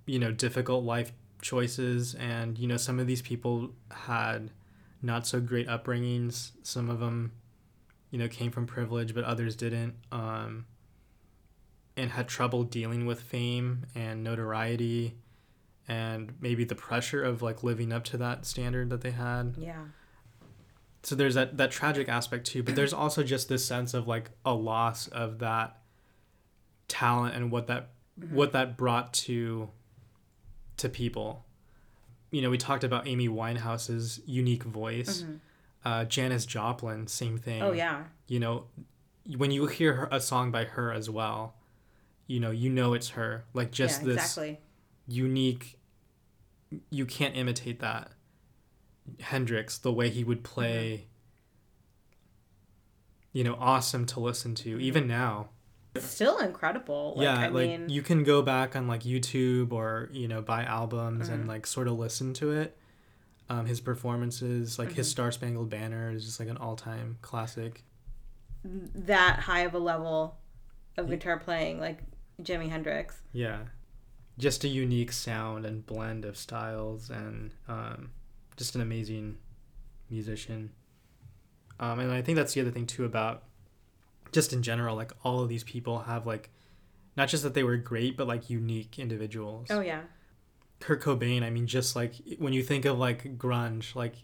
you 0.06 0.18
know 0.18 0.30
difficult 0.32 0.84
life 0.84 1.12
choices. 1.42 2.14
And 2.14 2.58
you 2.58 2.66
know 2.66 2.76
some 2.76 2.98
of 2.98 3.06
these 3.06 3.22
people 3.22 3.70
had 3.90 4.50
not 5.02 5.26
so 5.26 5.40
great 5.40 5.68
upbringings. 5.68 6.52
Some 6.62 6.88
of 6.90 7.00
them 7.00 7.32
you 8.10 8.18
know 8.18 8.28
came 8.28 8.50
from 8.50 8.66
privilege 8.66 9.14
but 9.14 9.24
others 9.24 9.56
didn't. 9.56 9.94
Um 10.12 10.66
and 11.96 12.10
had 12.10 12.26
trouble 12.26 12.64
dealing 12.64 13.06
with 13.06 13.20
fame 13.20 13.86
and 13.94 14.24
notoriety 14.24 15.14
and 15.86 16.32
maybe 16.40 16.64
the 16.64 16.74
pressure 16.74 17.22
of 17.22 17.40
like 17.40 17.62
living 17.62 17.92
up 17.92 18.02
to 18.04 18.16
that 18.16 18.44
standard 18.44 18.90
that 18.90 19.00
they 19.02 19.12
had. 19.12 19.54
Yeah. 19.58 19.84
so 21.04 21.14
there's 21.14 21.34
that 21.34 21.56
that 21.58 21.70
tragic 21.70 22.08
aspect 22.08 22.46
too 22.46 22.62
but 22.62 22.74
there's 22.74 22.92
also 23.04 23.22
just 23.22 23.48
this 23.48 23.64
sense 23.64 23.94
of 23.94 24.08
like 24.08 24.30
a 24.44 24.54
loss 24.54 25.06
of 25.08 25.38
that 25.38 25.78
talent 26.88 27.34
and 27.36 27.50
what 27.52 27.66
that 27.68 27.90
what 28.30 28.52
that 28.52 28.76
brought 28.76 29.12
to 29.12 29.68
to 30.78 30.88
people. 30.88 31.44
You 32.30 32.42
know 32.42 32.50
we 32.50 32.58
talked 32.58 32.84
about 32.84 33.06
amy 33.06 33.28
winehouse's 33.28 34.20
unique 34.26 34.64
voice. 34.64 35.22
Mhm. 35.22 35.40
uh, 35.84 36.04
janis 36.06 36.46
joplin 36.46 37.06
same 37.06 37.38
thing. 37.38 37.62
Oh 37.62 37.72
yeah. 37.72 38.04
you 38.26 38.40
know 38.40 38.64
when 39.36 39.50
you 39.50 39.66
hear 39.66 39.94
her, 39.94 40.08
a 40.10 40.20
song 40.20 40.50
by 40.50 40.64
her 40.64 40.92
as 40.92 41.08
well 41.08 41.54
you 42.26 42.40
know 42.40 42.50
you 42.50 42.70
know 42.70 42.94
it's 42.94 43.10
her. 43.10 43.44
Like 43.52 43.70
just 43.70 44.00
yeah, 44.00 44.08
this 44.08 44.16
exactly. 44.16 44.60
unique 45.06 45.78
you 46.90 47.06
can't 47.06 47.36
imitate 47.36 47.80
that. 47.80 48.10
Hendrix 49.20 49.76
the 49.78 49.92
way 49.92 50.08
he 50.08 50.24
would 50.24 50.42
play 50.42 51.06
you 53.32 53.44
know 53.44 53.56
awesome 53.60 54.06
to 54.06 54.20
listen 54.20 54.54
to 54.54 54.80
even 54.80 55.06
now 55.06 55.50
still 55.98 56.38
incredible. 56.38 57.14
Like, 57.16 57.24
yeah 57.24 57.38
I 57.38 57.48
like 57.48 57.68
mean, 57.68 57.88
you 57.88 58.02
can 58.02 58.24
go 58.24 58.42
back 58.42 58.74
on 58.76 58.86
like 58.88 59.02
youtube 59.02 59.72
or 59.72 60.08
you 60.12 60.26
know 60.28 60.42
buy 60.42 60.64
albums 60.64 61.28
and 61.28 61.44
Mhm. 61.44 61.48
like 61.48 61.66
sort 61.66 61.86
of 61.88 61.98
listen 61.98 62.32
to 62.34 62.50
it 62.52 62.76
um, 63.48 63.66
his 63.66 63.80
performances 63.80 64.78
like 64.78 64.92
his 64.92 65.06
Mhm. 65.08 65.10
star 65.10 65.32
spangled 65.32 65.70
banner 65.70 66.10
is 66.10 66.24
just 66.24 66.40
like 66.40 66.48
an 66.48 66.56
all-time 66.56 67.18
classic 67.22 67.84
that 68.64 69.40
high 69.40 69.60
of 69.60 69.74
a 69.74 69.78
level 69.78 70.38
of 70.96 71.08
Yeah. 71.08 71.16
guitar 71.16 71.38
playing, 71.38 71.80
like 71.80 72.02
Jimi 72.42 72.68
Hendrix. 72.70 73.20
Yeah. 73.32 73.64
Just 74.38 74.64
a 74.64 74.68
unique 74.68 75.12
sound 75.12 75.66
and 75.66 75.84
blend 75.84 76.24
of 76.24 76.36
styles 76.36 77.10
and 77.10 77.52
um, 77.68 78.10
just 78.56 78.74
an 78.74 78.80
amazing 78.80 79.36
musician. 80.08 80.70
Um, 81.78 81.98
and 82.00 82.10
I 82.10 82.22
think 82.22 82.36
that's 82.36 82.54
the 82.54 82.60
other 82.62 82.70
thing 82.70 82.86
too 82.86 83.04
about 83.04 83.42
just 84.34 84.52
in 84.52 84.62
general, 84.62 84.94
like 84.96 85.12
all 85.24 85.40
of 85.40 85.48
these 85.48 85.64
people 85.64 86.00
have 86.00 86.26
like 86.26 86.50
not 87.16 87.28
just 87.28 87.42
that 87.44 87.54
they 87.54 87.62
were 87.62 87.76
great, 87.78 88.16
but 88.16 88.26
like 88.26 88.50
unique 88.50 88.98
individuals. 88.98 89.68
Oh 89.70 89.80
yeah. 89.80 90.02
Kurt 90.80 91.00
Cobain, 91.02 91.42
I 91.42 91.48
mean, 91.50 91.66
just 91.66 91.96
like 91.96 92.14
when 92.38 92.52
you 92.52 92.62
think 92.62 92.84
of 92.84 92.98
like 92.98 93.38
grunge, 93.38 93.94
like 93.94 94.16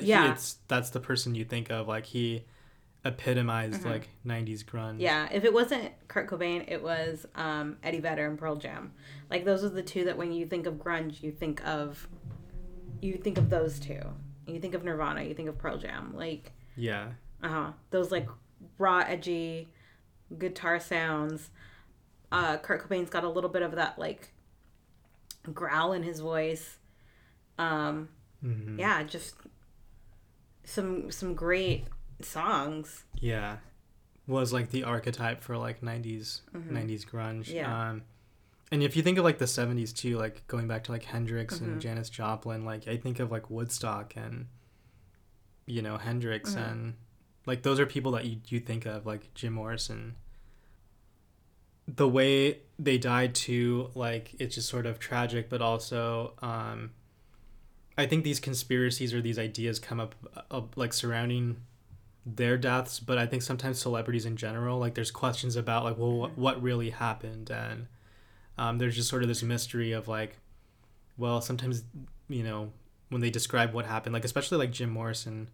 Yeah. 0.00 0.32
it's 0.32 0.56
that's 0.66 0.90
the 0.90 1.00
person 1.00 1.34
you 1.36 1.44
think 1.44 1.70
of. 1.70 1.86
Like 1.86 2.06
he 2.06 2.44
epitomized 3.04 3.82
Mhm. 3.82 3.90
like 3.90 4.08
'90s 4.24 4.62
grunge. 4.64 4.96
Yeah, 5.00 5.28
if 5.32 5.44
it 5.44 5.52
wasn't 5.52 5.92
Kurt 6.08 6.28
Cobain, 6.28 6.64
it 6.68 6.82
was 6.82 7.26
um, 7.34 7.76
Eddie 7.82 8.00
Vedder 8.00 8.26
and 8.26 8.38
Pearl 8.38 8.56
Jam. 8.56 8.92
Like 9.30 9.44
those 9.44 9.62
are 9.64 9.68
the 9.70 9.82
two 9.82 10.04
that 10.04 10.16
when 10.18 10.32
you 10.32 10.46
think 10.46 10.66
of 10.66 10.74
grunge, 10.74 11.22
you 11.22 11.30
think 11.32 11.64
of 11.66 12.08
you 13.00 13.14
think 13.16 13.38
of 13.38 13.48
those 13.50 13.78
two. 13.78 14.00
You 14.46 14.60
think 14.60 14.74
of 14.74 14.84
Nirvana, 14.84 15.22
you 15.22 15.32
think 15.34 15.48
of 15.48 15.56
Pearl 15.58 15.78
Jam. 15.78 16.14
Like 16.14 16.52
Yeah. 16.76 17.12
uh 17.42 17.48
huh, 17.48 17.72
those 17.90 18.10
like 18.10 18.28
raw, 18.78 18.98
edgy 19.06 19.68
guitar 20.38 20.78
sounds. 20.80 21.50
Uh, 22.32 22.56
Kurt 22.58 22.88
Cobain's 22.88 23.10
got 23.10 23.24
a 23.24 23.28
little 23.28 23.50
bit 23.50 23.62
of 23.62 23.72
that 23.76 23.98
like 23.98 24.32
growl 25.52 25.92
in 25.92 26.02
his 26.02 26.20
voice. 26.20 26.78
Um, 27.58 28.08
Mhm. 28.44 28.78
yeah, 28.78 29.02
just 29.02 29.34
some 30.64 31.10
some 31.10 31.34
great 31.34 31.86
songs. 32.20 33.04
Yeah. 33.16 33.58
Was 34.26 34.52
like 34.52 34.70
the 34.70 34.84
archetype 34.84 35.42
for 35.42 35.56
like 35.56 35.82
90s 35.82 36.42
Mhm. 36.54 36.70
90s 36.70 37.04
grunge. 37.04 37.52
Yeah. 37.52 37.90
Um 37.90 38.02
and 38.72 38.82
if 38.84 38.96
you 38.96 39.02
think 39.02 39.18
of 39.18 39.24
like 39.24 39.38
the 39.38 39.46
70s 39.46 39.92
too, 39.92 40.16
like 40.16 40.46
going 40.46 40.68
back 40.68 40.84
to 40.84 40.92
like 40.92 41.02
Hendrix 41.04 41.58
Mhm. 41.58 41.62
and 41.62 41.80
Janis 41.80 42.08
Joplin, 42.08 42.64
like 42.64 42.86
I 42.86 42.96
think 42.96 43.18
of 43.18 43.30
like 43.32 43.50
Woodstock 43.50 44.14
and 44.16 44.46
you 45.66 45.82
know, 45.82 45.96
Hendrix 45.98 46.54
Mhm. 46.54 46.70
and 46.70 46.94
like 47.50 47.62
those 47.62 47.80
are 47.80 47.86
people 47.86 48.12
that 48.12 48.24
you 48.24 48.36
you 48.46 48.60
think 48.60 48.86
of 48.86 49.06
like 49.06 49.34
Jim 49.34 49.54
Morrison. 49.54 50.14
The 51.88 52.08
way 52.08 52.58
they 52.78 52.96
died 52.96 53.34
too, 53.34 53.90
like 53.96 54.36
it's 54.38 54.54
just 54.54 54.68
sort 54.68 54.86
of 54.86 55.00
tragic 55.00 55.50
but 55.50 55.60
also 55.60 56.34
um 56.42 56.92
I 57.98 58.06
think 58.06 58.22
these 58.22 58.38
conspiracies 58.38 59.12
or 59.12 59.20
these 59.20 59.36
ideas 59.36 59.80
come 59.80 59.98
up 59.98 60.14
uh, 60.48 60.60
like 60.76 60.92
surrounding 60.92 61.56
their 62.24 62.56
deaths, 62.56 63.00
but 63.00 63.18
I 63.18 63.26
think 63.26 63.42
sometimes 63.42 63.80
celebrities 63.80 64.24
in 64.24 64.36
general, 64.36 64.78
like 64.78 64.94
there's 64.94 65.10
questions 65.10 65.56
about 65.56 65.82
like, 65.82 65.98
well, 65.98 66.12
what, 66.12 66.38
what 66.38 66.62
really 66.62 66.90
happened, 66.90 67.50
and 67.50 67.88
um, 68.58 68.78
there's 68.78 68.94
just 68.94 69.08
sort 69.08 69.22
of 69.22 69.28
this 69.28 69.42
mystery 69.42 69.90
of 69.90 70.06
like, 70.06 70.38
well, 71.18 71.40
sometimes 71.40 71.82
you 72.28 72.44
know 72.44 72.70
when 73.08 73.20
they 73.20 73.30
describe 73.30 73.74
what 73.74 73.86
happened, 73.86 74.12
like 74.12 74.24
especially 74.24 74.58
like 74.58 74.70
Jim 74.70 74.90
Morrison, 74.90 75.48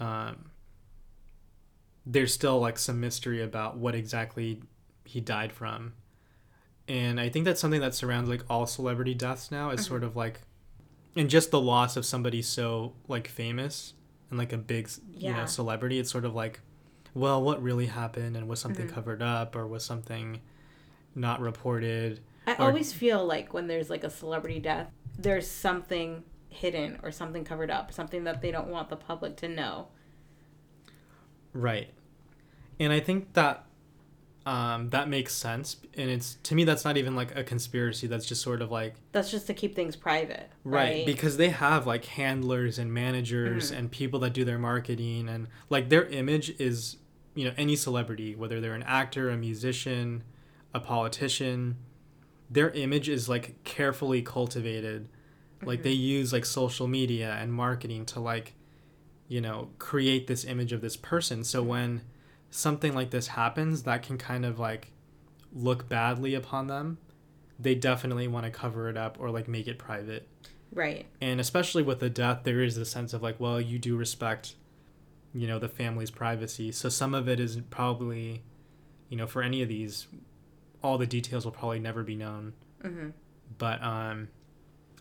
um, 0.00 0.50
there's 2.10 2.32
still 2.32 2.58
like 2.58 2.78
some 2.78 2.98
mystery 3.00 3.42
about 3.42 3.76
what 3.76 3.94
exactly 3.94 4.62
he 5.04 5.20
died 5.20 5.52
from, 5.52 5.92
and 6.88 7.20
I 7.20 7.28
think 7.28 7.44
that's 7.44 7.60
something 7.60 7.82
that 7.82 7.94
surrounds 7.94 8.30
like 8.30 8.42
all 8.48 8.66
celebrity 8.66 9.12
deaths 9.14 9.50
now 9.50 9.70
is 9.70 9.80
Mhm. 9.82 9.88
sort 9.88 10.04
of 10.04 10.16
like, 10.16 10.40
and 11.14 11.28
just 11.28 11.50
the 11.50 11.60
loss 11.60 11.96
of 11.96 12.06
somebody 12.06 12.40
so 12.40 12.94
like 13.08 13.28
famous 13.28 13.92
and 14.30 14.38
like 14.38 14.52
a 14.52 14.58
big 14.58 14.88
you 15.14 15.32
know 15.32 15.44
celebrity 15.46 15.98
it's 15.98 16.10
sort 16.10 16.24
of 16.24 16.34
like 16.34 16.60
well 17.14 17.42
what 17.42 17.62
really 17.62 17.86
happened 17.86 18.36
and 18.36 18.46
was 18.48 18.60
something 18.60 18.86
Mhm. 18.86 18.92
covered 18.92 19.22
up 19.22 19.56
or 19.56 19.66
was 19.66 19.84
something 19.84 20.40
not 21.14 21.40
reported 21.40 22.20
I 22.46 22.54
Or- 22.54 22.68
always 22.68 22.92
feel 22.92 23.24
like 23.26 23.52
when 23.52 23.66
there's 23.66 23.90
like 23.90 24.04
a 24.04 24.10
celebrity 24.10 24.58
death, 24.60 24.90
there's 25.18 25.46
something 25.46 26.24
hidden 26.48 26.98
or 27.02 27.10
something 27.10 27.44
covered 27.44 27.70
up, 27.70 27.92
something 27.92 28.24
that 28.24 28.40
they 28.40 28.50
don't 28.50 28.68
want 28.68 28.88
the 28.88 28.96
public 28.96 29.36
to 29.38 29.48
know. 29.48 29.88
right 31.52 31.90
and 32.80 32.92
i 32.92 33.00
think 33.00 33.32
that 33.34 33.64
um, 34.46 34.88
that 34.90 35.10
makes 35.10 35.34
sense 35.34 35.76
and 35.94 36.08
it's 36.10 36.36
to 36.42 36.54
me 36.54 36.64
that's 36.64 36.82
not 36.84 36.96
even 36.96 37.14
like 37.14 37.36
a 37.36 37.44
conspiracy 37.44 38.06
that's 38.06 38.24
just 38.24 38.40
sort 38.40 38.62
of 38.62 38.70
like 38.70 38.94
That's 39.12 39.30
just 39.30 39.46
to 39.48 39.52
keep 39.54 39.74
things 39.76 39.94
private. 39.94 40.48
right, 40.64 40.82
Right. 40.96 41.06
because 41.06 41.36
they 41.36 41.50
have 41.50 41.86
like 41.86 42.06
handlers 42.06 42.78
and 42.78 42.90
managers 42.94 43.70
Mhm. 43.70 43.76
and 43.78 43.90
people 43.90 44.20
that 44.20 44.32
do 44.32 44.44
their 44.46 44.58
marketing 44.58 45.28
and 45.28 45.48
like 45.68 45.90
their 45.90 46.06
image 46.06 46.58
is 46.58 46.96
you 47.34 47.44
know 47.44 47.52
any 47.58 47.76
celebrity 47.76 48.34
whether 48.34 48.58
they're 48.58 48.74
an 48.74 48.84
actor 48.84 49.28
a 49.28 49.36
musician 49.36 50.24
a 50.72 50.80
politician 50.80 51.76
their 52.50 52.70
image 52.70 53.08
is 53.10 53.28
like 53.28 53.62
carefully 53.64 54.22
cultivated 54.22 55.08
like 55.62 55.80
Mhm. 55.80 55.82
they 55.82 55.92
use 55.92 56.32
like 56.32 56.46
social 56.46 56.88
media 56.88 57.36
and 57.38 57.52
marketing 57.52 58.06
to 58.06 58.20
like 58.20 58.54
you 59.26 59.42
know 59.42 59.68
create 59.78 60.26
this 60.26 60.46
image 60.46 60.72
of 60.72 60.80
this 60.80 60.96
person 60.96 61.44
so 61.44 61.62
when 61.62 62.00
something 62.50 62.94
like 62.94 63.10
this 63.10 63.28
happens 63.28 63.82
that 63.84 64.02
can 64.02 64.16
kind 64.18 64.44
of 64.44 64.58
like 64.58 64.90
look 65.52 65.88
badly 65.88 66.34
upon 66.34 66.66
them 66.66 66.98
they 67.58 67.74
definitely 67.74 68.28
want 68.28 68.44
to 68.46 68.50
cover 68.50 68.88
it 68.88 68.96
up 68.96 69.16
or 69.18 69.30
like 69.30 69.48
make 69.48 69.66
it 69.66 69.78
private. 69.78 70.28
Right. 70.72 71.06
and 71.20 71.40
especially 71.40 71.82
with 71.82 71.98
the 71.98 72.10
death 72.10 72.40
there 72.44 72.60
is 72.62 72.76
a 72.76 72.84
sense 72.84 73.14
of 73.14 73.22
like 73.22 73.40
well 73.40 73.58
you 73.58 73.78
do 73.78 73.96
respect 73.96 74.54
you 75.34 75.46
know 75.46 75.58
the 75.58 75.68
family's 75.68 76.10
privacy. 76.10 76.72
So 76.72 76.88
some 76.88 77.14
of 77.14 77.28
it 77.28 77.40
is 77.40 77.56
probably 77.70 78.42
you 79.08 79.16
know 79.16 79.26
for 79.26 79.42
any 79.42 79.62
of 79.62 79.68
these 79.68 80.06
all 80.82 80.98
the 80.98 81.06
details 81.06 81.44
will 81.44 81.52
probably 81.52 81.80
never 81.80 82.02
be 82.02 82.14
known. 82.16 82.52
Hmm 82.82 83.08
but 83.56 83.82
um 83.82 84.28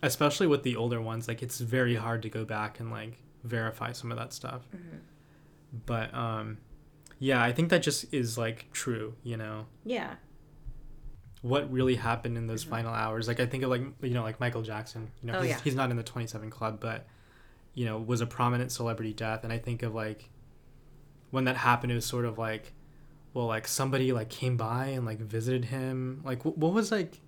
especially 0.01 0.47
with 0.47 0.63
the 0.63 0.75
older 0.77 1.01
ones 1.01 1.27
like 1.27 1.43
it's 1.43 1.59
very 1.59 1.95
hard 1.95 2.21
to 2.21 2.29
go 2.29 2.45
back 2.45 2.79
and 2.79 2.89
like 2.89 3.17
verify 3.43 3.91
some 3.91 4.11
of 4.11 4.17
that 4.17 4.31
stuff. 4.33 4.61
Hmm 4.71 4.97
but 5.85 6.13
um 6.13 6.57
yeah 7.19 7.41
i 7.41 7.51
think 7.51 7.69
that 7.69 7.81
just 7.81 8.11
is 8.13 8.37
like 8.37 8.71
true 8.71 9.15
you 9.23 9.35
know 9.37 9.65
Yeah. 9.85 10.15
what 11.41 11.71
really 11.71 11.95
happened 11.95 12.37
in 12.37 12.47
those 12.47 12.65
Mhm. 12.65 12.69
final 12.69 12.93
hours 12.93 13.27
like 13.27 13.39
i 13.39 13.45
think 13.45 13.63
of 13.63 13.69
like 13.69 13.81
you 14.01 14.11
know 14.13 14.23
like 14.23 14.39
michael 14.39 14.61
jackson 14.61 15.11
you 15.21 15.31
know 15.31 15.37
Oh, 15.39 15.41
he's, 15.41 15.49
yeah. 15.51 15.59
he's 15.63 15.75
not 15.75 15.89
in 15.91 15.97
the 15.97 16.03
27 16.03 16.49
club 16.49 16.79
but 16.79 17.07
you 17.73 17.85
know 17.85 17.97
was 17.99 18.21
a 18.21 18.25
prominent 18.27 18.71
celebrity 18.71 19.13
death 19.13 19.43
and 19.43 19.51
i 19.53 19.57
think 19.57 19.83
of 19.83 19.93
like 19.95 20.29
when 21.31 21.43
that 21.45 21.57
happened 21.57 21.91
it 21.91 21.95
was 21.95 22.05
sort 22.05 22.25
of 22.25 22.37
like 22.37 22.73
well 23.33 23.45
like 23.47 23.67
somebody 23.67 24.11
like 24.11 24.29
came 24.29 24.57
by 24.57 24.87
and 24.87 25.05
like 25.05 25.19
visited 25.19 25.65
him 25.65 26.21
like 26.23 26.41
wh- 26.43 26.57
what 26.57 26.73
was 26.73 26.91
like 26.91 27.19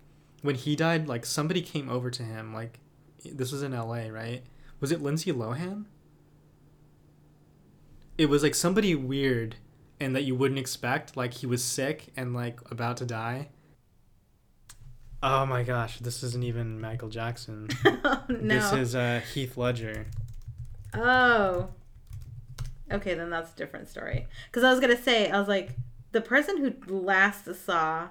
when 0.42 0.56
he 0.56 0.76
died 0.76 1.08
like 1.08 1.26
somebody 1.26 1.62
came 1.62 1.90
over 1.90 2.10
to 2.10 2.24
him 2.24 2.54
like 2.54 2.80
this 3.26 3.52
was 3.52 3.62
in 3.62 3.74
LA, 3.74 4.08
right? 4.08 4.44
Was 4.80 4.94
it 4.94 5.02
Lindsay 5.02 5.34
Lohan? 5.34 5.84
It 8.18 8.28
was 8.30 8.44
like 8.44 8.56
somebody 8.56 8.96
weird 8.96 9.58
and 10.00 10.16
that 10.16 10.24
you 10.24 10.36
wouldn't 10.36 10.60
expect. 10.60 11.18
Like 11.18 11.34
he 11.34 11.45
was 11.45 11.64
sick 11.64 12.08
and 12.16 12.34
like 12.34 12.60
about 12.72 12.97
to 12.97 13.06
die. 13.06 13.50
Oh 15.22 15.45
my 15.45 15.64
gosh, 15.64 16.00
this 16.00 16.24
isn't 16.24 16.43
even 16.43 16.80
Michael 16.80 17.10
Jackson. 17.10 17.68
oh, 17.86 18.24
no. 18.30 18.56
This 18.56 18.72
is 18.74 18.95
uh, 18.95 19.22
Heath 19.34 19.58
Ledger. 19.58 20.08
Oh. 20.93 21.70
Okay, 22.91 23.14
then 23.14 23.30
that's 23.30 23.52
a 23.52 23.56
different 23.56 23.89
story. 23.89 24.28
Because 24.47 24.64
I 24.64 24.72
was 24.72 24.80
gonna 24.80 25.02
say, 25.02 25.30
I 25.30 25.38
was 25.38 25.47
like, 25.47 25.72
the 26.12 26.22
person 26.22 26.58
who 26.58 27.02
last 27.02 27.54
saw 27.66 28.10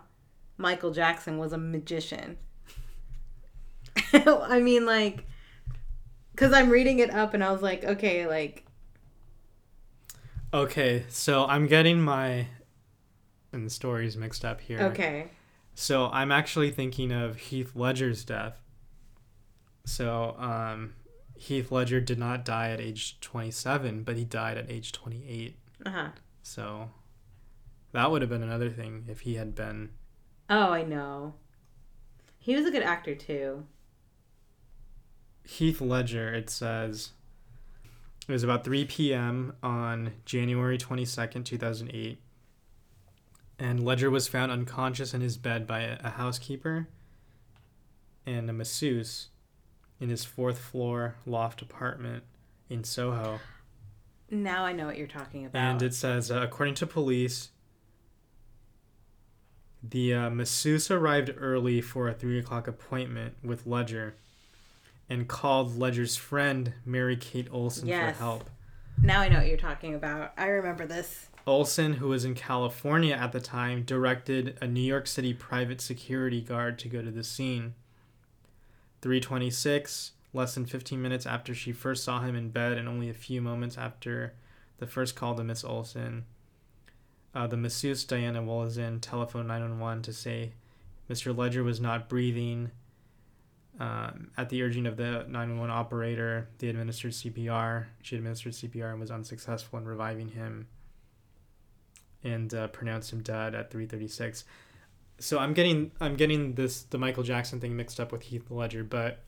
Michael 0.58 0.92
Jackson 0.92 1.38
was 1.38 1.52
a 1.52 1.58
magician. 1.58 2.36
I 4.12 4.60
mean, 4.60 4.84
like, 4.84 5.24
because 6.32 6.52
I'm 6.52 6.70
reading 6.70 6.98
it 6.98 7.10
up 7.10 7.34
and 7.34 7.42
I 7.42 7.50
was 7.50 7.62
like, 7.62 7.84
okay, 7.84 8.26
like, 8.26 8.64
Okay, 10.52 11.04
so 11.08 11.44
I'm 11.46 11.66
getting 11.66 12.00
my 12.00 12.46
and 13.52 13.66
the 13.66 13.70
stories 13.70 14.16
mixed 14.16 14.44
up 14.44 14.60
here. 14.60 14.80
okay. 14.80 15.28
So 15.74 16.08
I'm 16.12 16.32
actually 16.32 16.70
thinking 16.70 17.12
of 17.12 17.36
Heath 17.36 17.76
Ledger's 17.76 18.24
death. 18.24 18.60
So 19.84 20.34
um, 20.38 20.94
Heath 21.36 21.70
Ledger 21.70 22.00
did 22.00 22.18
not 22.18 22.44
die 22.44 22.70
at 22.70 22.80
age 22.80 23.20
27, 23.20 24.02
but 24.02 24.16
he 24.16 24.24
died 24.24 24.58
at 24.58 24.70
age 24.70 24.90
28. 24.92 25.56
Uh 25.86 25.90
huh. 25.90 26.08
So 26.42 26.90
that 27.92 28.10
would 28.10 28.22
have 28.22 28.28
been 28.30 28.42
another 28.42 28.70
thing 28.70 29.04
if 29.08 29.20
he 29.20 29.36
had 29.36 29.54
been. 29.54 29.90
Oh, 30.50 30.72
I 30.72 30.82
know. 30.82 31.34
He 32.38 32.56
was 32.56 32.66
a 32.66 32.70
good 32.70 32.82
actor 32.82 33.14
too. 33.14 33.64
Heath 35.44 35.80
Ledger, 35.80 36.32
it 36.34 36.50
says, 36.50 37.10
it 38.28 38.32
was 38.32 38.44
about 38.44 38.62
3 38.62 38.84
p.m. 38.84 39.54
on 39.62 40.12
January 40.26 40.76
22nd, 40.76 41.46
2008. 41.46 42.20
And 43.58 43.82
Ledger 43.82 44.10
was 44.10 44.28
found 44.28 44.52
unconscious 44.52 45.14
in 45.14 45.22
his 45.22 45.38
bed 45.38 45.66
by 45.66 45.80
a, 45.80 46.10
housekeeper 46.10 46.88
and 48.26 48.48
a 48.50 48.52
masseuse 48.52 49.28
in 49.98 50.10
his 50.10 50.24
fourth 50.24 50.58
floor 50.58 51.16
loft 51.24 51.62
apartment 51.62 52.22
in 52.68 52.84
Soho. 52.84 53.40
Now 54.30 54.66
I 54.66 54.72
know 54.72 54.86
what 54.86 54.98
you're 54.98 55.06
talking 55.06 55.46
about. 55.46 55.58
And 55.58 55.82
it 55.82 55.94
says, 55.94 56.30
uh, 56.30 56.42
according 56.42 56.74
to 56.76 56.86
police, 56.86 57.48
the 59.82 60.12
uh, 60.12 60.30
masseuse 60.30 60.90
arrived 60.90 61.32
early 61.38 61.80
for 61.80 62.08
a 62.08 62.14
3 62.14 62.38
o'clock 62.38 62.68
appointment 62.68 63.36
with 63.42 63.66
Ledger 63.66 64.16
and 65.10 65.26
called 65.28 65.78
Ledger's 65.78 66.16
friend, 66.16 66.72
Mary 66.84 67.16
Kate 67.16 67.48
Olsen, 67.50 67.88
Yes. 67.88 68.16
for 68.16 68.22
help. 68.22 68.50
now 69.02 69.20
I 69.20 69.28
know 69.28 69.38
what 69.38 69.48
you're 69.48 69.56
talking 69.56 69.94
about. 69.94 70.32
I 70.36 70.46
remember 70.46 70.86
this. 70.86 71.28
Olsen, 71.46 71.94
who 71.94 72.08
was 72.08 72.24
in 72.26 72.34
California 72.34 73.14
at 73.14 73.32
the 73.32 73.40
time, 73.40 73.82
directed 73.82 74.58
a 74.60 74.66
New 74.66 74.82
York 74.82 75.06
City 75.06 75.32
private 75.32 75.80
security 75.80 76.42
guard 76.42 76.78
to 76.80 76.88
go 76.88 77.00
to 77.00 77.10
the 77.10 77.24
scene. 77.24 77.74
326, 79.00 80.12
less 80.32 80.54
than 80.54 80.66
15 80.66 81.00
minutes 81.00 81.24
after 81.26 81.54
she 81.54 81.72
first 81.72 82.04
saw 82.04 82.20
him 82.20 82.34
in 82.36 82.50
bed, 82.50 82.72
and 82.72 82.88
only 82.88 83.08
a 83.08 83.14
few 83.14 83.40
moments 83.40 83.78
after 83.78 84.34
the 84.78 84.86
first 84.86 85.14
call 85.16 85.34
to 85.36 85.44
Miss 85.44 85.64
Olsen, 85.64 86.24
uh, 87.34 87.46
the 87.46 87.56
masseuse 87.56 88.04
Diana 88.04 88.42
Wolozin 88.42 89.00
telephoned 89.00 89.48
911 89.48 90.02
to 90.02 90.12
say 90.12 90.52
Mr. 91.08 91.36
Ledger 91.36 91.62
was 91.64 91.80
not 91.80 92.08
breathing. 92.08 92.70
Um, 93.80 94.32
at 94.36 94.48
the 94.48 94.62
urging 94.62 94.86
of 94.86 94.96
the 94.96 95.24
911 95.28 95.70
operator, 95.70 96.48
they 96.58 96.68
administered 96.68 97.12
CPR. 97.12 97.86
She 98.02 98.16
administered 98.16 98.52
CPR 98.52 98.90
and 98.90 99.00
was 99.00 99.10
unsuccessful 99.10 99.78
in 99.78 99.86
reviving 99.86 100.30
him 100.30 100.66
and 102.24 102.52
uh, 102.52 102.68
pronounced 102.68 103.12
him 103.12 103.22
dead 103.22 103.54
at 103.54 103.70
3:36. 103.70 104.44
So 105.20 105.38
I'm 105.38 105.52
getting 105.52 105.92
I'm 106.00 106.16
getting 106.16 106.54
this 106.54 106.82
the 106.82 106.98
Michael 106.98 107.22
Jackson 107.22 107.60
thing 107.60 107.76
mixed 107.76 108.00
up 108.00 108.10
with 108.10 108.22
Heath 108.22 108.50
Ledger, 108.50 108.82
but 108.84 109.20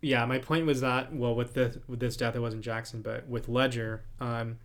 yeah, 0.00 0.24
my 0.26 0.38
point 0.38 0.66
was 0.66 0.80
that 0.80 1.14
well 1.14 1.34
with 1.34 1.54
this 1.54 1.78
with 1.86 2.00
this 2.00 2.16
death 2.16 2.34
it 2.34 2.40
wasn't 2.40 2.64
Jackson, 2.64 3.02
but 3.02 3.28
with 3.28 3.48
Ledger, 3.48 4.02
um, 4.20 4.58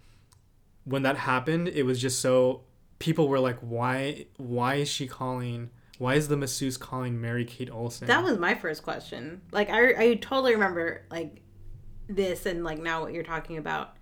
when 0.84 1.04
that 1.04 1.18
happened, 1.18 1.68
it 1.68 1.84
was 1.84 2.02
just 2.02 2.20
so 2.22 2.64
people 3.00 3.28
were 3.28 3.40
like, 3.40 3.60
why 3.60 4.26
why 4.38 4.76
is 4.76 4.90
she 4.90 5.08
calling? 5.08 5.70
Why 5.98 6.16
is 6.16 6.28
the 6.28 6.38
masseuse 6.38 6.78
calling 6.78 7.20
Mary 7.20 7.44
Kate 7.46 7.70
Olsen? 7.72 8.08
That 8.08 8.24
was 8.24 8.38
my 8.38 8.54
first 8.56 8.84
question. 8.84 9.42
Like 9.52 9.70
I, 9.70 9.94
I 10.12 10.14
totally 10.16 10.54
remember 10.54 11.04
like 11.10 11.42
this 12.08 12.46
and 12.46 12.64
like 12.64 12.80
now 12.80 13.02
what 13.02 13.14
you're 13.14 13.24
talking 13.24 13.58
about, 13.58 13.96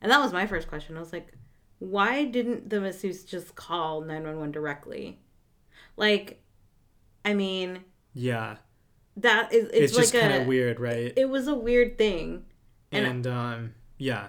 and 0.00 0.10
that 0.10 0.20
was 0.20 0.32
my 0.32 0.46
first 0.46 0.68
question. 0.68 0.96
I 0.96 1.00
was 1.00 1.12
like, 1.12 1.32
why 1.78 2.24
didn't 2.24 2.70
the 2.70 2.80
masseuse 2.80 3.24
just 3.24 3.54
call 3.54 4.00
nine 4.00 4.24
one 4.24 4.38
one 4.38 4.52
directly? 4.52 5.20
Like, 5.96 6.42
I 7.24 7.34
mean, 7.34 7.84
yeah, 8.14 8.56
that 9.18 9.52
is 9.52 9.66
it's, 9.68 9.76
it's, 9.92 9.96
just 9.96 10.12
kind 10.14 10.32
of 10.32 10.46
weird, 10.46 10.80
right? 10.80 11.12
it 11.16 11.28
was 11.28 11.48
a 11.48 11.54
weird 11.54 11.98
thing. 11.98 12.44
and- 12.90 13.06
and 13.06 13.26
um 13.26 13.74
yeah 13.98 14.28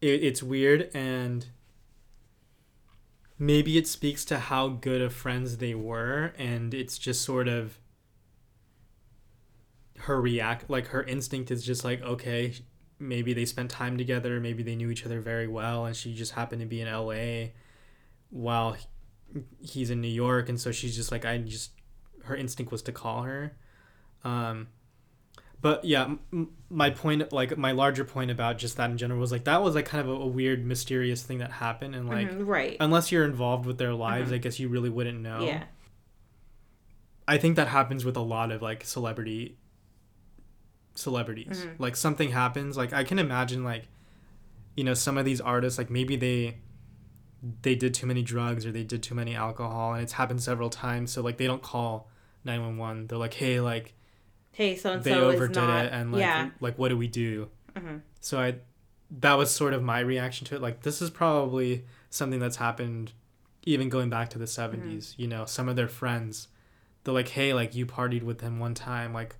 it, 0.00 0.22
it's 0.22 0.42
weird 0.42 0.90
and 0.94 1.46
maybe 3.44 3.76
it 3.76 3.86
speaks 3.86 4.24
to 4.24 4.38
how 4.38 4.68
good 4.68 5.00
of 5.00 5.12
friends 5.12 5.58
they 5.58 5.74
were 5.74 6.32
and 6.38 6.72
it's 6.72 6.96
just 6.98 7.22
sort 7.22 7.46
of 7.46 7.78
her 9.98 10.20
react 10.20 10.68
like 10.70 10.88
her 10.88 11.02
instinct 11.04 11.50
is 11.50 11.64
just 11.64 11.84
like 11.84 12.00
okay 12.02 12.54
maybe 12.98 13.34
they 13.34 13.44
spent 13.44 13.70
time 13.70 13.98
together 13.98 14.40
maybe 14.40 14.62
they 14.62 14.74
knew 14.74 14.90
each 14.90 15.04
other 15.04 15.20
very 15.20 15.46
well 15.46 15.84
and 15.84 15.94
she 15.94 16.14
just 16.14 16.32
happened 16.32 16.60
to 16.60 16.66
be 16.66 16.80
in 16.80 16.90
LA 16.90 17.50
while 18.30 18.76
he's 19.60 19.90
in 19.90 20.00
New 20.00 20.08
York 20.08 20.48
and 20.48 20.60
so 20.60 20.72
she's 20.72 20.96
just 20.96 21.12
like 21.12 21.24
I 21.24 21.38
just 21.38 21.72
her 22.24 22.36
instinct 22.36 22.72
was 22.72 22.82
to 22.82 22.92
call 22.92 23.22
her. 23.22 23.56
Um 24.24 24.68
but 25.64 25.82
yeah 25.84 26.04
m- 26.32 26.50
my 26.68 26.90
point 26.90 27.32
like 27.32 27.56
my 27.56 27.72
larger 27.72 28.04
point 28.04 28.30
about 28.30 28.58
just 28.58 28.76
that 28.76 28.90
in 28.90 28.98
general 28.98 29.18
was 29.18 29.32
like 29.32 29.44
that 29.44 29.62
was 29.62 29.74
like 29.74 29.86
kind 29.86 30.06
of 30.06 30.08
a, 30.14 30.20
a 30.20 30.26
weird 30.26 30.64
mysterious 30.64 31.22
thing 31.22 31.38
that 31.38 31.50
happened 31.50 31.94
and 31.94 32.06
like 32.08 32.30
Mhm, 32.30 32.46
right. 32.46 32.76
unless 32.80 33.10
you're 33.10 33.24
involved 33.24 33.64
with 33.64 33.78
their 33.78 33.94
lives 33.94 34.30
Mhm. 34.30 34.34
i 34.34 34.38
guess 34.38 34.60
you 34.60 34.68
really 34.68 34.90
wouldn't 34.90 35.20
know 35.20 35.40
Yeah. 35.46 35.64
i 37.26 37.38
think 37.38 37.56
that 37.56 37.68
happens 37.68 38.04
with 38.04 38.16
a 38.16 38.20
lot 38.20 38.52
of 38.52 38.60
like 38.62 38.84
celebrity 38.84 39.56
celebrities 40.94 41.64
Mhm. 41.64 41.80
like 41.80 41.96
something 41.96 42.30
happens 42.30 42.76
like 42.76 42.92
i 42.92 43.02
can 43.02 43.18
imagine 43.18 43.64
like 43.64 43.88
you 44.76 44.84
know 44.84 44.94
some 44.94 45.18
of 45.18 45.24
these 45.24 45.40
artists 45.40 45.76
like 45.78 45.90
maybe 45.90 46.14
they 46.16 46.58
they 47.62 47.74
did 47.74 47.92
too 47.94 48.06
many 48.06 48.22
drugs 48.22 48.64
or 48.64 48.70
they 48.72 48.84
did 48.84 49.02
too 49.02 49.14
many 49.14 49.34
alcohol 49.34 49.94
and 49.94 50.02
it's 50.02 50.12
happened 50.14 50.42
several 50.42 50.70
times 50.70 51.10
so 51.12 51.20
like 51.22 51.36
they 51.36 51.46
don't 51.46 51.62
call 51.62 52.08
911 52.44 53.06
they're 53.08 53.18
like 53.18 53.34
hey 53.34 53.60
like 53.60 53.94
Hey, 54.54 54.76
so 54.76 54.92
and 54.92 55.04
they 55.04 55.10
so 55.10 55.28
is 55.30 55.34
overdid 55.36 55.56
not. 55.56 55.84
it 55.86 55.92
and 55.92 56.12
like 56.12 56.20
yeah. 56.20 56.50
like 56.60 56.78
what 56.78 56.88
do 56.88 56.96
we 56.96 57.08
do 57.08 57.48
Mhm. 57.76 58.00
so 58.20 58.38
i 58.40 58.54
that 59.10 59.34
was 59.34 59.50
sort 59.50 59.74
of 59.74 59.82
my 59.82 59.98
reaction 60.00 60.46
to 60.46 60.54
it 60.56 60.62
like 60.62 60.82
this 60.82 61.02
is 61.02 61.10
probably 61.10 61.84
something 62.10 62.38
that's 62.40 62.56
happened 62.56 63.12
even 63.64 63.88
going 63.88 64.08
back 64.10 64.30
to 64.30 64.38
the 64.38 64.44
70s 64.46 65.14
you 65.16 65.26
know 65.26 65.44
some 65.44 65.68
of 65.68 65.74
their 65.76 65.88
friends 65.88 66.48
they're 67.02 67.12
like 67.14 67.28
hey 67.30 67.52
like 67.52 67.74
you 67.74 67.84
partied 67.84 68.22
with 68.22 68.40
him 68.40 68.58
one 68.60 68.74
time 68.74 69.12
like 69.12 69.36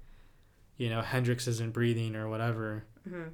you 0.76 0.88
know 0.90 1.00
hendrix 1.00 1.46
isn't 1.46 1.72
breathing 1.72 2.16
or 2.16 2.28
whatever 2.28 2.84
Mhm. 3.08 3.30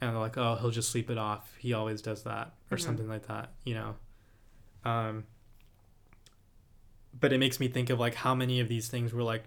and 0.00 0.10
they're 0.12 0.18
like 0.18 0.38
oh 0.38 0.54
he'll 0.60 0.70
just 0.70 0.90
sleep 0.90 1.10
it 1.10 1.18
off 1.18 1.54
he 1.58 1.72
always 1.72 2.00
does 2.00 2.22
that 2.22 2.54
or 2.70 2.76
Mhm. 2.76 2.80
something 2.80 3.08
like 3.08 3.26
that 3.26 3.52
you 3.64 3.74
know 3.74 3.96
um 4.84 5.24
but 7.18 7.32
it 7.32 7.38
makes 7.38 7.58
me 7.58 7.66
think 7.68 7.90
of 7.90 7.98
like 7.98 8.14
how 8.14 8.34
many 8.34 8.60
of 8.60 8.68
these 8.68 8.88
things 8.88 9.12
were 9.12 9.22
like 9.24 9.44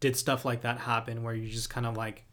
did 0.00 0.16
stuff 0.16 0.44
like 0.44 0.62
that 0.62 0.78
happen 0.78 1.22
where 1.22 1.34
you 1.34 1.48
just 1.48 1.70
kind 1.70 1.86
of 1.86 1.96
like 1.96 2.24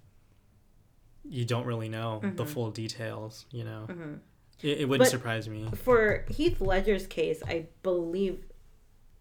you 1.29 1.43
don't 1.45 1.65
really 1.65 1.89
know 1.89 2.19
the 2.23 2.45
Mhm. 2.45 2.47
full 2.47 2.71
details 2.71 3.45
you 3.51 3.63
know 3.65 3.85
Mhm. 3.89 4.19
it, 4.61 4.79
it 4.81 4.85
wouldn't 4.89 5.05
But- 5.07 5.11
surprise 5.11 5.47
me 5.49 5.69
For 5.75 6.25
Heath 6.29 6.61
Ledger's 6.61 7.05
case, 7.07 7.43
I 7.45 7.67
believe 7.83 8.45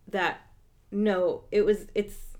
that 0.09 0.41
no, 0.93 1.43
it 1.51 1.63
was 1.67 1.87
it's 1.95 2.37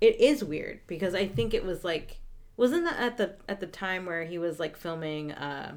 it 0.00 0.18
is 0.20 0.42
weird 0.44 0.80
because 0.86 1.14
I 1.14 1.26
think 1.26 1.52
it 1.54 1.64
was 1.64 1.84
like 1.84 2.20
wasn't 2.56 2.84
that 2.84 2.98
at 3.00 3.16
the 3.16 3.34
at 3.48 3.60
the 3.60 3.66
time 3.66 4.06
where 4.06 4.24
he 4.24 4.38
was 4.38 4.60
like 4.60 4.76
filming 4.76 5.32
uh 5.32 5.76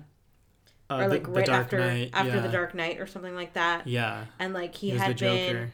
uh, 0.89 0.95
or 0.95 1.07
like 1.07 1.23
the 1.23 1.31
right 1.31 1.45
Dark 1.45 1.63
after 1.65 1.79
Knight, 1.79 2.09
after 2.13 2.35
yeah. 2.35 2.39
the 2.41 2.49
Dark 2.49 2.75
Knight 2.75 2.99
or 2.99 3.07
something 3.07 3.33
like 3.35 3.53
that 3.53 3.87
yeah 3.87 4.25
and 4.37 4.53
like 4.53 4.75
he, 4.75 4.91
he 4.91 4.97
had 4.97 5.17
been 5.19 5.71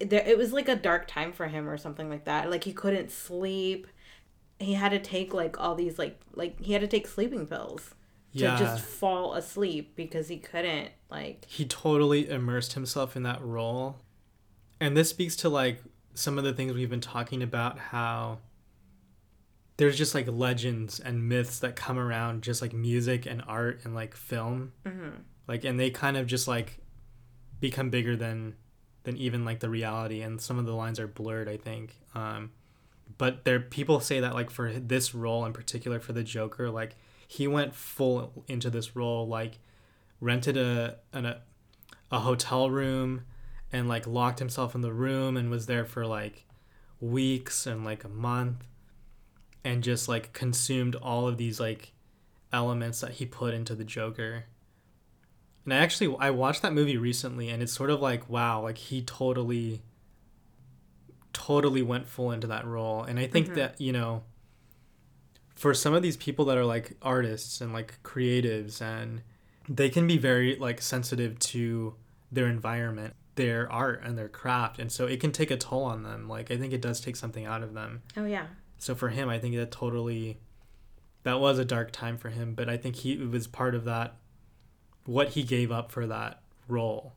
there 0.00 0.22
it 0.26 0.36
was 0.38 0.52
like 0.52 0.68
a 0.68 0.76
dark 0.76 1.06
time 1.06 1.32
for 1.32 1.46
him 1.48 1.68
or 1.68 1.76
something 1.76 2.08
like 2.08 2.24
that 2.24 2.50
like 2.50 2.64
he 2.64 2.72
couldn't 2.72 3.10
sleep 3.10 3.86
he 4.58 4.74
had 4.74 4.90
to 4.90 4.98
take 4.98 5.32
like 5.34 5.58
all 5.60 5.74
these 5.74 5.98
like 5.98 6.20
like 6.34 6.60
he 6.60 6.72
had 6.72 6.80
to 6.82 6.88
take 6.88 7.06
sleeping 7.06 7.46
pills 7.46 7.94
yeah. 8.32 8.56
to 8.56 8.64
just 8.64 8.82
fall 8.82 9.34
asleep 9.34 9.94
because 9.96 10.28
he 10.28 10.38
couldn't 10.38 10.90
like 11.10 11.44
he 11.46 11.64
totally 11.64 12.28
immersed 12.28 12.72
himself 12.74 13.16
in 13.16 13.22
that 13.24 13.42
role 13.42 13.96
and 14.80 14.96
this 14.96 15.10
speaks 15.10 15.36
to 15.36 15.48
like 15.48 15.82
some 16.14 16.38
of 16.38 16.44
the 16.44 16.52
things 16.52 16.72
we've 16.72 16.90
been 16.90 17.00
talking 17.00 17.42
about 17.42 17.78
how 17.78 18.38
there's 19.76 19.96
just 19.96 20.14
like 20.14 20.26
legends 20.28 21.00
and 21.00 21.28
myths 21.28 21.58
that 21.60 21.74
come 21.74 21.98
around 21.98 22.42
just 22.42 22.60
like 22.60 22.72
music 22.72 23.26
and 23.26 23.42
art 23.46 23.80
and 23.84 23.94
like 23.94 24.14
film 24.14 24.72
Mm-hmm. 24.84 25.10
like 25.48 25.64
and 25.64 25.78
they 25.80 25.90
kind 25.90 26.16
of 26.16 26.26
just 26.26 26.46
like 26.46 26.78
become 27.60 27.90
bigger 27.90 28.16
than 28.16 28.54
than 29.04 29.16
even 29.16 29.44
like 29.44 29.60
the 29.60 29.68
reality 29.68 30.20
and 30.20 30.40
some 30.40 30.58
of 30.58 30.66
the 30.66 30.74
lines 30.74 31.00
are 31.00 31.08
blurred 31.08 31.48
i 31.48 31.56
think. 31.56 31.96
Um 32.14 32.50
but 33.18 33.44
there 33.44 33.60
people 33.60 34.00
say 34.00 34.20
that 34.20 34.34
like 34.34 34.50
for 34.50 34.72
this 34.72 35.14
role 35.14 35.44
in 35.44 35.52
particular 35.52 36.00
for 36.00 36.12
the 36.12 36.22
joker 36.22 36.70
like 36.70 36.96
he 37.26 37.46
went 37.46 37.74
full 37.74 38.44
into 38.48 38.70
this 38.70 38.96
role 38.96 39.26
like 39.26 39.58
rented 40.20 40.56
a 40.56 40.96
an, 41.12 41.26
a, 41.26 41.40
a 42.10 42.20
hotel 42.20 42.70
room 42.70 43.22
and 43.72 43.88
like 43.88 44.06
locked 44.06 44.38
himself 44.38 44.74
in 44.74 44.80
the 44.80 44.92
room 44.92 45.36
and 45.36 45.50
was 45.50 45.66
there 45.66 45.84
for 45.84 46.06
like 46.06 46.44
weeks 47.00 47.66
and 47.66 47.84
like 47.84 48.04
a 48.04 48.08
month 48.08 48.64
and 49.64 49.82
just 49.82 50.08
like 50.08 50.32
consumed 50.32 50.94
all 50.96 51.26
of 51.26 51.36
these 51.36 51.60
like 51.60 51.92
elements 52.52 53.00
that 53.00 53.12
he 53.12 53.26
put 53.26 53.54
into 53.54 53.74
the 53.74 53.84
joker 53.84 54.44
and 55.70 55.78
I 55.78 55.82
actually 55.84 56.16
I 56.18 56.30
watched 56.30 56.62
that 56.62 56.72
movie 56.72 56.96
recently 56.96 57.48
and 57.48 57.62
it's 57.62 57.72
sort 57.72 57.90
of 57.90 58.00
like 58.00 58.28
wow, 58.28 58.62
like 58.62 58.78
he 58.78 59.02
totally 59.02 59.82
totally 61.32 61.82
went 61.82 62.06
full 62.06 62.32
into 62.32 62.46
that 62.48 62.66
role. 62.66 63.02
And 63.02 63.18
I 63.18 63.26
think 63.26 63.48
Mhm. 63.50 63.54
that, 63.54 63.80
you 63.80 63.92
know, 63.92 64.24
for 65.54 65.74
some 65.74 65.94
of 65.94 66.02
these 66.02 66.16
people 66.16 66.44
that 66.46 66.56
are 66.56 66.64
like 66.64 66.96
artists 67.02 67.60
and 67.60 67.72
like 67.72 68.02
creatives 68.02 68.80
and 68.82 69.22
they 69.68 69.88
can 69.88 70.06
be 70.06 70.18
very 70.18 70.56
like 70.56 70.80
sensitive 70.82 71.38
to 71.38 71.94
their 72.32 72.46
environment, 72.48 73.14
their 73.36 73.70
art 73.70 74.02
and 74.04 74.18
their 74.18 74.28
craft. 74.28 74.78
And 74.80 74.90
so 74.90 75.06
it 75.06 75.20
can 75.20 75.30
take 75.32 75.50
a 75.50 75.56
toll 75.56 75.84
on 75.84 76.02
them. 76.02 76.28
Like 76.28 76.50
I 76.50 76.56
think 76.56 76.72
it 76.72 76.82
does 76.82 77.00
take 77.00 77.16
something 77.16 77.44
out 77.46 77.62
of 77.62 77.74
them. 77.74 78.02
Oh 78.16 78.24
yeah. 78.24 78.46
So 78.78 78.94
for 78.94 79.10
him, 79.10 79.28
I 79.28 79.38
think 79.38 79.54
that 79.56 79.70
totally 79.70 80.40
that 81.22 81.38
was 81.38 81.58
a 81.58 81.64
dark 81.64 81.92
time 81.92 82.16
for 82.16 82.30
him, 82.30 82.54
but 82.54 82.68
I 82.68 82.76
think 82.76 82.96
he 82.96 83.12
it 83.12 83.30
was 83.30 83.46
part 83.46 83.74
of 83.74 83.84
that 83.84 84.16
what 85.10 85.30
he 85.30 85.42
gave 85.42 85.72
up 85.72 85.90
for 85.90 86.06
that 86.06 86.40
role. 86.68 87.14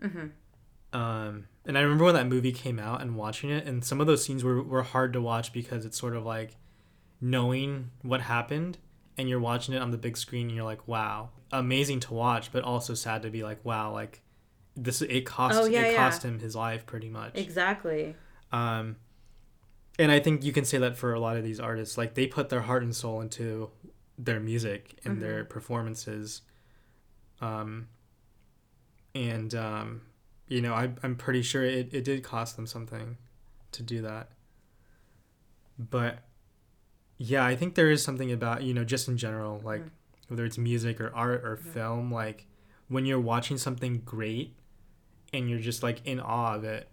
Mm-hmm. 0.00 0.26
Um, 0.96 1.46
and 1.66 1.76
I 1.76 1.80
remember 1.80 2.04
when 2.04 2.14
that 2.14 2.28
movie 2.28 2.52
came 2.52 2.78
out 2.78 3.02
and 3.02 3.16
watching 3.16 3.50
it, 3.50 3.66
and 3.66 3.84
some 3.84 4.00
of 4.00 4.06
those 4.06 4.24
scenes 4.24 4.44
were, 4.44 4.62
were 4.62 4.84
hard 4.84 5.12
to 5.14 5.20
watch 5.20 5.52
because 5.52 5.84
it's 5.84 5.98
sort 5.98 6.14
of 6.14 6.24
like 6.24 6.56
knowing 7.20 7.90
what 8.02 8.20
happened 8.20 8.78
and 9.18 9.28
you're 9.28 9.40
watching 9.40 9.74
it 9.74 9.82
on 9.82 9.90
the 9.90 9.98
big 9.98 10.16
screen 10.16 10.46
and 10.46 10.54
you're 10.54 10.64
like, 10.64 10.86
wow, 10.86 11.30
amazing 11.50 11.98
to 12.00 12.14
watch, 12.14 12.52
but 12.52 12.62
also 12.62 12.94
sad 12.94 13.22
to 13.22 13.30
be 13.30 13.42
like, 13.42 13.64
wow, 13.64 13.92
like 13.92 14.20
this 14.76 15.02
it 15.02 15.26
cost 15.26 15.58
Oh, 15.58 15.64
yeah, 15.64 15.82
it 15.82 15.92
yeah. 15.92 15.98
cost 15.98 16.22
him 16.22 16.38
his 16.38 16.54
life 16.54 16.86
pretty 16.86 17.10
much. 17.10 17.32
Exactly. 17.34 18.14
Um, 18.52 18.96
and 19.98 20.12
I 20.12 20.20
think 20.20 20.44
you 20.44 20.52
can 20.52 20.64
say 20.64 20.78
that 20.78 20.96
for 20.96 21.12
a 21.12 21.20
lot 21.20 21.36
of 21.36 21.42
these 21.42 21.58
artists. 21.58 21.98
Like 21.98 22.14
they 22.14 22.28
put 22.28 22.50
their 22.50 22.62
heart 22.62 22.84
and 22.84 22.94
soul 22.94 23.20
into 23.20 23.70
their 24.16 24.38
music 24.38 25.00
and 25.04 25.20
their 25.20 25.44
performances. 25.44 26.42
Um, 27.42 27.88
and 29.14 29.54
um, 29.54 30.02
you 30.48 30.62
know, 30.62 30.72
I, 30.72 30.90
I'm 31.02 31.16
pretty 31.16 31.42
sure 31.42 31.62
it, 31.62 31.92
it 31.92 32.04
did 32.04 32.22
cost 32.22 32.56
them 32.56 32.66
something 32.66 33.18
to 33.72 33.82
do 33.82 34.00
that. 34.02 34.30
But 35.78 36.20
yeah, 37.18 37.44
I 37.44 37.54
think 37.56 37.74
there 37.74 37.90
is 37.90 38.02
something 38.02 38.32
about 38.32 38.62
you 38.62 38.72
know 38.72 38.84
just 38.84 39.08
in 39.08 39.18
general, 39.18 39.60
like 39.62 39.82
whether 40.28 40.46
it's 40.46 40.56
music 40.56 41.00
or 41.00 41.14
art 41.14 41.44
or 41.44 41.58
film, 41.58 42.10
like 42.10 42.46
when 42.88 43.04
you're 43.04 43.20
watching 43.20 43.58
something 43.58 44.00
great 44.04 44.56
and 45.32 45.50
you're 45.50 45.58
just 45.58 45.82
like 45.82 46.00
in 46.06 46.20
awe 46.20 46.54
of 46.54 46.64
it 46.64 46.88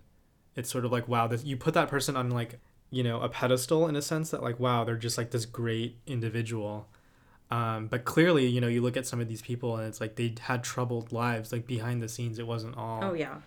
it's 0.60 0.70
sort 0.70 0.86
of 0.86 0.92
like 0.92 1.08
wow 1.08 1.26
this, 1.28 1.44
you 1.44 1.58
put 1.58 1.74
that 1.74 1.88
person 1.88 2.16
on 2.16 2.30
like 2.30 2.60
you 2.92 3.04
know 3.04 3.22
a 3.22 3.30
pedestal 3.30 3.88
in 3.88 3.96
a 3.96 4.02
sense 4.02 4.30
that 4.32 4.44
like 4.44 4.60
wow 4.60 4.84
they're 4.84 4.96
just 4.96 5.18
like 5.18 5.32
this 5.32 5.46
great 5.46 5.98
individual 6.06 6.88
um, 7.52 7.88
but 7.88 8.06
clearly 8.06 8.46
you 8.48 8.62
know 8.62 8.68
you 8.68 8.82
look 8.82 8.96
at 8.98 9.06
some 9.08 9.20
of 9.20 9.28
these 9.28 9.42
people 9.42 9.76
and 9.78 9.88
it's 9.88 10.00
like 10.00 10.16
they 10.16 10.36
had 10.42 10.64
troubled 10.64 11.12
lives 11.12 11.52
like 11.52 11.66
behind 11.66 12.02
the 12.02 12.08
scenes 12.08 12.38
it 12.40 12.46
wasn't 12.48 12.76
all 12.78 13.04
Oh 13.04 13.14
yeah. 13.14 13.38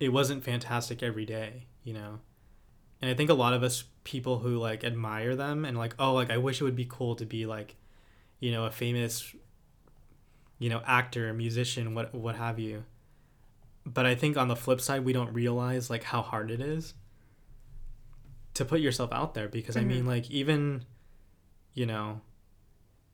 it 0.00 0.08
wasn't 0.10 0.42
fantastic 0.44 1.02
every 1.02 1.26
day 1.26 1.66
you 1.84 1.92
know? 1.94 2.20
And 3.02 3.10
i 3.10 3.14
think 3.14 3.28
a 3.28 3.34
lot 3.34 3.52
of 3.52 3.62
us 3.62 3.84
people 4.04 4.38
who 4.38 4.56
like 4.56 4.82
admire 4.84 5.36
them 5.36 5.64
and 5.64 5.76
like 5.76 5.94
oh 5.98 6.14
like 6.14 6.30
i 6.30 6.38
wish 6.38 6.60
it 6.60 6.64
would 6.64 6.76
be 6.76 6.86
cool 6.88 7.14
to 7.16 7.26
be 7.26 7.44
like 7.46 7.76
you 8.40 8.50
know 8.52 8.64
a 8.64 8.70
famous 8.70 9.34
you 10.58 10.70
know 10.70 10.80
actor 10.86 11.32
musician 11.34 11.94
what 11.94 12.14
what 12.14 12.36
have 12.36 12.58
you. 12.58 12.84
But 13.86 14.06
i 14.06 14.14
think 14.14 14.36
on 14.38 14.48
the 14.48 14.56
flip 14.56 14.80
side 14.80 15.04
we 15.04 15.12
don't 15.12 15.32
realize 15.34 15.90
like 15.90 16.04
how 16.04 16.22
hard 16.22 16.50
it 16.50 16.60
is 16.62 16.94
to 18.54 18.64
put 18.64 18.80
yourself 18.80 19.12
out 19.12 19.34
there 19.34 19.48
because 19.48 19.76
i 19.76 19.82
mean 19.84 20.06
like 20.06 20.30
even 20.30 20.84
you 21.74 21.84
know 21.84 22.20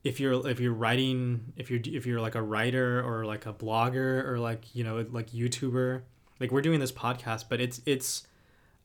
if 0.05 0.19
you're 0.21 0.47
if 0.49 0.59
you're 0.61 0.73
writing 0.73 1.53
if 1.57 1.71
you're 1.71 1.81
if 1.85 2.07
you're 2.07 2.21
like 2.21 2.35
a 2.35 2.43
writer 2.43 3.03
or 3.03 3.25
like 3.27 3.47
a 3.47 3.53
blogger 3.53 4.25
or 4.27 4.39
like 4.39 4.75
you 4.75 4.83
know 4.85 5.05
like 5.11 5.31
youtuber 5.31 6.03
like 6.39 6.51
we're 6.51 6.63
doing 6.63 6.81
this 6.81 6.93
podcast 6.93 7.45
but 7.49 7.61
it's 7.61 7.81
it's 7.85 8.27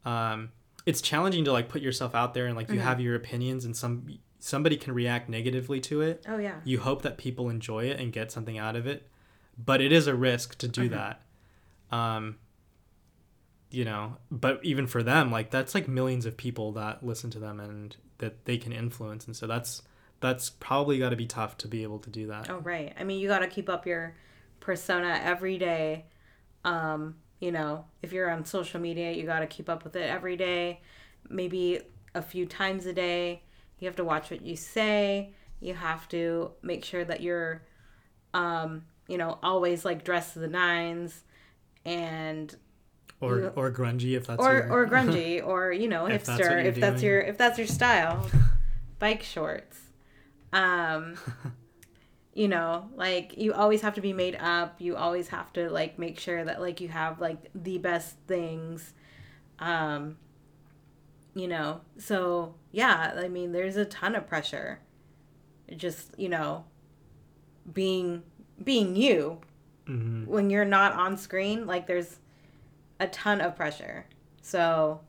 um 0.03 0.49
it's 0.85 1.01
challenging 1.01 1.45
to 1.45 1.51
like 1.51 1.69
put 1.69 1.81
yourself 1.81 2.13
out 2.15 2.33
there 2.33 2.45
and 2.47 2.55
like 2.55 2.69
you 2.69 2.75
Mhm. 2.79 2.83
have 2.83 2.99
your 2.99 3.15
opinions 3.15 3.63
and 3.65 3.75
some 3.77 4.07
somebody 4.39 4.75
can 4.77 4.93
react 4.93 5.29
negatively 5.29 5.79
to 5.81 6.01
it 6.01 6.23
Oh 6.27 6.37
yeah. 6.37 6.59
you 6.65 6.79
hope 6.79 7.01
that 7.03 7.17
people 7.17 7.49
enjoy 7.49 7.85
it 7.85 7.99
and 7.99 8.11
get 8.11 8.31
something 8.31 8.57
out 8.57 8.75
of 8.75 8.85
it 8.85 9.07
but 9.57 9.81
it 9.81 9.91
is 9.93 10.07
a 10.07 10.13
risk 10.15 10.57
to 10.57 10.67
do 10.67 10.89
that 10.89 11.21
um 11.91 12.35
you 13.71 13.85
know 13.85 14.17
but 14.29 14.59
even 14.63 14.85
for 14.85 15.01
them 15.01 15.31
like 15.31 15.49
that's 15.49 15.73
like 15.73 15.87
millions 15.87 16.25
of 16.25 16.37
people 16.37 16.71
that 16.73 17.05
listen 17.05 17.29
to 17.31 17.39
them 17.39 17.59
and 17.59 17.95
that 18.19 18.45
they 18.45 18.57
can 18.57 18.71
influence 18.71 19.25
and 19.25 19.35
so 19.35 19.47
that's 19.47 19.81
that's 20.19 20.49
probably 20.49 20.97
got 20.99 21.09
to 21.09 21.15
be 21.15 21.25
tough 21.27 21.57
to 21.57 21.67
be 21.67 21.83
able 21.83 21.99
to 21.99 22.09
do 22.09 22.27
that 22.27 22.49
Oh 22.49 22.59
right. 22.59 22.93
I 22.99 23.03
mean, 23.03 23.19
you 23.19 23.27
got 23.27 23.39
to 23.39 23.47
keep 23.47 23.69
up 23.69 23.85
your 23.85 24.15
persona 24.59 25.19
every 25.23 25.57
day. 25.57 26.05
Um, 26.63 27.15
you 27.39 27.51
know, 27.51 27.85
if 28.01 28.11
you're 28.11 28.29
on 28.29 28.45
social 28.45 28.79
media, 28.79 29.11
you 29.11 29.25
got 29.25 29.39
to 29.41 29.47
keep 29.47 29.69
up 29.69 29.83
with 29.83 29.95
it 29.95 30.09
every 30.09 30.35
day, 30.37 30.81
maybe 31.29 31.81
a 32.15 32.21
few 32.21 32.45
times 32.45 32.85
a 32.85 32.93
day. 32.93 33.43
You 33.79 33.87
have 33.87 33.95
to 33.97 34.03
watch 34.03 34.31
what 34.31 34.41
you 34.41 34.55
say. 34.55 35.33
You 35.59 35.73
have 35.73 36.07
to 36.09 36.51
make 36.61 36.83
sure 36.85 37.03
that 37.05 37.21
you're 37.21 37.61
um, 38.33 38.83
you 39.07 39.17
know, 39.17 39.37
always 39.43 39.85
like 39.85 40.03
dressed 40.03 40.33
to 40.33 40.39
the 40.39 40.47
nines 40.47 41.23
and 41.85 42.55
or 43.21 43.39
you- 43.39 43.51
or 43.55 43.71
grungy 43.71 44.15
if 44.17 44.27
that's 44.27 44.41
or 44.41 44.53
your, 44.53 44.71
or 44.71 44.87
grungy 44.89 45.45
or 45.45 45.71
you 45.71 45.87
know 45.87 46.05
If 46.07 46.25
that's 46.25 46.41
hipster 46.41 46.65
if 46.65 46.79
that's 46.79 47.03
your 47.03 47.19
if 47.21 47.37
that's 47.37 47.57
your 47.57 47.67
style 47.67 48.29
bike 48.99 49.23
shorts 49.23 49.79
um 50.55 51.15
you 52.33 52.47
know 52.47 52.89
like 52.95 53.37
you 53.37 53.53
always 53.53 53.81
have 53.81 53.93
to 53.93 54.01
be 54.01 54.13
made 54.13 54.35
up 54.39 54.79
you 54.79 54.95
always 54.95 55.27
have 55.29 55.51
to 55.53 55.69
like 55.69 55.99
make 55.99 56.19
sure 56.19 56.43
that 56.43 56.59
like 56.59 56.81
you 56.81 56.87
have 56.87 57.19
like 57.21 57.37
the 57.53 57.77
best 57.77 58.15
things 58.27 58.93
um 59.59 60.17
you 61.33 61.47
know 61.47 61.81
so 61.97 62.55
yeah 62.71 63.13
i 63.17 63.27
mean 63.27 63.51
there's 63.51 63.75
a 63.77 63.85
ton 63.85 64.15
of 64.15 64.25
pressure 64.27 64.79
just 65.77 66.17
you 66.17 66.29
know 66.29 66.63
being 67.73 68.23
being 68.63 68.95
you 68.95 69.39
Mhm. 69.87 70.25
when 70.25 70.49
you're 70.49 70.65
not 70.65 70.93
on 70.93 71.15
screen, 71.15 71.67
like 71.67 71.85
there's 71.85 72.17
a 72.99 73.05
ton 73.07 73.39
of 73.39 73.55
pressure. 73.55 74.07
So, 74.41 75.01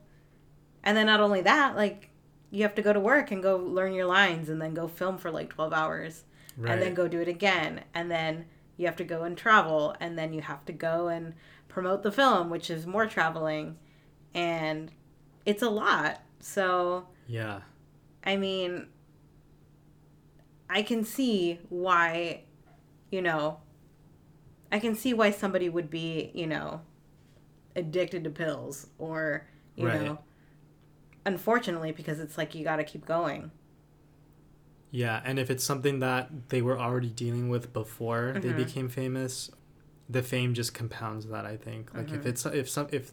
and 0.83 0.95
then 0.95 1.07
not 1.07 1.21
only 1.21 1.41
that, 1.41 1.77
like 1.77 2.11
you 2.51 2.63
have 2.63 2.75
to 2.77 2.83
go 2.83 2.93
to 2.93 3.01
work 3.01 3.31
and 3.31 3.43
go 3.43 3.57
learn 3.57 3.93
your 3.93 4.07
lines 4.07 4.49
and 4.49 4.61
then 4.61 4.75
go 4.75 4.89
film 4.89 5.19
for 5.19 5.31
like 5.31 5.51
12 5.51 5.73
hours 5.73 6.25
right 6.57 6.73
and 6.73 6.83
then 6.83 6.95
go 6.95 7.09
do 7.09 7.21
it 7.21 7.29
again. 7.29 7.83
And 7.95 8.11
then 8.11 8.47
you 8.77 8.87
have 8.87 8.97
to 8.97 9.05
go 9.05 9.23
and 9.25 9.37
travel 9.37 9.95
and 10.01 10.19
then 10.19 10.33
you 10.33 10.43
have 10.43 10.65
to 10.67 10.73
go 10.73 11.09
and 11.09 11.35
promote 11.69 12.03
the 12.03 12.13
film, 12.13 12.51
which 12.51 12.71
is 12.71 12.87
more 12.87 13.07
traveling. 13.07 13.79
And 14.35 14.91
it's 15.45 15.63
a 15.63 15.71
lot. 15.71 16.21
So, 16.41 17.09
yeah 17.27 17.61
I 18.25 18.37
mean, 18.37 18.89
I 20.69 20.83
can 20.83 21.05
see 21.05 21.61
why, 21.69 22.43
you 23.11 23.23
know, 23.23 23.61
I 24.71 24.79
can 24.79 24.95
see 24.95 25.15
why 25.15 25.31
somebody 25.31 25.69
would 25.69 25.91
be, 25.91 26.31
you 26.35 26.47
know, 26.47 26.81
addicted 27.77 28.25
to 28.25 28.31
pills 28.31 28.89
or, 28.99 29.47
you 29.77 29.87
Right. 29.87 30.01
know, 30.03 30.19
unfortunately, 31.27 31.93
because 31.93 32.19
it's 32.21 32.39
like 32.39 32.55
you 32.55 32.65
got 32.65 32.77
to 32.77 32.85
keep 32.85 33.05
going. 33.05 33.51
Yeah, 34.91 35.21
and 35.25 35.39
if 35.39 35.51
it's 35.51 35.65
something 35.65 35.99
that 35.99 36.49
they 36.49 36.63
were 36.63 36.79
already 36.79 37.11
dealing 37.11 37.51
with 37.51 37.73
before 37.75 38.33
they 38.41 38.53
Mhm. 38.53 38.57
became 38.57 38.89
famous, 38.89 39.51
the 40.09 40.23
fame 40.23 40.55
just 40.55 40.73
compounds 40.73 41.27
that. 41.27 41.45
I 41.45 41.57
think. 41.59 41.95
Like 41.95 42.11
if 42.13 42.23
Mhm. 42.23 42.27
it's 42.27 42.47
if 42.47 42.69
some 42.71 42.87
if 42.93 43.13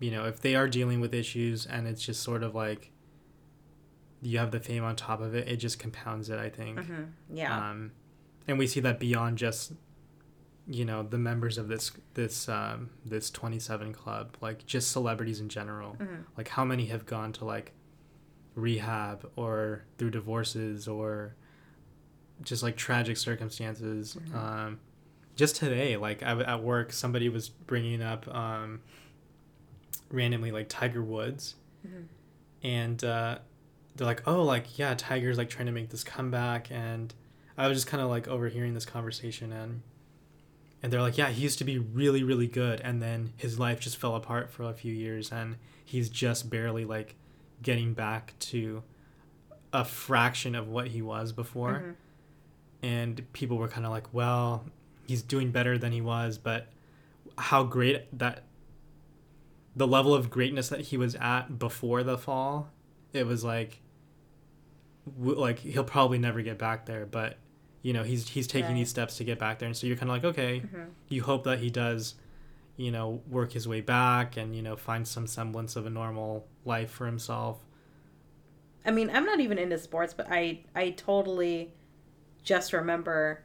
you 0.00 0.10
know 0.10 0.24
if 0.26 0.40
they 0.40 0.56
are 0.56 0.66
dealing 0.66 0.98
with 1.00 1.14
issues 1.14 1.66
and 1.66 1.86
it's 1.86 2.02
just 2.04 2.22
sort 2.22 2.42
of 2.42 2.54
like 2.54 2.90
you 4.22 4.38
have 4.38 4.50
the 4.50 4.60
fame 4.60 4.82
on 4.84 4.96
top 4.96 5.20
of 5.20 5.34
it, 5.34 5.46
it 5.46 5.56
just 5.56 5.78
compounds 5.78 6.28
it. 6.30 6.38
I 6.38 6.48
think. 6.48 6.80
hmm 6.86 7.04
Yeah. 7.32 7.70
Um, 7.70 7.92
and 8.48 8.58
we 8.58 8.66
see 8.66 8.80
that 8.80 8.98
beyond 8.98 9.38
just 9.38 9.72
you 10.72 10.84
know 10.84 11.02
the 11.02 11.18
members 11.18 11.58
of 11.58 11.66
this 11.66 11.90
this 12.14 12.48
um 12.48 12.90
this 13.04 13.28
27 13.30 13.92
club 13.92 14.36
like 14.40 14.64
just 14.66 14.92
celebrities 14.92 15.40
in 15.40 15.48
general 15.48 15.96
Mhm. 15.98 16.24
like 16.36 16.46
how 16.48 16.64
many 16.64 16.86
have 16.86 17.06
gone 17.06 17.32
to 17.32 17.44
like 17.44 17.72
rehab 18.54 19.28
or 19.34 19.82
through 19.98 20.10
divorces 20.10 20.86
or 20.86 21.34
just 22.42 22.62
like 22.62 22.76
tragic 22.76 23.16
circumstances 23.16 24.16
Mhm. 24.16 24.34
um 24.36 24.78
just 25.34 25.56
today 25.56 25.96
like 25.96 26.22
I, 26.22 26.38
at 26.40 26.62
work 26.62 26.92
somebody 26.92 27.28
was 27.28 27.48
bringing 27.48 28.00
up 28.00 28.28
um 28.32 28.80
randomly 30.10 30.50
like 30.52 30.66
tiger 30.68 31.02
woods 31.02 31.54
Mhm. 31.86 32.04
and 32.62 33.02
uh 33.04 33.38
they're 33.96 34.06
like 34.06 34.22
oh 34.28 34.42
like 34.44 34.78
yeah 34.78 34.94
tiger's 34.94 35.38
like 35.38 35.50
trying 35.50 35.66
to 35.66 35.72
make 35.72 35.90
this 35.90 36.04
comeback 36.04 36.70
and 36.70 37.14
i 37.56 37.66
was 37.68 37.76
just 37.76 37.86
kind 37.86 38.02
of 38.02 38.08
like 38.08 38.28
overhearing 38.28 38.74
this 38.74 38.86
conversation 38.86 39.52
and 39.52 39.82
and 40.82 40.92
they're 40.92 41.02
like 41.02 41.18
yeah 41.18 41.28
he 41.28 41.42
used 41.42 41.58
to 41.58 41.64
be 41.64 41.78
really 41.78 42.22
really 42.22 42.46
good 42.46 42.80
and 42.80 43.00
then 43.02 43.32
his 43.36 43.58
life 43.58 43.80
just 43.80 43.96
fell 43.96 44.14
apart 44.16 44.50
for 44.50 44.62
a 44.64 44.72
few 44.74 44.92
years 44.92 45.30
and 45.32 45.56
he's 45.84 46.08
just 46.08 46.48
barely 46.50 46.84
like 46.84 47.14
getting 47.62 47.92
back 47.92 48.34
to 48.38 48.82
a 49.72 49.84
fraction 49.84 50.54
of 50.54 50.66
what 50.68 50.88
he 50.88 51.02
was 51.02 51.32
before 51.32 51.74
Mhm. 51.84 51.94
and 52.82 53.32
people 53.32 53.56
were 53.58 53.68
kind 53.68 53.84
of 53.86 53.92
like 53.92 54.12
well 54.12 54.64
he's 55.06 55.22
doing 55.22 55.50
better 55.50 55.76
than 55.78 55.92
he 55.92 56.00
was 56.00 56.38
but 56.38 56.68
how 57.36 57.62
great 57.62 58.16
that 58.18 58.42
the 59.76 59.86
level 59.86 60.14
of 60.14 60.30
greatness 60.30 60.68
that 60.68 60.80
he 60.80 60.96
was 60.96 61.14
at 61.16 61.58
before 61.58 62.02
the 62.02 62.16
fall 62.18 62.70
it 63.12 63.26
was 63.26 63.44
like 63.44 63.80
like 65.18 65.58
he'll 65.60 65.84
probably 65.84 66.18
never 66.18 66.42
get 66.42 66.58
back 66.58 66.86
there 66.86 67.06
but 67.06 67.36
you 67.82 67.92
know 67.92 68.02
he's 68.02 68.28
he's 68.28 68.46
taking 68.46 68.68
Right. 68.70 68.74
these 68.76 68.90
steps 68.90 69.16
to 69.18 69.24
get 69.24 69.38
back 69.38 69.58
there 69.58 69.66
and 69.66 69.76
so 69.76 69.86
you're 69.86 69.96
kind 69.96 70.10
of 70.10 70.16
like 70.16 70.24
okay 70.24 70.60
Mhm. 70.60 70.88
you 71.08 71.22
hope 71.22 71.44
that 71.44 71.58
he 71.60 71.70
does 71.70 72.14
you 72.76 72.90
know 72.90 73.22
work 73.28 73.52
his 73.52 73.66
way 73.68 73.80
back 73.80 74.36
and 74.36 74.54
you 74.54 74.62
know 74.62 74.76
find 74.76 75.06
some 75.08 75.26
semblance 75.26 75.76
of 75.76 75.86
a 75.86 75.90
normal 75.90 76.46
life 76.64 76.90
for 76.90 77.06
himself 77.06 77.58
I 78.84 78.90
mean, 78.92 79.10
I'm 79.10 79.26
not 79.26 79.40
even 79.40 79.58
into 79.58 79.76
sports, 79.78 80.14
but 80.14 80.26
I 80.30 80.60
I 80.74 80.90
totally 80.90 81.74
just 82.42 82.72
remember 82.72 83.42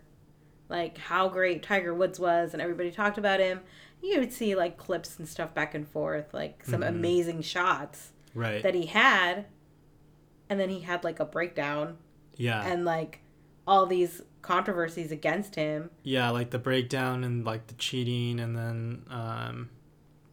like 0.70 0.98
how 0.98 1.28
great 1.28 1.62
Tiger 1.62 1.94
Woods 1.94 2.20
was 2.22 2.54
and 2.54 2.62
everybody 2.62 2.90
talked 2.90 3.18
about 3.18 3.42
him. 3.42 3.60
You 4.02 4.20
would 4.22 4.32
see 4.32 4.56
like 4.56 4.78
clips 4.78 5.20
and 5.20 5.28
stuff 5.28 5.54
back 5.54 5.76
and 5.76 5.86
forth, 5.88 6.34
like 6.34 6.64
some 6.66 6.82
Mhm. 6.82 6.88
amazing 6.88 7.42
shots 7.42 8.14
right 8.34 8.64
that 8.64 8.76
he 8.76 8.86
had. 8.86 9.46
And 10.50 10.58
then 10.60 10.70
he 10.70 10.80
had 10.82 11.04
like 11.04 11.20
a 11.20 11.26
breakdown 11.26 11.98
yeah 12.38 12.66
and 12.66 12.86
like 12.86 13.20
all 13.68 13.86
these 13.86 14.22
controversies 14.42 15.12
against 15.12 15.56
him. 15.56 15.90
Yeah, 16.04 16.30
like 16.30 16.52
the 16.52 16.60
breakdown 16.60 17.24
and 17.24 17.46
like 17.46 17.68
the 17.68 17.74
cheating, 17.76 18.40
and 18.40 18.56
then 18.56 19.06
um, 19.10 19.70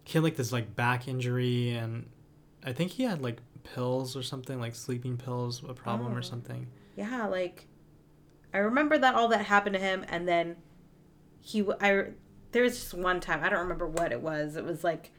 he 0.04 0.14
had 0.14 0.22
like 0.24 0.36
this 0.36 0.52
like 0.52 0.74
back 0.76 1.08
injury, 1.08 1.70
and 1.70 2.06
I 2.64 2.72
think 2.72 2.92
he 2.92 3.04
had 3.04 3.22
like 3.22 3.38
pills 3.64 4.16
or 4.16 4.22
something, 4.22 4.58
like 4.60 4.74
sleeping 4.74 5.16
pills, 5.16 5.62
a 5.66 5.74
problem 5.74 6.12
Oh. 6.12 6.16
or 6.16 6.22
something. 6.22 6.66
Yeah, 6.96 7.26
like 7.26 7.66
I 8.52 8.58
remember 8.58 8.98
that 8.98 9.14
all 9.14 9.28
that 9.28 9.46
happened 9.46 9.74
to 9.74 9.80
him, 9.80 10.04
and 10.08 10.28
then 10.28 10.56
he. 11.40 11.64
I 11.80 12.08
there 12.52 12.62
was 12.64 12.78
just 12.78 12.92
one 12.92 13.18
time 13.18 13.42
I 13.42 13.48
don't 13.48 13.60
remember 13.60 13.86
what 13.86 14.12
it 14.12 14.20
was. 14.20 14.56
It 14.56 14.64
was 14.64 14.84
like 14.84 15.10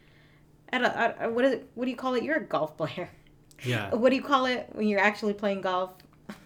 at 0.69 0.83
a, 0.83 0.95
at 0.97 1.17
a 1.21 1.29
what 1.31 1.45
is 1.45 1.53
it? 1.53 1.69
What 1.73 1.85
do 1.85 1.91
you 1.91 1.97
call 1.97 2.13
it? 2.13 2.23
You're 2.23 2.37
a 2.37 2.45
golf 2.45 2.77
player. 2.77 3.09
Yeah, 3.63 3.89
What 3.95 4.09
do 4.11 4.15
you 4.15 4.21
call 4.21 4.45
it 4.45 4.69
when 4.73 4.87
you're 4.87 4.99
actually 4.99 5.33
playing 5.33 5.61
golf? 5.61 5.91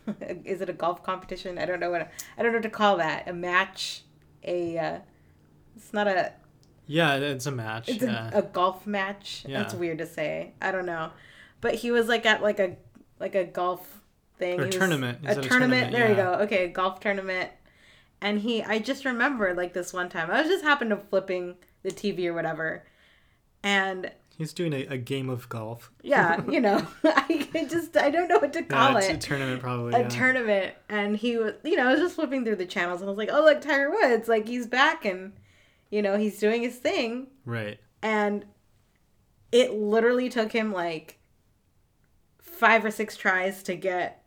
is 0.45 0.61
it 0.61 0.69
a 0.69 0.73
golf 0.73 1.03
competition? 1.03 1.57
I 1.57 1.65
don't 1.65 1.79
know 1.79 1.91
what 1.91 2.11
I 2.37 2.43
don't 2.43 2.51
know 2.51 2.57
what 2.57 2.63
to 2.63 2.69
call 2.69 2.97
that. 2.97 3.27
A 3.27 3.33
match, 3.33 4.03
a. 4.43 4.77
Uh, 4.77 4.99
it's 5.75 5.93
not 5.93 6.07
a. 6.07 6.33
yeah, 6.87 7.15
it's 7.15 7.45
a 7.45 7.51
match. 7.51 7.89
It's 7.89 8.03
yeah, 8.03 8.31
a, 8.33 8.39
a 8.39 8.41
golf 8.41 8.87
match. 8.87 9.45
That's 9.47 9.73
weird 9.73 9.99
to 9.99 10.05
say. 10.05 10.53
I 10.61 10.71
don't 10.71 10.85
know, 10.85 11.11
but 11.61 11.75
he 11.75 11.91
was 11.91 12.07
like 12.07 12.25
at 12.25 12.41
like 12.41 12.59
a 12.59 12.75
like 13.19 13.35
a 13.35 13.43
golf 13.43 14.01
thing. 14.37 14.59
Or 14.59 14.69
tournament. 14.69 15.19
A 15.23 15.31
a 15.31 15.35
tournament. 15.35 15.49
tournament, 15.49 15.91
There 15.91 16.09
you 16.09 16.15
go. 16.15 16.33
Okay, 16.43 16.67
golf 16.67 16.99
tournament. 16.99 17.51
And 18.19 18.39
he, 18.39 18.63
I 18.63 18.79
just 18.79 19.05
remember 19.05 19.53
like 19.53 19.73
this 19.73 19.93
one 19.93 20.09
time. 20.09 20.31
I 20.31 20.41
was 20.41 20.49
just 20.49 20.63
happened 20.63 20.89
to 20.89 20.97
flipping 20.97 21.55
the 21.83 21.91
TV 21.91 22.25
or 22.25 22.33
whatever, 22.33 22.83
and 23.61 24.11
he's 24.37 24.53
doing 24.53 24.73
a, 24.73 24.85
a 24.85 24.97
game 24.97 25.29
of 25.29 25.49
golf. 25.49 25.91
yeah, 26.03 26.41
you 26.49 26.59
know, 26.61 26.85
I 27.03 27.67
just 27.69 27.95
I 27.97 28.09
don't 28.09 28.27
know 28.27 28.39
what 28.39 28.53
to 28.53 28.59
Yeah, 28.61 28.65
call 28.67 28.97
a 28.97 29.01
it. 29.01 29.21
tournament 29.21 29.61
probably. 29.61 29.93
A 29.93 29.99
yeah. 30.01 30.09
tournament, 30.09 30.73
and 30.89 31.17
he 31.17 31.37
was, 31.37 31.53
you 31.63 31.75
know, 31.75 31.87
I 31.87 31.91
was 31.91 31.99
just 32.01 32.15
flipping 32.15 32.45
through 32.45 32.55
the 32.57 32.65
channels, 32.65 33.01
and 33.01 33.09
I 33.09 33.11
was 33.11 33.17
like, 33.17 33.29
"Oh, 33.31 33.41
look, 33.43 33.61
Tiger 33.61 33.89
Woods! 33.91 34.27
Like 34.27 34.47
he's 34.47 34.67
back, 34.67 35.05
and 35.05 35.33
you 35.89 36.01
know, 36.01 36.17
he's 36.17 36.39
doing 36.39 36.61
his 36.63 36.77
thing." 36.77 37.27
right. 37.45 37.79
and 38.01 38.45
it 39.51 39.71
literally 39.73 40.27
took 40.29 40.51
him 40.51 40.73
like 40.73 41.19
five 42.41 42.83
or 42.83 42.91
six 42.91 43.15
tries 43.15 43.63
to 43.63 43.75
get 43.75 44.23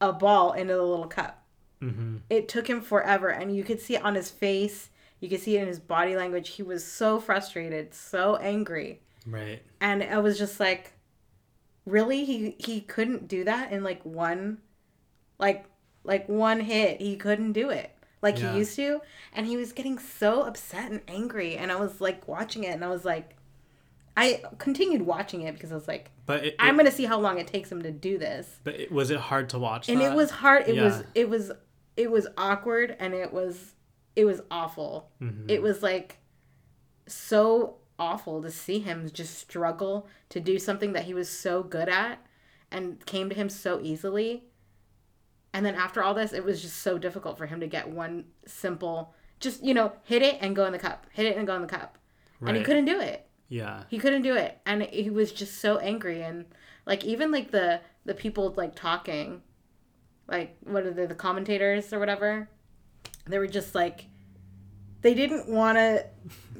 a 0.00 0.12
ball 0.12 0.52
into 0.52 0.74
the 0.74 0.82
little 0.82 1.06
cup. 1.06 1.44
Mm-hmm. 1.82 2.16
It 2.30 2.48
took 2.48 2.68
him 2.68 2.80
forever, 2.80 3.28
and 3.28 3.54
you 3.54 3.62
could 3.62 3.80
see 3.80 3.94
it 3.96 4.02
on 4.04 4.14
his 4.14 4.30
face. 4.30 4.90
You 5.20 5.28
could 5.28 5.40
see 5.40 5.56
it 5.56 5.62
in 5.62 5.68
his 5.68 5.78
body 5.80 6.16
language. 6.16 6.50
He 6.50 6.62
was 6.62 6.84
so 6.84 7.20
frustrated, 7.20 7.94
so 7.94 8.36
angry, 8.36 9.00
Right. 9.26 9.62
and 9.80 10.02
I 10.02 10.18
was 10.18 10.38
just 10.38 10.60
like, 10.60 10.92
"Really? 11.86 12.24
He 12.24 12.56
he 12.58 12.80
couldn't 12.80 13.28
do 13.28 13.44
that 13.44 13.72
in 13.72 13.82
like 13.82 14.02
one, 14.04 14.58
like 15.38 15.64
like 16.04 16.28
one 16.28 16.60
hit. 16.60 17.00
He 17.00 17.16
couldn't 17.16 17.52
do 17.52 17.70
it." 17.70 17.90
Like 18.22 18.38
Yeah. 18.38 18.52
he 18.52 18.58
used 18.58 18.76
to, 18.76 19.00
and 19.34 19.46
he 19.46 19.56
was 19.56 19.72
getting 19.72 19.98
so 19.98 20.42
upset 20.42 20.90
and 20.90 21.02
angry, 21.08 21.56
and 21.56 21.70
I 21.70 21.76
was 21.76 22.00
like 22.00 22.26
watching 22.26 22.64
it, 22.64 22.68
and 22.72 22.82
I 22.84 22.88
was 22.88 23.04
like, 23.04 23.36
I 24.16 24.42
continued 24.58 25.02
watching 25.02 25.42
it 25.42 25.52
because 25.54 25.72
I 25.72 25.74
was 25.74 25.86
like, 25.88 26.10
But 26.24 26.44
it, 26.44 26.54
I'm 26.58 26.76
gonna 26.76 26.90
see 26.90 27.04
how 27.04 27.18
long 27.20 27.38
it 27.38 27.46
takes 27.46 27.70
him 27.70 27.82
to 27.82 27.90
do 27.90 28.16
this. 28.16 28.60
but 28.64 28.74
it, 28.76 28.92
was 28.92 29.10
it 29.10 29.18
hard 29.20 29.48
to 29.50 29.58
watch? 29.58 29.88
And 29.90 30.00
that? 30.00 30.12
it 30.12 30.16
was 30.16 30.30
hard. 30.30 30.66
It 30.68 30.80
was 30.82 31.02
it 31.14 31.28
was 31.28 31.52
it 31.96 32.10
was 32.10 32.26
awkward 32.38 32.96
and 32.98 33.12
it 33.12 33.30
was 33.32 33.74
it 34.16 34.24
was 34.24 34.40
awful. 34.50 35.10
Mhm. 35.20 35.50
It 35.50 35.60
was 35.60 35.82
like 35.82 36.16
so 37.06 37.76
awful 37.98 38.42
to 38.42 38.50
see 38.50 38.78
him 38.80 39.08
just 39.12 39.38
struggle 39.38 40.08
to 40.30 40.40
do 40.40 40.58
something 40.58 40.92
that 40.92 41.04
he 41.04 41.14
was 41.14 41.28
so 41.28 41.62
good 41.62 41.88
at 41.88 42.18
and 42.70 43.04
came 43.06 43.28
to 43.28 43.34
him 43.34 43.48
so 43.48 43.80
easily. 43.80 44.44
And 45.52 45.64
then 45.64 45.74
after 45.76 46.02
all 46.02 46.14
this, 46.14 46.32
it 46.32 46.44
was 46.44 46.60
just 46.60 46.78
so 46.78 46.98
difficult 46.98 47.38
for 47.38 47.46
him 47.46 47.60
to 47.60 47.66
get 47.66 47.88
one 47.88 48.24
simple 48.46 49.14
just, 49.40 49.62
you 49.62 49.74
know, 49.74 49.92
hit 50.04 50.22
it 50.22 50.38
and 50.40 50.56
go 50.56 50.64
in 50.64 50.72
the 50.72 50.78
cup. 50.78 51.06
Hit 51.12 51.26
it 51.26 51.36
and 51.36 51.46
go 51.46 51.54
in 51.54 51.62
the 51.62 51.68
cup. 51.68 51.98
And 52.40 52.56
he 52.56 52.62
couldn't 52.64 52.84
do 52.86 53.00
it 53.00 53.26
Yeah. 53.48 53.84
he 53.88 53.98
couldn't 53.98 54.22
do 54.22 54.34
it 54.36 54.58
and 54.66 54.82
he 54.82 55.08
was 55.10 55.32
just 55.32 55.60
so 55.60 55.78
angry 55.78 56.22
and 56.22 56.44
like 56.86 57.04
even 57.04 57.30
like 57.30 57.50
the 57.52 57.80
the 58.04 58.14
people 58.14 58.52
like 58.56 58.74
talking 58.74 59.40
like 60.28 60.56
what 60.64 60.84
are 60.84 60.90
they 60.92 61.06
the 61.06 61.14
commentators 61.14 61.90
or 61.92 61.98
whatever 61.98 62.48
they 63.26 63.38
were 63.38 63.46
just 63.46 63.74
like 63.74 64.06
they 65.04 65.14
didn't 65.14 65.48
want 65.48 65.78
to 65.78 66.04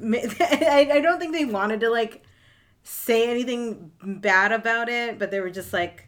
I, 0.71 0.89
I 0.93 0.99
don't 1.01 1.19
think 1.19 1.33
they 1.33 1.43
wanted 1.45 1.81
to 1.81 1.89
like 1.89 2.23
say 2.83 3.29
anything 3.29 3.91
bad 4.01 4.51
about 4.53 4.87
it 4.87 5.19
but 5.19 5.31
they 5.31 5.39
were 5.41 5.49
just 5.49 5.73
like 5.73 6.07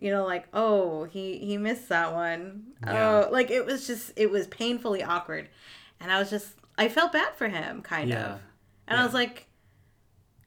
you 0.00 0.10
know 0.10 0.24
like 0.26 0.46
oh 0.52 1.04
he 1.04 1.38
he 1.38 1.56
missed 1.56 1.88
that 1.88 2.12
one 2.12 2.64
Yeah. 2.84 3.24
oh 3.28 3.30
like 3.32 3.50
it 3.50 3.64
was 3.64 3.86
just 3.86 4.12
it 4.16 4.30
was 4.30 4.46
painfully 4.48 5.02
awkward 5.02 5.48
and 6.00 6.10
i 6.12 6.18
was 6.18 6.28
just 6.28 6.48
i 6.76 6.88
felt 6.88 7.12
bad 7.12 7.34
for 7.36 7.48
him 7.48 7.80
kind 7.82 8.10
Yeah. 8.10 8.34
of 8.34 8.40
and 8.88 9.00
I 9.00 9.04
was 9.04 9.12
like, 9.14 9.48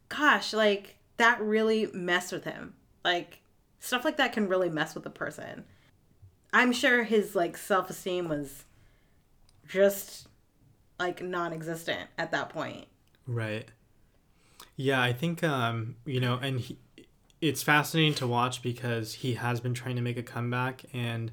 gosh, 0.08 0.54
like 0.54 0.96
that 1.18 1.42
really 1.42 1.90
messed 1.94 2.32
with 2.32 2.46
him. 2.46 2.74
Like 3.04 3.42
stuff 3.82 4.06
like 4.06 4.16
that 4.16 4.32
can 4.32 4.48
really 4.48 4.70
mess 4.70 4.96
with 4.96 5.06
a 5.06 5.10
person. 5.10 5.66
I'm 6.54 6.72
sure 6.72 7.04
his 7.04 7.36
like 7.36 7.58
self-esteem 7.58 8.30
was 8.30 8.64
just 9.68 10.29
like 11.00 11.22
non-existent 11.24 12.10
at 12.18 12.32
that 12.32 12.50
point. 12.50 12.86
Right. 13.26 13.66
Yeah, 14.76 15.02
I 15.02 15.14
think 15.14 15.44
um, 15.44 15.96
you 16.06 16.20
know, 16.20 16.36
and 16.42 16.60
he, 16.60 16.78
it's 17.42 17.64
fascinating 17.64 18.14
to 18.16 18.28
watch 18.28 18.62
because 18.62 19.14
he 19.16 19.36
has 19.36 19.60
been 19.62 19.74
trying 19.74 19.96
to 19.96 20.02
make 20.02 20.18
a 20.18 20.24
comeback 20.24 20.84
and 20.94 21.32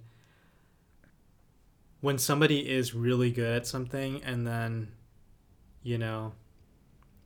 when 2.01 2.19
somebody 2.19 2.69
is 2.71 2.95
really 2.95 3.31
good 3.33 3.57
at 3.57 3.67
something 3.67 4.23
and 4.23 4.47
then 4.47 4.93
you 5.83 5.99
know 5.99 6.33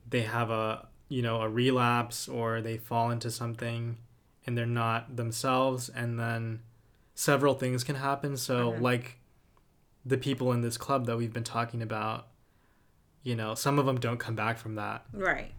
they 0.08 0.22
have 0.22 0.50
a 0.50 0.86
you 1.08 1.20
know 1.22 1.42
a 1.42 1.48
relapse 1.48 2.28
or 2.28 2.60
they 2.62 2.78
fall 2.78 3.10
into 3.10 3.30
something 3.30 3.98
and 4.46 4.56
they're 4.56 4.64
not 4.66 5.16
themselves 5.16 5.88
and 5.88 6.18
then 6.18 6.60
several 7.14 7.54
things 7.54 7.84
can 7.84 7.96
happen 7.96 8.36
so 8.36 8.72
Mhm. 8.72 8.80
like 8.80 9.18
the 10.04 10.16
people 10.18 10.52
in 10.52 10.60
this 10.62 10.76
club 10.78 11.06
that 11.06 11.16
we've 11.16 11.32
been 11.32 11.44
talking 11.44 11.82
about 11.82 12.26
you 13.22 13.36
know 13.36 13.54
some 13.54 13.78
of 13.78 13.86
them 13.86 13.98
don't 14.00 14.18
come 14.18 14.34
back 14.34 14.58
from 14.58 14.76
that. 14.76 15.04
Right. 15.12 15.52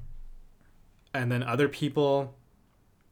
and 1.13 1.31
then 1.31 1.43
other 1.43 1.67
people 1.67 2.35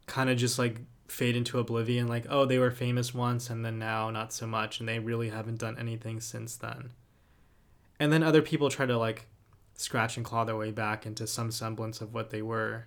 kind 0.07 0.30
of 0.30 0.38
just 0.38 0.57
like 0.57 0.77
fade 1.07 1.36
into 1.36 1.59
oblivion 1.59 2.07
like 2.07 2.25
oh 2.30 2.45
they 2.45 2.57
were 2.59 2.71
famous 2.71 3.13
once 3.13 3.49
and 3.49 3.63
then 3.65 3.77
now 3.80 4.09
not 4.09 4.32
so 4.34 4.45
much 4.47 4.80
and 4.80 4.88
they 4.88 4.99
really 4.99 5.30
haven't 5.30 5.59
done 5.59 5.77
anything 5.77 6.19
since 6.19 6.55
then. 6.55 6.91
And 7.99 8.13
then 8.13 8.23
other 8.23 8.41
people 8.41 8.69
try 8.69 8.86
to 8.86 8.97
like 8.97 9.27
scratch 9.75 10.17
and 10.17 10.25
claw 10.25 10.43
their 10.45 10.55
way 10.55 10.71
back 10.71 11.05
into 11.05 11.27
some 11.27 11.51
semblance 11.51 11.99
of 12.01 12.13
what 12.13 12.30
they 12.30 12.41
were. 12.41 12.86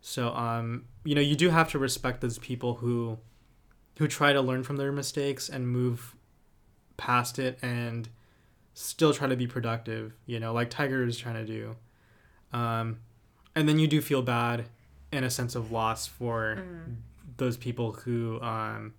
So 0.00 0.28
um 0.34 0.84
you 1.04 1.14
know 1.14 1.20
you 1.20 1.34
do 1.36 1.50
have 1.50 1.70
to 1.70 1.78
respect 1.78 2.20
those 2.20 2.38
people 2.38 2.74
who 2.76 3.18
who 3.98 4.06
try 4.08 4.32
to 4.32 4.40
learn 4.40 4.62
from 4.62 4.76
their 4.76 4.92
mistakes 4.92 5.48
and 5.48 5.68
move 5.68 6.14
past 7.08 7.38
it 7.38 7.58
and 7.62 8.08
still 8.74 9.12
try 9.12 9.26
to 9.26 9.36
be 9.36 9.46
productive 9.46 10.12
you 10.26 10.38
know 10.38 10.52
like 10.52 10.68
tiger 10.70 11.02
is 11.04 11.16
trying 11.18 11.34
to 11.34 11.44
do 11.44 11.76
um 12.52 12.98
and 13.56 13.68
then 13.68 13.78
you 13.78 13.88
do 13.88 14.00
feel 14.00 14.22
bad 14.22 14.66
and 15.12 15.24
a 15.24 15.30
sense 15.30 15.54
of 15.56 15.72
loss 15.72 16.06
for 16.06 16.56
Mm-hmm. 16.58 16.92
those 17.36 17.56
people 17.56 17.92
who 17.92 18.40
um, 18.42 18.92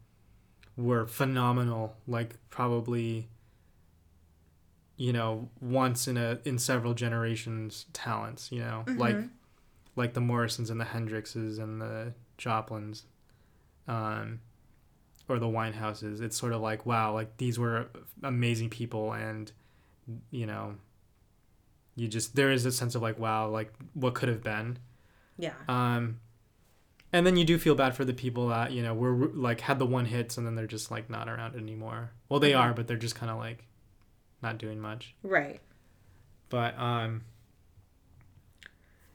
were 0.75 1.05
phenomenal, 1.07 1.95
like 2.07 2.35
probably, 2.49 3.27
you 4.97 5.13
know, 5.13 5.49
once 5.59 6.07
in 6.07 6.17
a 6.17 6.39
in 6.45 6.57
several 6.59 6.93
generations 6.93 7.85
talents. 7.93 8.51
You 8.51 8.59
know, 8.59 8.85
like 8.97 9.15
Mhm. 9.15 9.29
like 9.95 10.13
the 10.13 10.21
Morrisons 10.21 10.69
and 10.69 10.79
the 10.81 10.85
Hendrixes 10.85 11.59
and 11.59 11.81
the 11.81 12.13
Joplins, 12.37 13.05
um, 13.87 14.39
or 15.31 15.39
the 15.39 15.47
Winehouses. 15.47 16.21
It's 16.21 16.37
sort 16.37 16.53
of 16.53 16.61
like 16.61 16.85
wow, 16.85 17.13
like 17.13 17.37
these 17.37 17.57
were 17.57 17.87
amazing 18.23 18.69
people, 18.69 19.13
and 19.13 19.51
you 20.29 20.45
know, 20.45 20.75
you 21.95 22.07
just 22.07 22.35
there 22.35 22.51
is 22.51 22.65
a 22.65 22.71
sense 22.71 22.95
of 22.95 23.01
like 23.01 23.17
wow, 23.17 23.47
like 23.49 23.73
what 23.93 24.13
could 24.13 24.29
have 24.29 24.43
been. 24.43 24.77
Yeah. 25.37 25.53
Um, 25.67 26.19
and 27.13 27.25
then 27.25 27.35
you 27.35 27.43
do 27.45 27.57
feel 27.57 27.75
bad 27.75 27.95
for 27.95 28.05
the 28.05 28.13
people 28.13 28.49
that 28.49 28.71
you 28.71 28.83
know 28.83 28.93
were 28.93 29.27
like 29.33 29.61
had 29.61 29.79
the 29.79 29.85
one 29.85 30.05
hits 30.05 30.37
and 30.37 30.45
then 30.45 30.55
they're 30.55 30.67
just 30.67 30.91
like 30.91 31.09
not 31.09 31.27
around 31.27 31.55
anymore. 31.55 32.11
Well, 32.29 32.39
they 32.39 32.51
Mhm. 32.51 32.59
are, 32.59 32.73
but 32.73 32.87
they're 32.87 32.97
just 32.97 33.15
kind 33.15 33.31
of 33.31 33.37
like 33.37 33.65
not 34.41 34.57
doing 34.57 34.79
much. 34.79 35.15
Right. 35.23 35.61
But 36.49 36.77
um, 36.79 37.23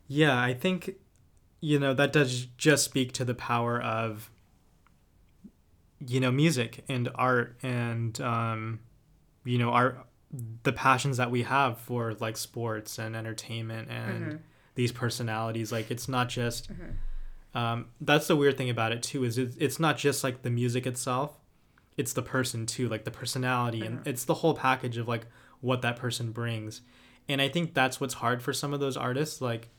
yeah, 0.08 0.40
I 0.40 0.54
think 0.54 0.94
you 1.60 1.78
know 1.78 1.94
that 1.94 2.12
does 2.12 2.46
just 2.58 2.84
speak 2.84 3.12
to 3.12 3.24
the 3.24 3.34
power 3.34 3.80
of 3.80 4.30
you 6.06 6.20
know 6.20 6.30
music 6.30 6.84
and 6.88 7.08
art 7.14 7.56
and 7.62 8.20
um, 8.20 8.80
you 9.44 9.58
know 9.58 9.70
our 9.70 10.04
the 10.62 10.72
passions 10.72 11.16
that 11.18 11.30
we 11.30 11.42
have 11.42 11.78
for 11.78 12.14
like 12.14 12.36
sports 12.36 12.98
and 12.98 13.14
entertainment 13.16 13.88
and 13.90 14.32
Mhm. 14.32 14.38
these 14.74 14.92
personalities 14.92 15.70
like 15.72 15.90
it's 15.90 16.08
not 16.08 16.28
just 16.28 16.70
Mhm. 16.72 16.94
um, 17.58 17.86
that's 18.00 18.26
the 18.26 18.36
weird 18.36 18.58
thing 18.58 18.68
about 18.68 18.92
it 18.92 19.02
too 19.02 19.24
is 19.24 19.38
it, 19.38 19.54
it's 19.58 19.78
not 19.80 19.96
just 19.96 20.22
like 20.24 20.42
the 20.42 20.50
music 20.50 20.86
itself 20.86 21.38
it's 21.96 22.12
the 22.12 22.22
person 22.22 22.66
too 22.66 22.88
like 22.88 23.04
the 23.04 23.10
personality 23.10 23.86
and 23.86 24.00
Mhm. 24.00 24.06
it's 24.06 24.24
the 24.24 24.34
whole 24.34 24.52
package 24.54 24.98
of 24.98 25.08
like 25.08 25.26
what 25.60 25.80
that 25.82 25.96
person 25.96 26.32
brings 26.32 26.82
and 27.28 27.40
i 27.40 27.48
think 27.48 27.72
that's 27.72 28.00
what's 28.00 28.14
hard 28.14 28.42
for 28.42 28.52
some 28.52 28.74
of 28.74 28.80
those 28.80 28.96
artists 28.96 29.40
like 29.40 29.70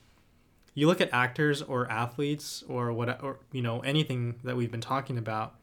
you 0.74 0.86
look 0.86 1.00
at 1.00 1.12
actors 1.12 1.60
or 1.62 1.88
athletes 1.90 2.64
or 2.68 2.92
what 2.92 3.22
or 3.22 3.38
you 3.52 3.62
know 3.62 3.80
anything 3.80 4.40
that 4.44 4.56
we've 4.56 4.70
been 4.72 4.80
talking 4.80 5.18
about 5.18 5.54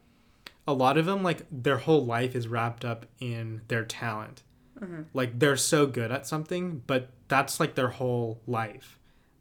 a 0.66 0.72
lot 0.72 0.98
of 0.98 1.06
them 1.06 1.22
like 1.22 1.42
their 1.50 1.78
whole 1.78 2.04
life 2.04 2.34
is 2.34 2.48
wrapped 2.48 2.84
up 2.84 3.06
in 3.20 3.62
their 3.68 3.84
talent. 3.84 4.42
Mhm. 4.80 5.06
like 5.14 5.38
they're 5.38 5.56
so 5.56 5.86
good 5.86 6.12
at 6.12 6.26
something 6.26 6.82
but 6.86 7.08
that's 7.28 7.58
like 7.58 7.76
their 7.76 7.88
whole 7.88 8.42
life. 8.46 8.98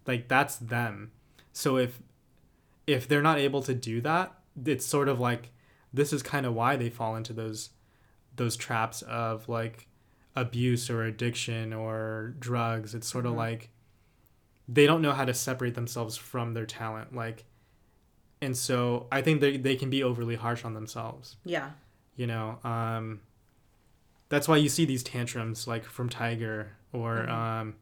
Like 0.07 0.29
that's 0.29 0.55
them. 0.55 1.11
So 1.51 1.75
if 1.77 2.01
if 2.87 3.05
they're 3.07 3.21
not 3.21 3.37
able 3.37 3.61
to 3.63 3.73
do 3.73 3.99
that 4.01 4.33
it's 4.65 4.85
sort 4.85 5.09
of 5.09 5.19
like 5.19 5.51
this 5.93 6.13
is 6.13 6.23
kind 6.23 6.45
of 6.45 6.53
why 6.53 6.77
they 6.77 6.89
fall 6.89 7.15
into 7.17 7.33
those 7.33 7.71
those 8.37 8.55
traps 8.55 9.01
of 9.03 9.49
like 9.49 9.87
abuse 10.37 10.89
or 10.89 11.03
addiction 11.03 11.73
or 11.73 12.35
drugs. 12.39 12.95
It's 12.95 13.07
sort 13.07 13.25
of 13.25 13.33
Mhm. 13.33 13.37
like 13.37 13.69
they 14.69 14.85
don't 14.85 15.01
know 15.01 15.11
how 15.13 15.25
to 15.25 15.33
separate 15.33 15.75
themselves 15.75 16.15
from 16.15 16.53
their 16.53 16.65
talent. 16.65 17.13
Like 17.13 17.43
and 18.41 18.55
so 18.57 19.07
i 19.11 19.21
think 19.21 19.41
they, 19.41 19.57
they 19.57 19.75
can 19.75 19.89
be 19.89 20.03
overly 20.03 20.35
harsh 20.35 20.63
on 20.65 20.73
themselves 20.73 21.37
Yeah. 21.45 21.71
you 22.15 22.27
know 22.27 22.59
um 22.63 23.21
that's 24.29 24.47
why 24.47 24.57
you 24.57 24.69
see 24.69 24.85
these 24.85 25.03
tantrums 25.03 25.67
like 25.67 25.83
from 25.85 26.09
tiger 26.09 26.71
or 26.93 27.25
Mhm. 27.27 27.29
um 27.29 27.75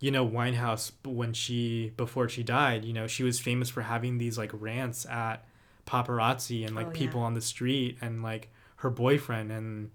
you 0.00 0.10
know 0.10 0.26
winehouse 0.26 0.92
when 1.04 1.32
she 1.32 1.92
before 1.96 2.28
she 2.28 2.42
died 2.42 2.84
you 2.84 2.92
know 2.92 3.06
she 3.06 3.22
was 3.24 3.40
famous 3.40 3.68
for 3.68 3.82
having 3.82 4.18
these 4.18 4.38
like 4.38 4.50
rants 4.54 5.06
at 5.06 5.44
paparazzi 5.86 6.66
and 6.66 6.76
like 6.76 6.86
Oh, 6.86 6.90
yeah. 6.90 6.96
people 6.96 7.20
on 7.22 7.34
the 7.34 7.40
street 7.40 7.96
and 8.00 8.22
like 8.22 8.50
her 8.76 8.90
boyfriend 8.90 9.50
and 9.50 9.90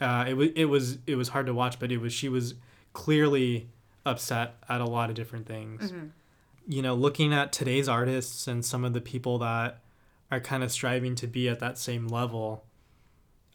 uh 0.00 0.24
it 0.28 0.34
was 0.34 0.48
it 0.54 0.64
was 0.66 0.98
it 1.06 1.16
was 1.16 1.28
hard 1.28 1.46
to 1.46 1.54
watch 1.54 1.78
but 1.80 1.90
it 1.90 1.98
was 1.98 2.12
she 2.12 2.28
was 2.28 2.54
clearly 2.92 3.68
upset 4.04 4.56
at 4.68 4.80
a 4.80 4.84
lot 4.84 5.08
of 5.08 5.16
different 5.16 5.46
things 5.46 5.90
Mhm. 5.90 6.10
You 6.68 6.82
know, 6.82 6.94
looking 6.94 7.32
at 7.32 7.52
today's 7.52 7.88
artists 7.88 8.46
and 8.46 8.64
some 8.64 8.84
of 8.84 8.92
the 8.92 9.00
people 9.00 9.38
that 9.38 9.80
are 10.30 10.40
kind 10.40 10.62
of 10.62 10.70
striving 10.72 11.14
to 11.16 11.26
be 11.26 11.48
at 11.48 11.60
that 11.60 11.78
same 11.78 12.08
level, 12.08 12.64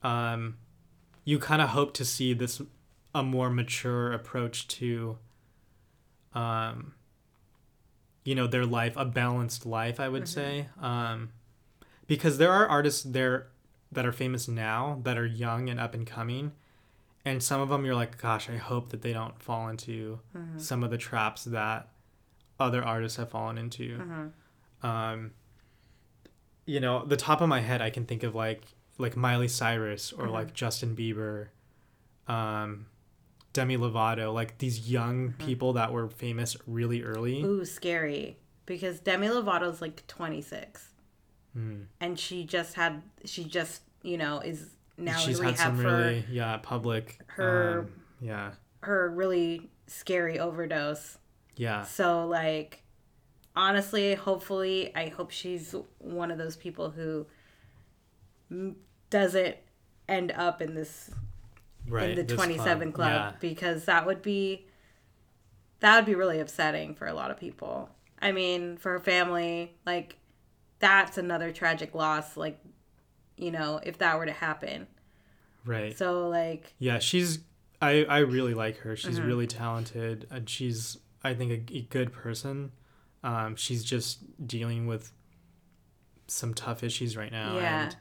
um, 0.03 0.57
you 1.23 1.39
kind 1.39 1.61
of 1.61 1.69
hope 1.69 1.93
to 1.95 2.05
see 2.05 2.33
this 2.33 2.61
a 3.15 3.23
more 3.23 3.49
mature 3.49 4.13
approach 4.13 4.67
to, 4.67 5.17
um, 6.33 6.93
you 8.23 8.35
know, 8.35 8.47
their 8.47 8.65
life, 8.65 8.93
a 8.97 9.05
balanced 9.05 9.65
life, 9.65 9.99
I 9.99 10.09
would 10.09 10.23
Mhm. 10.23 10.27
say, 10.27 10.69
um, 10.79 11.29
because 12.07 12.37
there 12.37 12.51
are 12.51 12.67
artists 12.67 13.03
there 13.03 13.47
that 13.91 14.05
are 14.05 14.11
famous 14.11 14.47
now 14.47 14.99
that 15.03 15.17
are 15.17 15.25
young 15.25 15.69
and 15.69 15.79
up 15.79 15.93
and 15.93 16.05
coming. 16.05 16.51
And 17.23 17.41
some 17.41 17.59
of 17.61 17.69
them, 17.69 17.85
you're 17.85 17.95
like, 17.95 18.21
gosh, 18.21 18.49
I 18.49 18.57
hope 18.57 18.89
that 18.89 19.01
they 19.01 19.13
don't 19.13 19.41
fall 19.41 19.67
into 19.69 20.19
Mhm. 20.35 20.59
some 20.61 20.83
of 20.83 20.91
the 20.91 20.97
traps 20.97 21.43
that 21.45 21.89
other 22.59 22.83
artists 22.83 23.17
have 23.17 23.29
fallen 23.29 23.57
into. 23.57 23.97
Mhm. 23.97 24.31
Um, 24.85 25.31
you 26.65 26.79
know, 26.79 27.05
the 27.05 27.17
top 27.17 27.41
of 27.41 27.49
my 27.49 27.61
head, 27.61 27.81
I 27.81 27.89
can 27.89 28.05
think 28.05 28.23
of 28.23 28.35
like 28.35 28.63
like 28.99 29.15
Miley 29.15 29.47
Cyrus 29.47 30.11
or 30.11 30.25
Mhm. 30.25 30.31
like 30.31 30.53
Justin 30.55 30.95
Bieber, 30.95 31.49
um, 32.27 32.87
Demi 33.53 33.77
Lovato, 33.77 34.33
like 34.33 34.57
these 34.57 34.89
young 34.89 35.33
Mhm. 35.33 35.37
people 35.37 35.73
that 35.73 35.91
were 35.93 36.09
famous 36.09 36.57
really 36.65 37.03
early. 37.03 37.43
Ooh, 37.43 37.63
scary. 37.63 38.39
Because 38.65 38.99
Demi 38.99 39.27
Lovato's 39.29 39.81
like 39.81 40.05
26, 40.07 40.93
Mm. 41.55 41.85
and 42.01 42.19
she 42.19 42.43
just 42.43 42.73
had 42.73 43.03
she 43.23 43.43
just 43.45 43.83
you 44.01 44.17
know 44.17 44.39
is 44.39 44.71
now 44.97 45.15
She's 45.17 45.39
had 45.39 45.57
some 45.59 45.77
for 45.77 45.83
really 45.83 46.25
yeah 46.29 46.57
public 46.57 47.19
her- 47.27 47.81
um, 47.81 47.91
yeah 48.19 48.53
her 48.81 49.09
really 49.09 49.69
scary 49.85 50.39
overdose. 50.39 51.19
Yeah 51.57 51.83
So 51.83 52.25
like 52.27 52.83
honestly, 53.55 54.13
hopefully, 54.15 54.95
I 54.95 55.07
hope 55.09 55.31
she's 55.31 55.73
one 55.99 56.29
of 56.31 56.37
those 56.37 56.55
people 56.55 56.91
who 56.91 57.25
doesn't 59.09 59.57
end 60.07 60.31
up 60.31 60.61
in 60.61 60.73
this 60.75 61.09
right 61.89 62.11
in 62.11 62.15
the 62.15 62.23
this 62.23 62.35
27 62.35 62.91
club 62.91 63.09
yeah. 63.11 63.31
because 63.39 63.85
that 63.85 64.05
would 64.05 64.21
be 64.21 64.65
that 65.79 65.95
would 65.95 66.05
be 66.05 66.15
really 66.15 66.39
upsetting 66.39 66.95
for 66.95 67.07
a 67.07 67.13
lot 67.13 67.29
of 67.29 67.39
people. 67.39 67.89
I 68.21 68.31
mean, 68.31 68.77
for 68.77 68.93
her 68.93 68.99
family, 68.99 69.75
like 69.85 70.17
that's 70.79 71.17
another 71.17 71.51
tragic 71.51 71.93
loss 71.93 72.35
like 72.37 72.59
you 73.37 73.51
know, 73.51 73.79
if 73.83 73.99
that 73.99 74.17
were 74.17 74.25
to 74.25 74.31
happen. 74.31 74.87
right 75.65 75.95
So 75.97 76.27
like 76.29 76.73
Yeah, 76.79 76.99
she's. 76.99 77.39
I 77.79 78.05
I 78.05 78.19
really 78.19 78.55
like 78.55 78.77
her. 78.79 78.95
She's 78.95 79.19
Mhm. 79.19 79.27
really 79.27 79.45
talented, 79.47 80.25
and 80.31 80.49
she's 80.49 80.97
I 81.27 81.33
think 81.35 81.69
a, 81.71 81.75
a 81.77 81.81
good 81.81 82.11
person. 82.13 82.71
Um, 83.23 83.55
she's 83.55 83.83
just 83.83 84.19
dealing 84.47 84.87
with 84.87 85.11
some 86.27 86.53
tough 86.53 86.83
issues 86.83 87.15
right 87.17 87.31
now, 87.31 87.55
Yeah. 87.57 87.83
and 87.85 87.95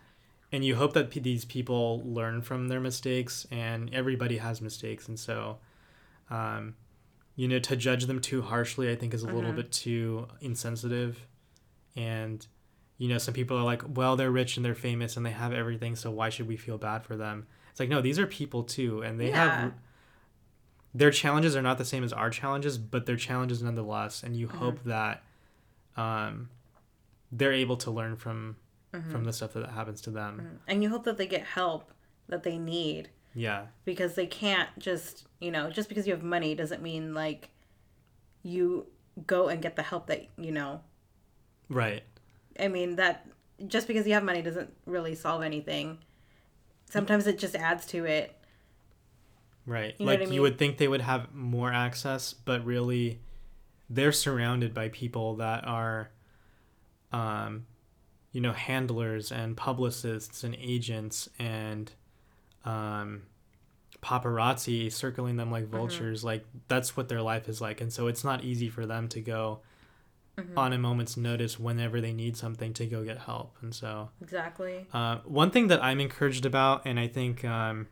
and 0.53 0.65
you 0.65 0.77
hope 0.77 0.93
that 0.95 1.11
p- 1.11 1.21
these 1.21 1.45
people 1.45 2.03
learn 2.05 2.41
from 2.41 2.69
their 2.69 2.81
mistakes, 2.81 3.47
and 3.51 3.93
everybody 3.93 4.37
has 4.39 4.61
mistakes, 4.63 5.09
and 5.09 5.19
so, 5.19 5.59
um, 6.31 6.77
you 7.35 7.49
know, 7.49 7.59
to 7.59 7.77
judge 7.77 8.07
them 8.07 8.21
too 8.21 8.43
harshly, 8.43 8.91
I 8.91 8.95
think 8.97 9.13
is 9.13 9.23
a 9.23 9.27
little 9.27 9.53
Mhm. 9.53 9.57
bit 9.57 9.73
too 9.73 10.29
insensitive, 10.41 11.27
and. 11.95 12.47
You 12.99 13.11
know, 13.11 13.19
some 13.19 13.35
people 13.35 13.59
are 13.59 13.63
like, 13.63 13.83
well, 13.95 14.17
they're 14.17 14.31
rich 14.31 14.57
and 14.57 14.65
they're 14.65 14.75
famous 14.75 15.19
and 15.19 15.27
they 15.27 15.31
have 15.31 15.53
everything, 15.53 15.97
so 15.97 16.11
why 16.11 16.31
should 16.31 16.49
we 16.49 16.57
feel 16.57 16.79
bad 16.79 17.05
for 17.05 17.15
them? 17.15 17.47
It's 17.71 17.79
like, 17.79 17.91
no, 17.91 18.01
these 18.01 18.19
are 18.19 18.27
people 18.27 18.63
too, 18.63 19.03
and 19.03 19.21
they 19.21 19.29
Yeah. 19.29 19.61
have 19.65 19.75
their 20.97 21.11
challenges 21.11 21.55
are 21.55 21.63
not 21.63 21.77
the 21.79 21.85
same 21.85 22.03
as 22.05 22.13
our 22.13 22.31
challenges, 22.31 22.79
but 22.79 23.05
they're 23.07 23.17
challenges 23.17 23.63
nonetheless. 23.63 24.23
And 24.23 24.37
you 24.37 24.49
Mhm. 24.49 24.57
hope 24.59 24.83
that 24.85 25.23
um, 25.97 26.51
they're 27.33 27.53
able 27.53 27.77
to 27.79 27.91
learn 27.91 28.17
from 28.17 28.57
mhm, 28.93 29.11
from 29.11 29.25
the 29.25 29.33
stuff 29.33 29.53
that 29.55 29.69
happens 29.71 30.01
to 30.03 30.11
them. 30.11 30.41
mhm. 30.41 30.59
and 30.67 30.83
you 30.83 30.89
hope 30.91 31.05
that 31.05 31.17
they 31.19 31.27
get 31.27 31.43
help 31.43 31.91
that 32.29 32.43
they 32.43 32.59
need 32.59 33.11
Yeah, 33.35 33.67
because 33.85 34.15
they 34.15 34.27
can't 34.27 34.71
just, 34.79 35.27
you 35.41 35.51
know, 35.51 35.71
just 35.71 35.89
because 35.89 36.07
you 36.07 36.13
have 36.15 36.23
money 36.23 36.55
doesn't 36.55 36.83
mean 36.83 37.13
like 37.15 37.51
you 38.43 38.87
go 39.27 39.49
and 39.49 39.61
get 39.63 39.77
the 39.77 39.83
help 39.83 40.07
that, 40.07 40.27
you 40.39 40.53
know, 40.53 40.81
right. 41.69 42.03
I 42.59 42.69
mean 42.69 42.97
that 42.97 43.27
just 43.67 43.87
because 43.87 44.07
you 44.07 44.15
have 44.15 44.23
money 44.25 44.43
doesn't 44.43 44.73
really 44.87 45.15
solve 45.15 45.43
anything. 45.43 45.99
Sometimes 46.89 47.27
it 47.27 47.39
just 47.39 47.55
adds 47.57 47.85
to 47.87 48.05
it. 48.05 48.35
Right. 49.67 49.95
You 49.99 50.07
know 50.07 50.13
like 50.13 50.21
I 50.23 50.25
you 50.27 50.43
would 50.43 50.59
think 50.59 50.79
they 50.79 50.89
would 50.89 51.01
have 51.01 51.35
more 51.35 51.73
access, 51.73 52.33
but 52.33 52.65
really 52.65 53.21
they're 53.91 54.13
surrounded 54.13 54.73
by 54.75 54.89
people 54.89 55.37
that 55.37 55.67
are 55.67 56.11
um 57.13 57.67
you 58.33 58.41
know 58.41 58.53
handlers 58.53 59.31
and 59.31 59.57
publicists 59.57 60.43
and 60.45 60.57
agents 60.61 61.29
and 61.39 61.93
um 62.65 63.23
paparazzi 64.03 64.91
circling 64.93 65.37
them 65.37 65.47
Mm-hmm. 65.47 65.53
like 65.55 65.67
vultures 65.69 66.23
like 66.25 66.45
that's 66.69 66.97
what 66.97 67.09
their 67.09 67.23
life 67.23 67.49
is 67.49 67.61
like 67.61 67.81
and 67.81 67.93
so 67.93 68.07
it's 68.09 68.25
not 68.25 68.45
easy 68.45 68.69
for 68.69 68.87
them 68.87 69.09
to 69.09 69.21
go 69.21 69.61
Mm-hmm. 70.39 70.59
on 70.59 70.75
a 70.75 70.79
moment's 70.79 71.17
notice 71.17 71.59
whenever 71.59 71.99
they 72.03 72.13
need 72.13 72.37
something 72.37 72.75
to 72.75 72.85
go 72.85 73.03
get 73.03 73.17
help 73.21 73.57
and 73.63 73.75
so 73.75 74.11
Exactly. 74.21 74.87
uh, 74.93 75.17
one 75.25 75.51
thing 75.51 75.69
that 75.69 75.83
I'm 75.83 75.99
encouraged 75.99 76.45
about, 76.45 76.83
and 76.85 77.01
I 77.01 77.09
think 77.09 77.43
um, 77.43 77.87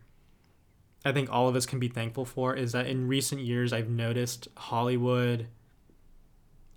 I 1.04 1.12
think 1.12 1.30
all 1.30 1.48
of 1.48 1.56
us 1.56 1.66
can 1.66 1.78
be 1.78 1.88
thankful 1.88 2.24
for, 2.24 2.54
is 2.54 2.72
that 2.72 2.86
in 2.86 3.08
recent 3.08 3.42
years 3.42 3.72
I've 3.72 3.90
noticed 3.90 4.48
Hollywood, 4.56 5.48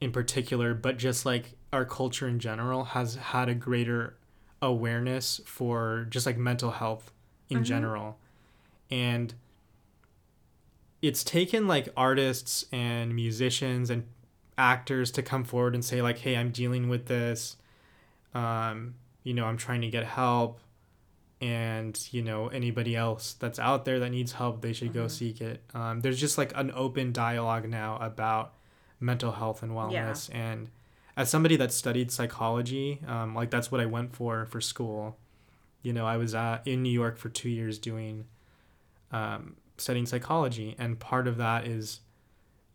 in 0.01 0.11
particular, 0.11 0.73
but 0.73 0.97
just 0.97 1.25
like 1.25 1.53
our 1.71 1.85
culture 1.85 2.27
in 2.27 2.39
general, 2.39 2.83
has 2.85 3.15
had 3.15 3.49
a 3.49 3.55
greater 3.55 4.17
awareness 4.61 5.39
for 5.45 6.07
just 6.09 6.25
like 6.25 6.37
mental 6.37 6.71
health 6.71 7.11
in 7.49 7.59
Mhm. 7.59 7.63
general, 7.63 8.17
and 8.91 9.33
it's 11.01 11.23
taken 11.23 11.67
like 11.67 11.87
artists 11.95 12.65
and 12.71 13.15
musicians 13.15 13.89
and 13.89 14.05
actors 14.57 15.11
to 15.11 15.21
come 15.21 15.43
forward 15.43 15.75
and 15.75 15.85
say 15.85 16.01
like, 16.01 16.17
"Hey, 16.19 16.35
I'm 16.35 16.51
dealing 16.51 16.89
with 16.89 17.05
this." 17.05 17.57
um, 18.33 18.93
you 19.23 19.33
know, 19.33 19.45
I'm 19.45 19.57
trying 19.57 19.81
to 19.81 19.87
get 19.89 20.03
help, 20.03 20.59
and 21.39 22.07
you 22.11 22.21
know, 22.21 22.47
anybody 22.47 22.95
else 22.95 23.33
that's 23.33 23.59
out 23.59 23.85
there 23.85 23.99
that 23.99 24.09
needs 24.09 24.31
help, 24.33 24.61
they 24.61 24.73
should 24.73 24.93
go 24.93 25.05
Mhm. 25.05 25.11
seek 25.11 25.41
it. 25.41 25.61
Um, 25.73 26.01
there's 26.01 26.19
just 26.19 26.37
like 26.37 26.51
an 26.55 26.71
open 26.73 27.11
dialogue 27.11 27.69
now 27.69 27.97
about 27.97 28.55
mental 28.99 29.33
health 29.33 29.61
and 29.61 29.71
wellness, 29.73 30.29
and 30.33 30.69
as 31.15 31.29
somebody 31.29 31.55
that 31.55 31.71
studied 31.71 32.11
psychology, 32.11 33.01
um, 33.07 33.33
like 33.35 33.49
that's 33.51 33.71
what 33.71 33.79
I 33.81 33.85
went 33.85 34.15
for 34.15 34.45
for 34.45 34.61
school. 34.61 35.17
You 35.83 35.93
know, 35.93 36.05
I 36.07 36.17
was 36.17 36.33
uh, 36.35 36.59
in 36.65 36.81
New 36.83 36.89
York 36.91 37.17
for 37.17 37.29
two 37.29 37.49
years 37.49 37.77
doing 37.79 38.25
um, 39.11 39.55
studying 39.77 40.05
psychology, 40.05 40.75
and 40.77 40.99
part 40.99 41.27
of 41.27 41.37
that 41.37 41.65
is, 41.67 42.01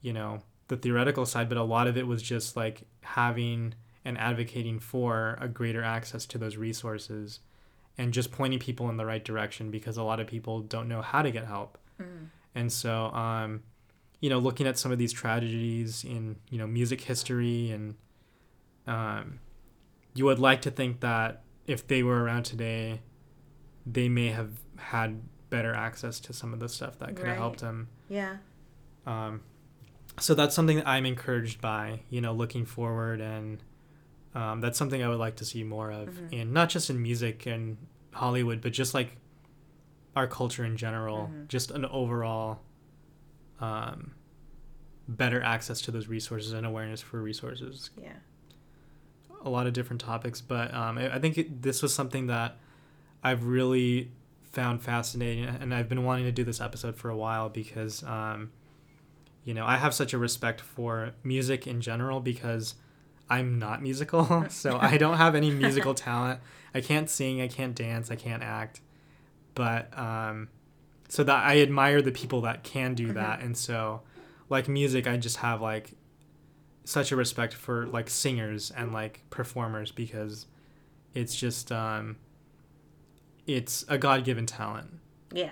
you 0.00 0.12
know, 0.12 0.42
the 0.68 0.76
theoretical 0.76 1.26
side, 1.26 1.48
but 1.48 1.58
a 1.58 1.62
lot 1.62 1.86
of 1.86 1.96
it 1.96 2.06
was 2.06 2.22
just 2.22 2.56
like 2.56 2.82
having 3.02 3.74
and 4.04 4.16
advocating 4.18 4.78
for 4.78 5.36
a 5.40 5.46
greater 5.48 5.82
access 5.82 6.24
to 6.26 6.38
those 6.38 6.56
resources 6.56 7.40
and 7.98 8.12
just 8.12 8.32
pointing 8.32 8.58
people 8.58 8.88
in 8.88 8.96
the 8.96 9.04
right 9.06 9.24
direction 9.24 9.70
because 9.70 9.96
a 9.96 10.02
lot 10.02 10.18
of 10.20 10.26
people 10.26 10.60
don't 10.60 10.88
know 10.88 11.02
how 11.02 11.22
to 11.22 11.30
get 11.30 11.46
help. 11.46 11.78
Mm. 12.00 12.26
And 12.54 12.72
so, 12.72 13.06
um, 13.06 13.62
you 14.20 14.30
know, 14.30 14.38
looking 14.38 14.66
at 14.66 14.78
some 14.78 14.92
of 14.92 14.98
these 14.98 15.12
tragedies 15.12 16.04
in, 16.04 16.36
you 16.50 16.58
know, 16.58 16.66
music 16.66 17.00
history 17.02 17.70
and 17.70 17.94
um, 18.86 19.40
you 20.14 20.24
would 20.24 20.38
like 20.38 20.62
to 20.62 20.70
think 20.70 21.00
that 21.00 21.42
if 21.66 21.86
they 21.86 22.02
were 22.02 22.22
around 22.22 22.44
today, 22.44 23.00
they 23.86 24.08
may 24.08 24.28
have 24.28 24.50
had 24.76 25.20
better 25.50 25.74
access 25.74 26.18
to 26.20 26.32
some 26.32 26.52
of 26.52 26.60
the 26.60 26.68
stuff 26.68 26.98
that 26.98 27.08
could 27.08 27.18
have 27.18 27.26
Right. 27.28 27.36
helped 27.36 27.60
them. 27.60 27.88
Yeah. 28.08 28.36
Um, 29.06 29.42
so 30.18 30.34
that's 30.34 30.54
something 30.54 30.76
that 30.78 30.88
I'm 30.88 31.06
encouraged 31.06 31.60
by, 31.60 32.00
you 32.10 32.20
know, 32.20 32.32
looking 32.32 32.64
forward, 32.66 33.20
and 33.20 33.62
um, 34.34 34.60
that's 34.60 34.78
something 34.78 35.02
I 35.02 35.08
would 35.08 35.18
like 35.18 35.36
to 35.36 35.44
see 35.44 35.62
more 35.64 35.90
of, 35.90 36.08
Mhm. 36.08 36.32
in 36.32 36.52
not 36.52 36.68
just 36.70 36.88
in 36.90 37.00
music 37.02 37.46
and 37.46 37.76
Hollywood, 38.12 38.60
but 38.60 38.72
just 38.72 38.94
like 38.94 39.16
our 40.16 40.26
culture 40.26 40.64
in 40.64 40.76
general, 40.76 41.30
Mhm. 41.32 41.48
just 41.48 41.70
an 41.70 41.84
overall 41.86 42.60
um, 43.60 44.12
better 45.06 45.40
access 45.42 45.80
to 45.82 45.90
those 45.90 46.08
resources 46.08 46.52
and 46.52 46.66
awareness 46.66 47.00
for 47.00 47.20
resources. 47.22 47.90
Yeah. 48.00 48.14
A 49.44 49.48
lot 49.50 49.66
of 49.66 49.72
different 49.72 50.00
topics, 50.00 50.40
but 50.40 50.72
um, 50.74 50.98
I, 50.98 51.14
I 51.14 51.18
think 51.18 51.38
it, 51.38 51.62
this 51.62 51.82
was 51.82 51.94
something 51.94 52.26
that 52.28 52.56
I've 53.22 53.44
really 53.44 54.10
found 54.42 54.82
fascinating, 54.82 55.44
and 55.44 55.72
I've 55.74 55.88
been 55.88 56.04
wanting 56.04 56.24
to 56.24 56.32
do 56.32 56.44
this 56.44 56.60
episode 56.60 56.96
for 56.96 57.08
a 57.08 57.16
while 57.16 57.48
because, 57.48 58.02
um, 58.04 58.50
you 59.44 59.54
know, 59.54 59.64
I 59.64 59.76
have 59.76 59.94
such 59.94 60.12
a 60.12 60.18
respect 60.18 60.60
for 60.60 61.12
music 61.24 61.66
in 61.66 61.80
general 61.80 62.20
because 62.20 62.74
I'm 63.36 63.58
not 63.58 63.82
musical, 63.82 64.46
so 64.50 64.78
I 64.80 64.96
don't 64.98 65.16
have 65.16 65.34
any 65.34 65.50
musical 65.50 65.94
talent. 65.94 66.40
I 66.74 66.80
can't 66.80 67.08
sing, 67.08 67.40
I 67.40 67.48
can't 67.48 67.74
dance, 67.74 68.10
I 68.10 68.16
can't 68.16 68.42
act, 68.42 68.80
but 69.54 69.96
um, 69.98 70.48
so 71.08 71.22
that 71.24 71.44
I 71.44 71.60
admire 71.60 72.00
the 72.02 72.12
people 72.12 72.40
that 72.42 72.62
can 72.64 72.94
do 72.94 73.12
that, 73.12 73.40
and 73.40 73.56
so 73.56 74.02
like 74.48 74.68
music, 74.68 75.06
I 75.06 75.16
just 75.16 75.38
have 75.38 75.60
like 75.60 75.92
such 76.84 77.12
a 77.12 77.16
respect 77.16 77.54
for 77.54 77.86
like 77.86 78.10
singers 78.10 78.70
and 78.72 78.92
like 78.92 79.22
performers 79.30 79.92
because 79.92 80.46
it's 81.14 81.34
just 81.36 81.70
um 81.70 82.16
it's 83.46 83.84
a 83.88 83.96
god-given 83.98 84.46
talent 84.46 84.88
Yeah. 85.32 85.50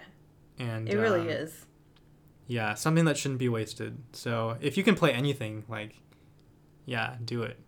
and 0.59 0.89
It 0.89 0.97
really 0.97 1.21
um, 1.21 1.29
is. 1.29 1.67
yeah 2.49 2.75
something 2.75 3.05
that 3.05 3.17
shouldn't 3.17 3.39
be 3.39 3.49
wasted 3.49 3.99
so 4.13 4.57
if 4.61 4.77
you 4.77 4.83
can 4.83 4.95
play 4.97 5.13
anything 5.13 5.65
like 5.69 5.95
yeah 6.85 7.17
do 7.25 7.43
it 7.43 7.59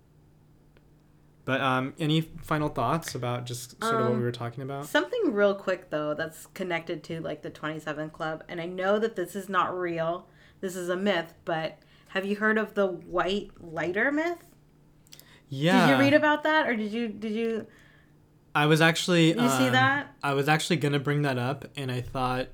but 1.45 1.61
um 1.61 1.95
any 1.99 2.21
final 2.21 2.69
thoughts 2.69 3.15
about 3.15 3.47
just 3.47 3.81
sort 3.83 3.95
of 3.95 4.01
what 4.01 4.11
Um, 4.13 4.19
we 4.19 4.23
were 4.25 4.33
talking 4.33 4.63
about 4.63 4.87
Something 4.87 5.33
real 5.33 5.55
quick 5.55 5.91
though 5.91 6.15
that's 6.15 6.47
connected 6.55 7.03
to 7.05 7.21
like 7.21 7.43
the 7.43 7.51
27 7.51 8.11
Club, 8.11 8.45
and 8.49 8.61
I 8.61 8.67
know 8.67 8.99
that 8.99 9.17
this 9.17 9.35
is 9.35 9.49
not 9.49 9.77
real. 9.77 10.29
This 10.61 10.77
is 10.77 10.89
a 10.89 10.97
myth, 10.97 11.35
but 11.45 11.79
have 12.09 12.25
you 12.25 12.37
heard 12.37 12.59
of 12.59 12.75
the 12.75 12.87
white 12.87 13.51
lighter 13.61 14.13
myth? 14.13 14.39
yeah 15.49 15.87
Did 15.87 15.93
you 15.93 16.01
read 16.01 16.15
about 16.15 16.43
that, 16.45 16.69
or 16.69 16.77
did 16.77 16.93
you 16.93 17.09
did 17.09 17.33
you 17.33 17.67
i 18.55 18.67
was 18.67 18.81
actually 18.83 19.33
did 19.33 19.43
you 19.43 19.49
see 19.49 19.67
um, 19.67 19.73
that? 19.73 20.15
I 20.23 20.35
was 20.35 20.49
actually 20.49 20.77
gonna 20.77 20.99
bring 21.01 21.23
that 21.23 21.39
up, 21.39 21.65
and 21.77 21.91
I 21.91 22.01
thought 22.01 22.49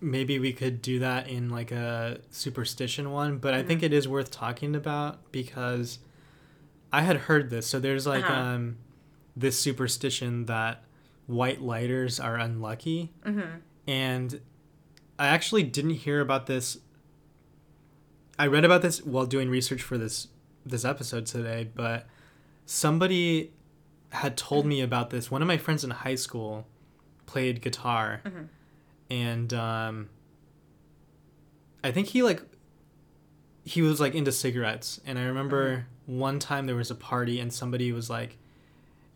maybe 0.00 0.38
we 0.38 0.52
could 0.52 0.80
do 0.82 0.98
that 1.00 1.28
in 1.28 1.48
like 1.48 1.72
a 1.72 2.20
superstition 2.30 3.10
one, 3.10 3.38
but 3.38 3.54
I 3.54 3.62
think 3.62 3.82
it 3.82 3.92
is 3.92 4.06
worth 4.06 4.30
talking 4.30 4.74
about 4.76 5.32
because 5.32 5.98
I 6.92 7.02
had 7.02 7.16
heard 7.16 7.50
this. 7.50 7.66
So 7.66 7.80
there's 7.80 8.06
like 8.06 8.24
Uh-huh. 8.24 8.34
um 8.40 8.76
this 9.36 9.58
superstition 9.58 10.44
that 10.46 10.84
white 11.26 11.62
lighters 11.62 12.20
are 12.20 12.36
unlucky, 12.36 13.12
Mm-hmm. 13.24 13.58
and 13.88 14.40
I 15.18 15.28
actually 15.28 15.62
didn't 15.62 15.94
hear 16.04 16.20
about 16.20 16.46
this. 16.46 16.78
I 18.38 18.46
read 18.46 18.64
about 18.64 18.82
this 18.82 19.02
while 19.02 19.26
doing 19.26 19.48
research 19.48 19.82
for 19.82 19.96
this 19.96 20.28
this 20.66 20.84
episode 20.84 21.26
today, 21.26 21.70
but 21.74 22.06
somebody 22.66 23.52
had 24.10 24.36
told 24.36 24.66
me 24.66 24.80
about 24.80 25.10
this. 25.10 25.30
One 25.30 25.40
of 25.42 25.48
my 25.48 25.56
friends 25.56 25.82
in 25.84 25.90
high 25.90 26.14
school 26.16 26.66
played 27.26 27.60
guitar, 27.62 28.20
Mhm. 28.24 28.48
and 29.10 29.54
um, 29.54 30.08
I 31.82 31.90
think 31.90 32.08
he 32.08 32.22
like 32.22 32.42
he 33.64 33.82
was 33.82 34.00
like 34.00 34.14
into 34.14 34.32
cigarettes. 34.32 35.00
And 35.06 35.18
I 35.18 35.24
remember 35.24 35.86
one 36.06 36.38
time 36.38 36.66
there 36.66 36.76
was 36.76 36.90
a 36.90 36.94
party, 36.94 37.38
and 37.40 37.52
somebody 37.52 37.92
was 37.92 38.10
like, 38.10 38.36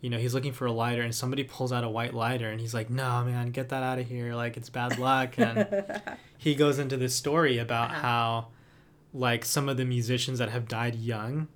you 0.01 0.09
know, 0.09 0.17
he's 0.17 0.33
looking 0.33 0.53
for 0.53 0.65
a 0.65 0.71
lighter, 0.71 1.01
and 1.01 1.13
somebody 1.13 1.43
pulls 1.43 1.71
out 1.73 1.83
a 1.83 1.89
white 1.89 2.13
lighter, 2.13 2.49
and 2.49 2.61
he's 2.61 2.73
like, 2.73 2.89
"No, 2.89 3.23
man, 3.25 3.49
get 3.51 3.69
that 3.69 3.83
out 3.83 3.99
of 3.99 4.07
here! 4.07 4.35
Like 4.35 4.55
it's 4.57 4.69
bad 4.69 4.97
luck." 4.99 5.37
And 5.39 5.67
he 6.37 6.53
goes 6.55 6.79
into 6.79 6.97
this 6.97 7.15
story 7.15 7.57
about 7.57 7.89
Uh-huh. 7.91 8.01
how 8.01 8.47
like 9.13 9.43
some 9.45 9.67
of 9.69 9.77
the 9.77 9.85
musicians 9.85 10.37
that 10.39 10.49
have 10.49 10.67
died 10.67 10.93
young 10.95 11.47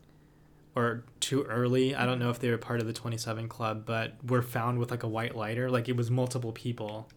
or 0.73 1.03
too 1.19 1.43
early 1.43 1.93
i 1.93 2.05
don't 2.05 2.17
know 2.17 2.29
if 2.29 2.39
they 2.39 2.49
were 2.49 2.57
part 2.57 2.79
of 2.79 2.87
the 2.87 2.93
27 2.93 3.49
club 3.49 3.83
but 3.85 4.13
were 4.25 4.41
found 4.41 4.79
with 4.79 4.89
like 4.89 5.03
a 5.03 5.07
white 5.07 5.35
lighter 5.35 5.69
like 5.69 5.89
it 5.89 5.97
was 5.97 6.09
multiple 6.09 6.53
people 6.53 7.09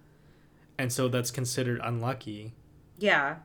and 0.76 0.92
so 0.92 1.06
that's 1.06 1.30
considered 1.30 1.80
unlucky 1.84 2.52
yeah. 2.98 3.36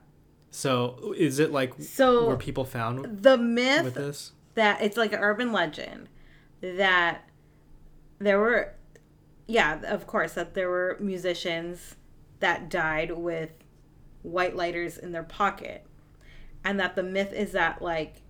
So 0.50 1.14
is 1.16 1.38
it 1.38 1.52
like 1.52 1.78
were 1.78 1.84
So 1.84 2.36
people 2.36 2.64
found 2.64 3.22
the 3.22 3.36
myth 3.36 3.84
with 3.84 3.94
this? 3.94 4.32
that 4.54 4.82
it's 4.82 4.96
like 4.96 5.12
an 5.12 5.20
urban 5.20 5.52
legend 5.52 6.08
that 6.60 7.22
there 8.18 8.38
were 8.38 8.74
yeah 9.46 9.80
of 9.84 10.06
course 10.06 10.34
that 10.34 10.54
there 10.54 10.68
were 10.68 10.96
musicians 11.00 11.96
that 12.40 12.68
died 12.68 13.12
with 13.16 13.50
white 14.22 14.56
lighters 14.56 14.98
in 14.98 15.12
their 15.12 15.22
pocket. 15.22 15.86
And 16.62 16.78
that 16.78 16.94
the 16.94 17.02
myth 17.02 17.32
is 17.32 17.52
that 17.52 17.80
like 17.80 18.22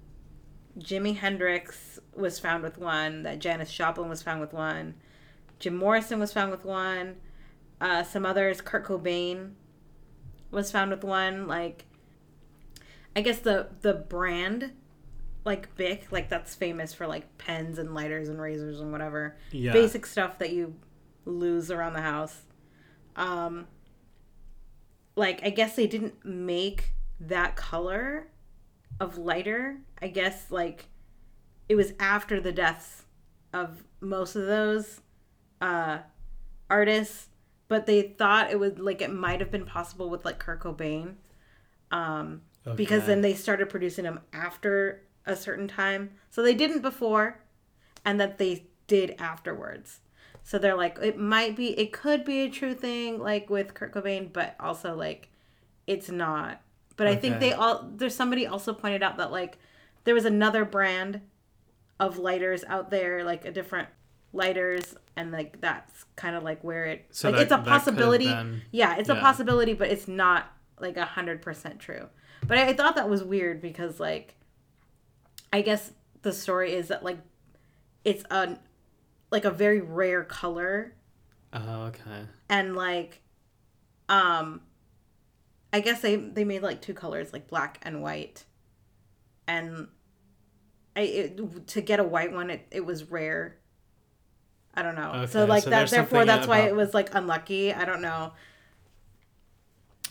jimi 0.79 1.17
hendrix 1.17 1.99
was 2.15 2.39
found 2.39 2.63
with 2.63 2.79
one 2.79 3.25
that 3.25 3.41
janis 3.41 3.73
joplin 3.73 4.09
was 4.09 4.23
found 4.23 4.41
with 4.41 4.53
one 4.53 4.95
jim 5.59 5.77
morrison 5.77 6.21
was 6.21 6.33
found 6.33 6.51
with 6.53 6.65
one 6.65 7.17
uh, 7.81 8.05
some 8.05 8.25
others 8.25 8.61
kurt 8.61 8.87
cobain 8.87 9.53
was 10.53 10.71
found 10.71 10.93
with 10.93 11.03
one 11.03 11.49
like 11.49 11.87
i 13.17 13.21
guess 13.21 13.39
the 13.41 13.69
the 13.83 13.95
brand 13.95 14.73
like 15.43 15.75
Bic, 15.75 16.09
like 16.11 16.29
that's 16.29 16.55
famous 16.55 16.93
for 16.93 17.07
like 17.07 17.39
pens 17.39 17.79
and 17.79 17.95
lighters 17.95 18.29
and 18.29 18.39
razors 18.39 18.81
and 18.81 18.93
whatever 18.93 19.39
yeah 19.53 19.73
basic 19.73 20.05
stuff 20.05 20.39
that 20.39 20.53
you 20.53 20.75
lose 21.25 21.71
around 21.71 21.95
the 21.95 22.03
house. 22.03 22.43
Um, 23.17 23.67
like 25.17 25.41
I 25.45 25.51
guess 25.51 25.77
they 25.77 25.87
didn't 25.87 26.25
make 26.25 26.93
that 27.21 27.57
color 27.57 28.29
of 28.99 29.19
lighter. 29.19 29.79
I 30.01 30.09
guess 30.09 30.51
like 30.51 30.87
it 31.69 31.75
was 31.75 31.93
after 31.99 32.41
the 32.41 32.53
deaths 32.53 33.05
of 33.53 33.85
most 34.01 34.37
of 34.37 34.47
those 34.47 35.01
uh 35.61 35.99
artists, 36.69 37.29
but 37.69 37.87
they 37.87 38.03
thought 38.03 38.51
it 38.51 38.59
would 38.59 38.79
like 38.79 39.03
it 39.03 39.13
might 39.13 39.41
have 39.41 39.51
been 39.51 39.67
possible 39.67 40.09
with 40.09 40.25
like 40.25 40.39
Kurt 40.39 40.61
Cobain. 40.61 41.15
Um 41.91 42.43
because 42.77 43.07
then 43.07 43.21
they 43.23 43.35
started 43.35 43.69
producing 43.69 44.05
them 44.05 44.21
after 44.33 45.03
a 45.27 45.35
certain 45.37 45.69
time. 45.69 46.11
So 46.31 46.43
they 46.43 46.55
didn't 46.55 46.83
before 46.83 47.41
and 48.05 48.21
that 48.21 48.39
they 48.39 48.67
did 48.87 49.15
afterwards. 49.19 50.01
So 50.43 50.59
they're 50.59 50.77
like 50.77 50.99
it 51.03 51.19
might 51.19 51.57
be 51.57 51.79
it 51.79 51.93
could 51.93 52.25
be 52.25 52.41
a 52.41 52.51
true 52.51 52.75
thing 52.75 53.19
like 53.19 53.49
with 53.51 53.75
Kurt 53.75 53.93
Cobain, 53.93 54.33
but 54.33 54.57
also 54.59 54.95
like 54.95 55.29
it's 55.87 56.09
not. 56.11 56.61
But 56.97 57.07
I 57.07 57.17
think 57.17 57.41
they 57.41 57.53
all 57.53 57.89
there's 57.97 58.15
somebody 58.15 58.47
also 58.47 58.73
pointed 58.75 59.03
out 59.03 59.17
that 59.19 59.31
like 59.33 59.59
there 60.05 60.15
was 60.15 60.25
another 60.25 60.65
brand 60.65 61.21
of 61.99 62.19
lighters 62.19 62.65
out 62.65 62.91
there, 62.91 63.23
like 63.25 63.45
a 63.45 63.51
different 63.51 63.89
lighters 64.33 64.95
and 65.17 65.33
like 65.33 65.61
that's 65.61 66.05
kind 66.17 66.37
of 66.37 66.43
like 66.43 66.63
where 66.63 66.85
it 66.87 67.07
So 67.11 67.29
like 67.31 67.37
that- 67.37 67.43
it's 67.43 67.53
a 67.53 67.57
that 67.57 67.65
could 67.65 67.73
have 67.73 67.81
possibility. 67.85 68.25
been- 68.27 68.63
yeah, 68.71 68.97
it's 68.97 69.09
a 69.09 69.15
possibility, 69.17 69.75
but 69.75 69.89
it's 69.89 70.09
not 70.09 70.51
like 70.79 70.97
a 70.97 71.05
hundred 71.05 71.43
percent 71.43 71.79
true. 71.81 72.09
But 72.47 72.59
I, 72.59 72.69
I 72.69 72.73
thought 72.75 72.97
that 72.97 73.09
was 73.09 73.23
weird 73.23 73.61
because 73.61 74.01
like 74.01 74.35
I 75.53 75.63
guess 75.63 75.93
the 76.23 76.33
story 76.33 76.73
is 76.75 76.89
that 76.89 77.05
like 77.05 77.19
it's 78.05 78.25
a 78.31 78.59
like 79.31 79.45
a 79.45 79.51
very 79.51 79.81
rare 79.81 80.25
color 80.25 80.95
Oh, 81.53 81.85
okay. 81.87 82.27
and 82.49 82.77
like 82.77 83.21
um 84.09 84.61
I 85.73 85.81
guess 85.81 86.01
they 86.01 86.17
they 86.17 86.45
made 86.45 86.63
like 86.63 86.81
two 86.81 86.95
colors 86.95 87.33
like 87.33 87.49
black 87.49 87.79
and 87.83 88.03
white 88.03 88.45
and 89.47 89.89
I 90.97 91.01
it, 91.01 91.67
to 91.69 91.81
get 91.81 92.01
a 92.01 92.05
white 92.05 92.33
one 92.33 92.51
it, 92.51 92.67
it 92.71 92.85
was 92.85 93.11
rare 93.11 93.57
I 94.75 94.83
don't 94.83 94.95
know 94.95 95.13
Okay, 95.15 95.33
so 95.33 95.45
like 95.45 95.65
so 95.65 95.71
that 95.71 95.91
therefore 95.91 96.25
that's 96.25 96.47
why 96.47 96.61
it 96.61 96.75
was 96.75 96.95
like 96.95 97.15
unlucky 97.15 97.73
I 97.73 97.85
don't 97.85 98.03
know 98.03 98.33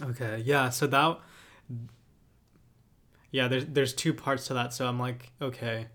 Okay. 0.02 0.42
Yeah. 0.46 0.70
So 0.70 0.88
that. 0.88 1.20
Yeah. 3.32 3.48
There's 3.48 3.66
there's 3.66 3.94
two 3.94 4.14
parts 4.14 4.48
to 4.48 4.54
that. 4.56 4.74
So 4.74 4.88
I'm 4.88 5.00
like, 5.00 5.32
okay. 5.42 5.88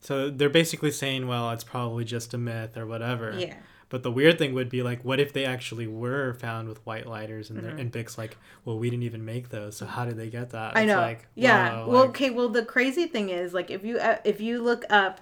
So 0.00 0.30
they're 0.30 0.50
basically 0.50 0.90
saying, 0.90 1.28
well, 1.28 1.50
it's 1.52 1.64
probably 1.64 2.04
just 2.04 2.34
a 2.34 2.38
myth 2.38 2.76
or 2.76 2.86
whatever. 2.86 3.34
yeah 3.38 3.54
But 3.88 4.02
the 4.02 4.10
weird 4.10 4.36
thing 4.38 4.52
would 4.54 4.68
be 4.68 4.82
like, 4.82 5.04
what 5.04 5.20
if 5.20 5.32
they 5.32 5.44
actually 5.44 5.86
were 5.86 6.34
found 6.34 6.68
with 6.68 6.84
white 6.84 7.06
lighters 7.06 7.50
and 7.50 7.60
Mm-hmm. 7.62 7.78
and 7.78 7.92
Bic's 7.92 8.18
like, 8.18 8.36
well, 8.64 8.78
we 8.78 8.90
didn't 8.90 9.04
even 9.04 9.24
make 9.24 9.50
those, 9.50 9.76
so 9.76 9.86
how 9.86 10.04
did 10.04 10.16
they 10.16 10.28
get 10.28 10.50
that? 10.50 10.76
I 10.76 10.80
It's 10.82 10.88
know. 10.88 10.96
Like, 11.00 11.26
yeah. 11.36 11.80
whoa, 11.84 11.88
well, 11.88 12.00
like- 12.00 12.08
okay. 12.10 12.30
Well, 12.30 12.48
the 12.48 12.64
crazy 12.64 13.06
thing 13.06 13.28
is, 13.28 13.54
like, 13.54 13.70
if 13.70 13.84
you 13.84 13.98
uh, 13.98 14.16
if 14.24 14.40
you 14.40 14.60
look 14.62 14.84
up 14.90 15.20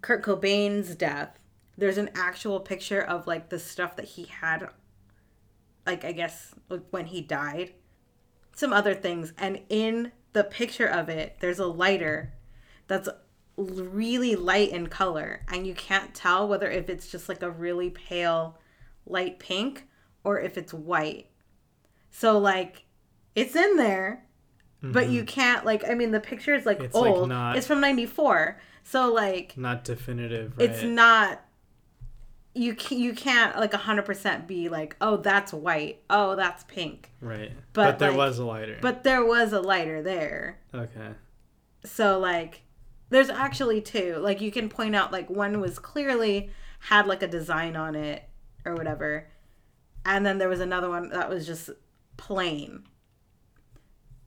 Kurt 0.00 0.22
Cobain's 0.22 0.94
death, 0.94 1.38
there's 1.76 1.98
an 1.98 2.10
actual 2.14 2.60
picture 2.60 3.02
of 3.02 3.26
like 3.26 3.48
the 3.48 3.58
stuff 3.58 3.96
that 3.96 4.04
he 4.04 4.24
had, 4.26 4.68
like 5.86 6.04
I 6.04 6.12
guess 6.12 6.54
like, 6.68 6.82
when 6.90 7.06
he 7.06 7.20
died, 7.20 7.72
some 8.60 8.72
other 8.72 8.94
things, 8.94 9.32
and 9.38 9.60
in 9.68 10.12
the 10.32 10.44
picture 10.44 10.86
of 10.86 11.08
it, 11.08 11.38
there's 11.40 11.58
a 11.58 11.66
lighter 11.66 12.34
that's 12.86 13.08
really 13.56 14.36
light 14.36 14.70
in 14.70 14.86
color, 14.86 15.42
and 15.48 15.66
you 15.66 15.74
can't 15.74 16.14
tell 16.14 16.46
whether 16.46 16.70
if 16.70 16.88
it's 16.88 17.10
just 17.10 17.28
like 17.28 17.42
a 17.42 17.50
really 17.50 17.90
pale 17.90 18.58
light 19.06 19.38
pink 19.38 19.88
or 20.22 20.38
if 20.38 20.56
it's 20.56 20.72
white. 20.72 21.26
So 22.10 22.38
like, 22.38 22.84
it's 23.34 23.56
in 23.56 23.76
there 23.76 24.26
but 24.82 25.10
you 25.10 25.24
can't 25.24 25.66
like 25.66 25.86
i 25.88 25.94
mean 25.94 26.10
the 26.10 26.20
picture 26.20 26.54
is 26.54 26.64
like 26.64 26.78
Mm-hmm. 26.78 26.86
It's, 26.86 26.94
like, 26.94 27.12
old 27.14 27.28
not- 27.28 27.56
it's 27.56 27.66
from 27.66 27.80
94 27.80 28.58
so 28.82 29.12
like 29.12 29.56
not 29.56 29.84
definitive. 29.84 30.54
Right? 30.56 30.70
it's 30.70 30.82
not 30.82 31.42
you 32.60 32.76
you 32.90 33.14
can't 33.14 33.56
like 33.56 33.72
100% 33.72 34.46
be 34.46 34.68
like 34.68 34.94
oh 35.00 35.16
that's 35.16 35.52
white. 35.52 36.02
Oh 36.10 36.36
that's 36.36 36.62
pink. 36.64 37.10
Right. 37.20 37.52
but, 37.72 37.92
But, 37.92 37.98
there 37.98 38.10
like- 38.10 38.18
was 38.18 38.38
a 38.38 38.44
lighter. 38.44 38.78
but 38.82 39.02
there 39.04 39.24
was 39.24 39.52
a 39.52 39.60
lighter 39.60 40.02
there. 40.02 40.58
Okay. 40.74 41.10
so 41.84 42.18
like 42.18 42.62
there's 43.08 43.30
actually 43.30 43.80
two. 43.80 44.16
Like 44.20 44.40
you 44.40 44.52
can 44.52 44.68
point 44.68 44.94
out 44.94 45.10
like 45.10 45.30
one 45.30 45.60
was 45.60 45.78
clearly 45.78 46.50
had 46.80 47.06
like 47.06 47.22
a 47.22 47.28
design 47.28 47.76
on 47.76 47.94
it 47.94 48.22
or 48.64 48.74
whatever 48.74 49.26
and 50.04 50.24
then 50.24 50.38
there 50.38 50.48
was 50.48 50.60
another 50.60 50.88
one 50.88 51.08
that 51.10 51.28
was 51.30 51.46
just 51.46 51.70
plain. 52.16 52.84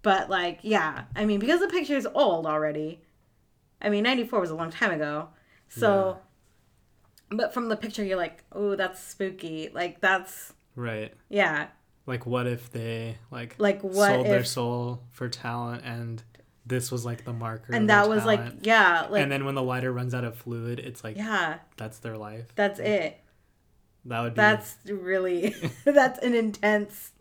But 0.02 0.30
like 0.30 0.60
yeah 0.64 1.04
i 1.16 1.24
mean 1.26 1.40
because 1.40 1.60
the 1.60 1.68
picture 1.68 1.96
is 1.96 2.08
old 2.14 2.46
already. 2.46 3.02
I 3.82 3.90
mean 3.90 4.04
94 4.04 4.40
was 4.40 4.50
a 4.50 4.56
long 4.56 4.72
time 4.72 4.92
ago. 4.92 5.30
So 5.70 6.18
but 7.38 7.54
from 7.54 7.70
the 7.70 7.76
picture 7.76 8.04
you're 8.04 8.18
like 8.18 8.44
oh 8.52 8.76
that's 8.76 9.00
spooky 9.02 9.70
like 9.74 10.00
that's 10.02 10.54
Right. 10.76 11.14
yeah 11.30 11.68
Like, 12.06 12.26
what 12.26 12.48
if 12.48 12.72
they 12.72 13.18
like 13.32 13.56
Like, 13.58 13.82
what 13.82 14.10
sold 14.10 14.26
their 14.26 14.44
soul 14.44 15.04
for 15.12 15.30
talent, 15.30 15.84
and 15.86 16.22
this 16.66 16.92
was 16.92 17.06
like 17.06 17.26
the 17.26 17.34
marker, 17.34 17.74
and 17.74 17.90
that 17.90 18.08
was 18.10 18.26
like 18.26 18.42
yeah 18.66 19.08
like 19.10 19.22
and 19.22 19.32
then 19.32 19.46
when 19.46 19.56
the 19.56 19.62
lighter 19.64 19.92
runs 19.92 20.14
out 20.14 20.24
of 20.24 20.36
fluid, 20.38 20.80
it's 20.80 21.04
like 21.04 21.18
yeah 21.18 21.60
that's 21.78 22.00
their 22.00 22.18
life. 22.18 22.46
that's 22.56 22.80
it 22.80 23.20
That 24.06 24.22
would 24.22 24.34
be. 24.34 24.38
That's 24.38 24.76
really 24.86 25.56
that's 25.86 26.20
an 26.20 26.34
intense, 26.36 27.12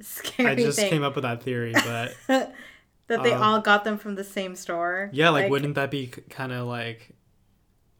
scary 0.00 0.50
I 0.50 0.54
just 0.54 0.78
thing. 0.78 0.90
came 0.90 1.02
up 1.02 1.14
with 1.16 1.22
that 1.24 1.42
theory, 1.42 1.72
but 1.86 2.14
that 2.26 3.22
they 3.22 3.32
um, 3.32 3.42
all 3.42 3.60
got 3.60 3.84
them 3.84 3.98
from 3.98 4.14
the 4.14 4.24
same 4.24 4.54
store. 4.56 5.10
yeah, 5.12 5.28
like, 5.30 5.50
wouldn't 5.50 5.74
that 5.74 5.90
be 5.90 6.06
kind 6.30 6.52
of 6.52 6.66
like, 6.66 7.10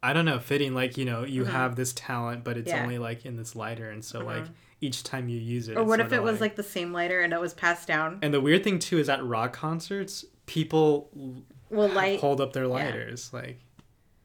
I 0.05 0.13
don't 0.13 0.25
know, 0.25 0.39
fitting? 0.39 0.75
Like 0.75 0.97
you 0.97 1.05
know, 1.05 1.25
you 1.25 1.45
have 1.45 1.77
this 1.77 1.93
talent, 1.95 2.45
but 2.45 2.57
it's 2.59 2.69
Mm-hmm. 2.71 2.77
Yeah. 2.79 2.83
only 2.85 2.99
like 2.99 3.25
in 3.27 3.37
this 3.37 3.57
lighter, 3.57 3.91
and 3.91 4.05
so 4.05 4.21
like 4.25 4.45
each 4.81 5.03
time 5.03 5.29
you 5.29 5.39
use 5.39 5.69
it, 5.69 5.77
Or 5.79 5.85
what 5.85 6.01
if 6.01 6.13
it 6.13 6.23
was 6.23 6.41
like 6.41 6.57
the 6.57 6.63
same 6.63 6.93
lighter 6.93 7.21
and 7.23 7.33
it 7.33 7.41
was 7.41 7.55
passed 7.55 7.89
down? 7.89 8.19
And 8.23 8.35
the 8.35 8.41
weird 8.41 8.63
thing 8.65 8.79
too 8.79 8.99
is 8.99 9.09
at 9.09 9.25
rock 9.25 9.53
concerts, 9.55 10.25
people 10.47 11.09
will 11.71 11.89
light. 11.89 12.21
hold 12.21 12.41
up 12.41 12.53
their 12.53 12.67
lighters, 12.69 13.33
like. 13.33 13.61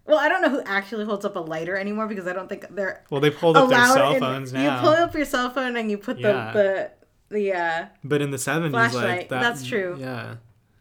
Well, 0.06 0.18
I 0.18 0.28
don't 0.28 0.42
know 0.42 0.50
who 0.50 0.62
actually 0.64 1.06
holds 1.06 1.24
up 1.24 1.36
a 1.36 1.40
lighter 1.40 1.78
anymore 1.78 2.08
because 2.08 2.26
I 2.26 2.34
don't 2.34 2.50
think 2.50 2.66
they're 2.72 3.04
Well, 3.12 3.22
they 3.22 3.30
pulled 3.30 3.56
up 3.56 3.70
their 3.70 3.86
cell 3.86 4.14
in- 4.16 4.20
phones 4.20 4.52
You 4.52 4.70
pull 4.82 4.90
up 4.90 5.14
your 5.14 5.24
cell 5.26 5.52
phone 5.52 5.78
and 5.78 5.90
you 5.92 5.98
put 6.00 6.18
the 6.18 6.34
the 6.54 6.92
the 7.30 7.54
uh 7.54 7.86
But 8.04 8.22
in 8.22 8.32
the 8.32 8.40
seventies, 8.40 8.72
Flashlight, 8.74 9.06
like 9.20 9.30
that, 9.30 9.40
that's 9.42 9.66
true. 9.66 9.96
Yeah, 10.00 10.38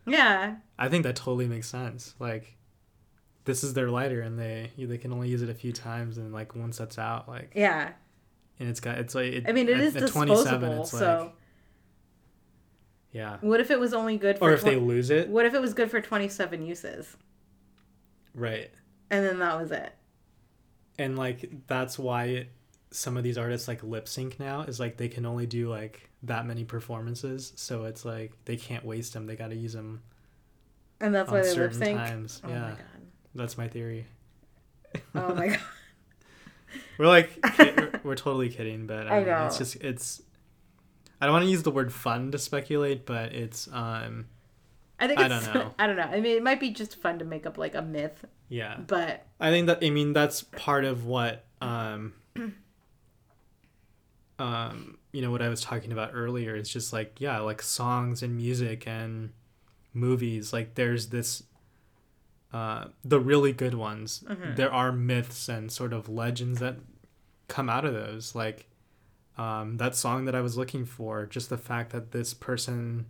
yeah 0.06 0.56
I 0.78 0.88
think 0.88 1.02
that 1.04 1.14
totally 1.14 1.46
makes 1.46 1.68
sense. 1.68 2.14
Like, 2.18 2.56
this 3.48 3.64
is 3.64 3.72
their 3.74 3.88
lighter, 3.90 4.20
and 4.20 4.38
they 4.38 4.70
they 4.78 4.98
can 4.98 5.12
only 5.12 5.28
use 5.28 5.42
it 5.42 5.48
a 5.48 5.54
few 5.54 5.72
times, 5.72 6.18
and 6.18 6.32
like 6.32 6.54
once 6.54 6.76
that's 6.78 6.98
out, 6.98 7.28
like, 7.28 7.50
yeah. 7.56 7.92
and 8.60 8.68
it's 8.68 8.78
got 8.78 8.98
it's 8.98 9.14
like 9.14 9.32
it, 9.32 9.44
I 9.48 9.52
mean, 9.52 9.68
it 9.68 9.74
at- 9.78 9.80
is 9.80 9.96
at 9.96 10.08
27, 10.10 10.60
disposable. 10.60 10.82
it's 10.82 10.90
So 10.90 11.18
like, 11.24 11.34
yeah. 13.12 13.38
what 13.40 13.60
if 13.60 13.70
it 13.70 13.80
was 13.80 13.94
only 13.94 14.16
good 14.18 14.38
for? 14.38 14.50
Or 14.50 14.52
if 14.52 14.62
they 14.62 14.76
lose 14.76 15.10
it, 15.10 15.28
what 15.28 15.46
if 15.46 15.54
it 15.54 15.60
was 15.60 15.74
good 15.74 15.90
for 15.90 16.00
twenty 16.00 16.28
seven 16.28 16.64
uses 16.64 17.16
right? 18.34 18.70
and 19.10 19.24
then 19.24 19.38
that 19.38 19.58
was 19.60 19.70
it? 19.72 19.92
And 20.98 21.16
like 21.16 21.50
that's 21.66 21.98
why 21.98 22.48
some 22.90 23.16
of 23.16 23.22
these 23.24 23.38
artists 23.38 23.68
like 23.68 23.82
lip 23.82 24.08
sync 24.08 24.38
now 24.40 24.62
is 24.62 24.78
like 24.80 24.96
they 24.96 25.08
can 25.08 25.24
only 25.26 25.46
do 25.46 25.68
like 25.68 26.10
that 26.24 26.44
many 26.46 26.64
performances, 26.64 27.52
so 27.56 27.84
it's 27.84 28.04
like 28.04 28.32
they 28.44 28.56
can't 28.56 28.84
waste 28.84 29.14
them. 29.14 29.26
They 29.26 29.36
got 29.36 29.50
to 29.50 29.56
use 29.56 29.72
them 29.72 30.02
And 31.00 31.14
that's 31.14 31.30
why 31.30 31.42
they 31.42 31.54
lip 31.54 31.72
sync. 31.72 31.96
times. 31.96 32.42
Oh 32.44 32.48
yeah, 32.50 32.60
my 32.60 32.68
god. 32.70 32.78
That's 33.38 33.56
my 33.56 33.68
theory. 33.68 34.06
Oh 35.14 35.34
my 35.34 35.48
god. 35.48 35.60
We're 36.98 37.06
like 37.06 37.30
we're, 37.58 38.00
we're 38.02 38.14
totally 38.14 38.50
kidding, 38.50 38.86
but 38.86 39.06
I, 39.06 39.18
I 39.18 39.24
mean, 39.24 39.46
it's 39.46 39.56
just 39.56 39.76
it's. 39.76 40.20
I 41.20 41.26
don't 41.26 41.32
want 41.32 41.44
to 41.44 41.50
use 41.50 41.62
the 41.62 41.70
word 41.70 41.92
fun 41.92 42.30
to 42.32 42.38
speculate, 42.38 43.06
but 43.06 43.32
it's 43.32 43.68
um 43.72 44.26
I 45.00 45.06
think 45.06 45.20
I 45.20 45.28
don't 45.28 45.42
know. 45.54 45.74
I 45.78 45.86
don't 45.86 45.96
know. 45.96 46.02
I 46.02 46.20
mean, 46.20 46.36
it 46.36 46.42
might 46.42 46.60
be 46.60 46.70
just 46.70 46.96
fun 47.00 47.20
to 47.20 47.24
make 47.24 47.46
up 47.46 47.56
like 47.56 47.74
a 47.74 47.82
myth, 47.82 48.24
yeah. 48.48 48.76
but 48.78 49.26
I 49.40 49.50
think 49.50 49.68
that 49.68 49.78
I 49.82 49.90
mean 49.90 50.12
that's 50.12 50.42
part 50.42 50.84
of 50.84 51.06
what 51.06 51.44
um 51.60 52.14
um 54.38 54.98
you 55.12 55.22
know 55.22 55.30
what 55.30 55.42
I 55.42 55.48
was 55.48 55.60
talking 55.60 55.92
about 55.92 56.10
earlier 56.14 56.54
is 56.54 56.68
just 56.68 56.92
like 56.92 57.20
yeah 57.20 57.38
like 57.40 57.62
songs 57.62 58.22
and 58.22 58.36
music 58.36 58.86
and 58.86 59.30
movies 59.94 60.52
like 60.52 60.74
there's 60.74 61.08
this 61.08 61.42
uh 62.52 62.86
the 63.04 63.20
really 63.20 63.52
good 63.52 63.74
ones. 63.74 64.24
There 64.56 64.72
are 64.72 64.90
myths 64.92 65.48
and 65.48 65.70
sort 65.70 65.92
of 65.92 66.08
legends 66.08 66.60
that 66.60 66.76
come 67.48 67.68
out 67.68 67.84
of 67.84 67.92
those. 67.94 68.34
Like 68.34 68.68
um 69.36 69.76
that 69.76 69.94
song 69.94 70.24
that 70.24 70.34
I 70.34 70.40
was 70.40 70.56
looking 70.56 70.84
for 70.84 71.26
just 71.26 71.48
the 71.50 71.58
fact 71.58 71.90
that 71.92 72.12
this 72.12 72.34
person 72.34 73.06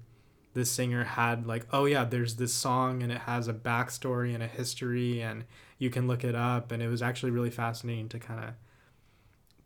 this 0.54 0.70
singer 0.70 1.04
had 1.04 1.46
like 1.46 1.66
oh 1.72 1.84
yeah 1.84 2.04
there's 2.04 2.36
this 2.36 2.52
song 2.52 3.02
and 3.02 3.12
it 3.12 3.18
has 3.22 3.46
a 3.48 3.52
backstory 3.54 4.34
and 4.34 4.42
a 4.42 4.46
history 4.48 5.22
and 5.22 5.44
you 5.78 5.88
can 5.90 6.06
look 6.08 6.24
it 6.24 6.34
up. 6.34 6.72
And 6.72 6.82
it 6.82 6.88
was 6.88 7.02
actually 7.02 7.30
really 7.30 7.50
fascinating 7.50 8.08
to 8.08 8.18
kind 8.18 8.44
of 8.44 8.54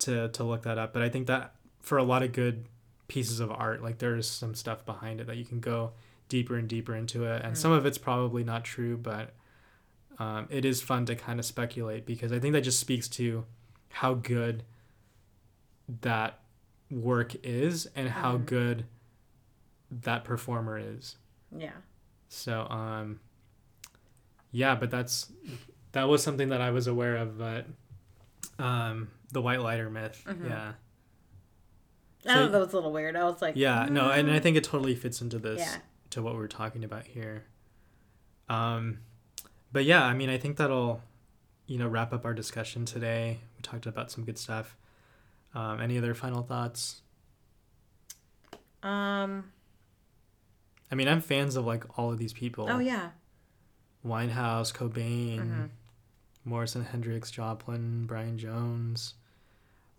to 0.01 0.29
to 0.29 0.45
look 0.45 0.63
that 0.65 0.79
up. 0.79 0.93
But 0.93 1.03
i 1.03 1.09
think 1.09 1.27
that 1.29 1.55
for 1.81 1.99
a 1.99 2.05
lot 2.05 2.23
of 2.23 2.33
good 2.33 2.67
pieces 3.09 3.41
of 3.41 3.51
art. 3.51 3.83
Like 3.83 3.99
there's 3.99 4.29
some 4.29 4.55
stuff 4.55 4.87
behind 4.87 5.21
it 5.21 5.27
that 5.27 5.37
you 5.37 5.45
can 5.45 5.61
go 5.61 5.93
deeper 6.29 6.57
and 6.57 6.67
deeper 6.69 6.95
into 6.97 7.25
it, 7.25 7.43
and 7.45 7.55
Mm. 7.55 7.59
some 7.59 7.73
of 7.73 7.85
it's 7.85 7.99
probably 7.99 8.43
not 8.43 8.65
true, 8.65 8.97
but 8.97 9.35
um, 10.19 10.47
it 10.51 10.65
is 10.65 10.81
fun 10.83 11.07
to 11.07 11.15
kind 11.17 11.39
of 11.39 11.45
speculate 11.47 12.05
because 12.07 12.33
I 12.33 12.39
think 12.39 12.53
that 12.53 12.61
just 12.63 12.79
speaks 12.81 13.09
to 13.09 13.45
how 13.91 14.15
good 14.15 14.63
that 16.01 16.39
work 16.91 17.35
is 17.43 17.87
and 17.97 18.09
how 18.09 18.37
Mhm. 18.39 18.47
good 18.47 18.87
that 19.91 20.25
performer 20.25 20.79
is. 20.79 21.17
Yeah. 21.57 21.73
So 22.29 22.67
um 22.69 23.21
yeah, 24.51 24.75
but 24.75 24.91
that's 24.91 25.31
that 25.93 26.05
was 26.09 26.23
something 26.23 26.49
that 26.51 26.61
I 26.61 26.71
was 26.71 26.87
aware 26.87 27.17
of, 27.17 27.37
but 27.39 27.67
um 28.59 29.11
the 29.33 29.41
white 29.43 29.61
lighter 29.61 29.91
myth. 29.91 30.23
Mhm. 30.27 30.49
Yeah. 30.49 30.73
I 32.25 32.29
So- 32.29 32.35
thought 32.35 32.53
that 32.53 32.59
was 32.61 32.73
a 32.73 32.77
little 32.77 32.93
weird. 32.93 33.17
I 33.17 33.25
was 33.25 33.43
like, 33.43 33.57
Yeah, 33.57 33.87
no, 33.91 34.11
and 34.11 34.31
I 34.31 34.39
mm. 34.39 34.43
think 34.43 34.57
it 34.57 34.65
totally 34.65 34.95
fits 34.95 35.21
into 35.21 35.39
this 35.39 35.61
Yeah. 35.61 35.79
to 36.11 36.23
what 36.23 36.35
we're 36.37 36.47
talking 36.49 36.85
about 36.85 37.07
here. 37.07 37.45
Um 38.49 39.01
but 39.73 39.85
yeah, 39.85 40.05
I 40.05 40.15
mean, 40.15 40.29
I 40.31 40.39
think 40.39 40.57
that'll 40.57 41.01
you 41.67 41.79
know 41.79 41.89
wrap 41.89 42.13
up 42.13 42.25
our 42.25 42.35
discussion 42.35 42.85
today. 42.85 43.41
We 43.57 43.63
talked 43.63 43.87
about 43.87 44.11
some 44.11 44.25
good 44.25 44.39
stuff. 44.39 44.77
Um 45.55 45.81
any 45.81 45.99
other 45.99 46.15
final 46.15 46.43
thoughts? 46.43 47.03
Um. 48.83 49.53
I 50.91 50.95
mean, 50.95 51.09
I'm 51.09 51.21
fans 51.21 51.57
of 51.57 51.65
like 51.65 51.99
all 51.99 52.13
of 52.13 52.19
these 52.19 52.33
people. 52.33 52.67
Oh 52.69 52.79
yeah. 52.79 53.11
Winehouse, 54.07 54.75
Cobain, 54.75 55.39
Mhm. 55.39 55.69
Morrison, 56.45 56.85
Hendrix, 56.85 57.31
Joplin, 57.31 58.05
Brian 58.05 58.37
Jones, 58.37 59.15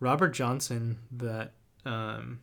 Robert 0.02 0.30
Johnson, 0.32 1.00
that 1.12 1.54
um, 1.86 2.42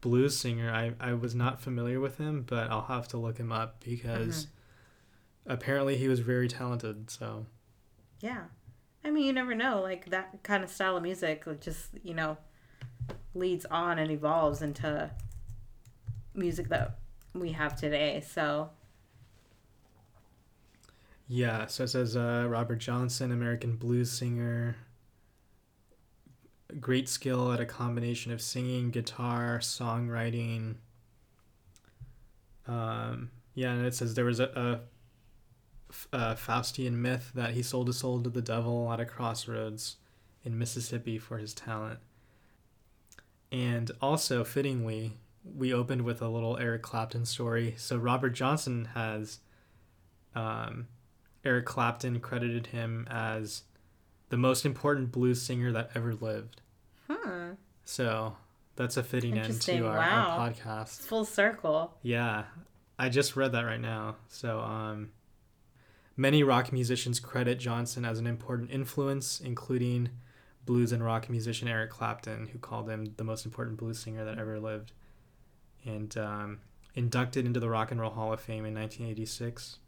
blues 0.00 0.36
singer. 0.38 0.72
I, 0.72 0.94
I 0.98 1.12
was 1.12 1.34
not 1.34 1.60
familiar 1.60 2.00
with 2.00 2.16
him, 2.18 2.44
but 2.48 2.70
I'll 2.70 2.86
have 2.86 3.06
to 3.08 3.18
look 3.18 3.36
him 3.38 3.52
up 3.52 3.84
because 3.84 4.46
apparently 5.48 5.96
he 5.96 6.06
was 6.08 6.20
very 6.20 6.46
talented. 6.46 7.10
So 7.10 7.46
Yeah. 8.20 8.44
I 9.04 9.10
mean, 9.10 9.24
you 9.24 9.32
never 9.32 9.54
know. 9.54 9.80
Like 9.80 10.10
that 10.10 10.42
kind 10.42 10.62
of 10.62 10.70
style 10.70 10.96
of 10.96 11.02
music, 11.02 11.46
like 11.46 11.60
just 11.60 11.90
you 12.02 12.14
know, 12.14 12.36
leads 13.34 13.64
on 13.66 13.98
and 13.98 14.10
evolves 14.10 14.62
into 14.62 15.10
music 16.34 16.68
that 16.68 16.98
we 17.34 17.52
have 17.52 17.74
today. 17.74 18.22
So 18.26 18.70
yeah, 21.28 21.66
so 21.66 21.84
it 21.84 21.88
says 21.88 22.16
uh, 22.16 22.46
Robert 22.48 22.78
Johnson, 22.78 23.32
American 23.32 23.76
blues 23.76 24.10
singer. 24.10 24.76
Great 26.80 27.08
skill 27.08 27.52
at 27.52 27.60
a 27.60 27.66
combination 27.66 28.32
of 28.32 28.40
singing, 28.40 28.90
guitar, 28.90 29.58
songwriting. 29.58 30.76
Um, 32.66 33.30
yeah, 33.54 33.72
and 33.72 33.86
it 33.86 33.94
says 33.94 34.14
there 34.14 34.24
was 34.24 34.40
a, 34.40 34.44
a, 34.44 34.80
a 36.12 36.34
Faustian 36.34 36.92
myth 36.92 37.32
that 37.34 37.52
he 37.54 37.62
sold 37.62 37.86
his 37.86 37.98
soul 37.98 38.20
to 38.22 38.30
the 38.30 38.42
devil 38.42 38.92
at 38.92 39.00
a 39.00 39.04
crossroads 39.06 39.96
in 40.44 40.58
Mississippi 40.58 41.18
for 41.18 41.38
his 41.38 41.54
talent. 41.54 41.98
And 43.50 43.90
also, 44.02 44.44
fittingly, 44.44 45.12
we 45.56 45.72
opened 45.72 46.02
with 46.02 46.20
a 46.20 46.28
little 46.28 46.58
Eric 46.58 46.82
Clapton 46.82 47.24
story. 47.24 47.74
So 47.78 47.96
Robert 47.96 48.30
Johnson 48.30 48.88
has 48.94 49.38
um, 50.34 50.86
Eric 51.44 51.64
Clapton 51.64 52.20
credited 52.20 52.68
him 52.68 53.06
as 53.10 53.62
the 54.28 54.36
most 54.36 54.66
important 54.66 55.10
blues 55.10 55.40
singer 55.40 55.72
that 55.72 55.90
ever 55.94 56.14
lived. 56.14 56.60
hmm. 57.08 57.52
So 57.86 58.36
that's 58.76 58.98
a 58.98 59.02
fitting 59.02 59.38
end 59.38 59.62
to 59.62 59.86
our, 59.86 59.96
Wow. 59.96 60.36
our 60.38 60.50
It's 60.50 60.60
podcast. 60.60 61.00
full 61.06 61.24
circle. 61.24 61.96
Yeah, 62.02 62.44
I 62.98 63.08
just 63.08 63.34
read 63.34 63.52
that 63.52 63.62
right 63.62 63.80
now. 63.80 64.16
So, 64.28 64.60
um, 64.60 65.10
many 66.18 66.42
rock 66.42 66.70
musicians 66.72 67.18
credit 67.20 67.58
Johnson 67.58 68.04
as 68.04 68.18
an 68.18 68.26
important 68.26 68.70
influence, 68.70 69.40
including 69.40 70.10
blues 70.66 70.92
and 70.92 71.02
rock 71.02 71.30
musician 71.30 71.68
Eric 71.68 71.88
Clapton, 71.90 72.48
who 72.52 72.58
called 72.58 72.90
him 72.90 73.14
the 73.16 73.24
most 73.24 73.46
important 73.46 73.78
blues 73.78 73.98
singer 74.00 74.24
that 74.24 74.36
ever 74.36 74.58
lived, 74.60 74.92
and 75.84 76.14
um, 76.18 76.58
inducted 76.94 77.46
into 77.46 77.60
the 77.60 77.70
Rock 77.70 77.90
and 77.92 78.00
Roll 78.00 78.10
Hall 78.10 78.32
of 78.32 78.40
Fame 78.40 78.66
in 78.66 78.74
1986. 78.74 79.78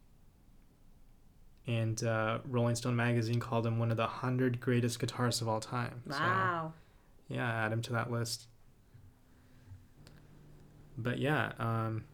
And 1.67 2.03
uh, 2.03 2.39
Rolling 2.49 2.75
Stone 2.77 2.97
magazine 2.97 3.39
called 3.41 3.67
him 3.67 3.79
one 3.79 3.91
of 3.91 3.97
the 3.97 4.07
hundred 4.07 4.61
greatest 4.61 4.99
guitarists 4.99 5.43
of 5.43 5.49
all 5.49 5.61
time. 5.61 6.03
So, 6.09 6.19
Wow. 6.19 6.73
yeah, 7.29 7.65
add 7.67 7.73
him 7.73 7.83
to 7.83 7.93
that 7.93 8.11
list. 8.11 8.47
But 10.97 11.19
yeah, 11.19 11.53
um, 11.59 12.05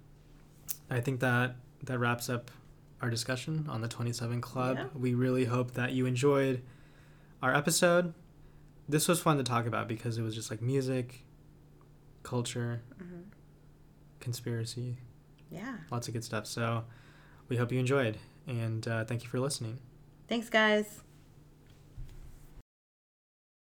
I 0.91 1.01
think 1.01 1.21
that 1.21 1.57
that 1.85 1.99
wraps 1.99 2.29
up 2.29 2.51
our 3.03 3.11
discussion 3.11 3.67
on 3.69 3.81
the 3.83 3.89
27 3.89 4.41
Club. 4.41 4.77
Yeah. 4.79 4.87
We 4.95 5.15
really 5.15 5.45
hope 5.45 5.73
that 5.73 5.93
you 5.93 6.07
enjoyed 6.07 6.63
our 7.43 7.55
episode. 7.55 8.15
This 8.89 9.09
was 9.09 9.21
fun 9.21 9.37
to 9.39 9.43
talk 9.43 9.67
about 9.67 9.89
because 9.89 10.17
it 10.19 10.23
was 10.23 10.35
just 10.35 10.51
like 10.51 10.63
music, 10.63 11.25
culture, 12.23 12.83
hmm 12.99 13.23
conspiracy, 14.21 14.97
Yeah. 15.51 15.77
lots 15.91 16.09
of 16.09 16.15
good 16.15 16.25
stuff. 16.25 16.47
So 16.47 16.85
we 17.49 17.57
hope 17.57 17.71
you 17.71 17.79
enjoyed, 17.79 18.19
and 18.49 18.87
uh, 18.89 19.05
thank 19.05 19.23
you 19.23 19.29
for 19.29 19.39
listening. 19.39 19.79
Thanks, 20.29 20.49
guys. 20.49 21.03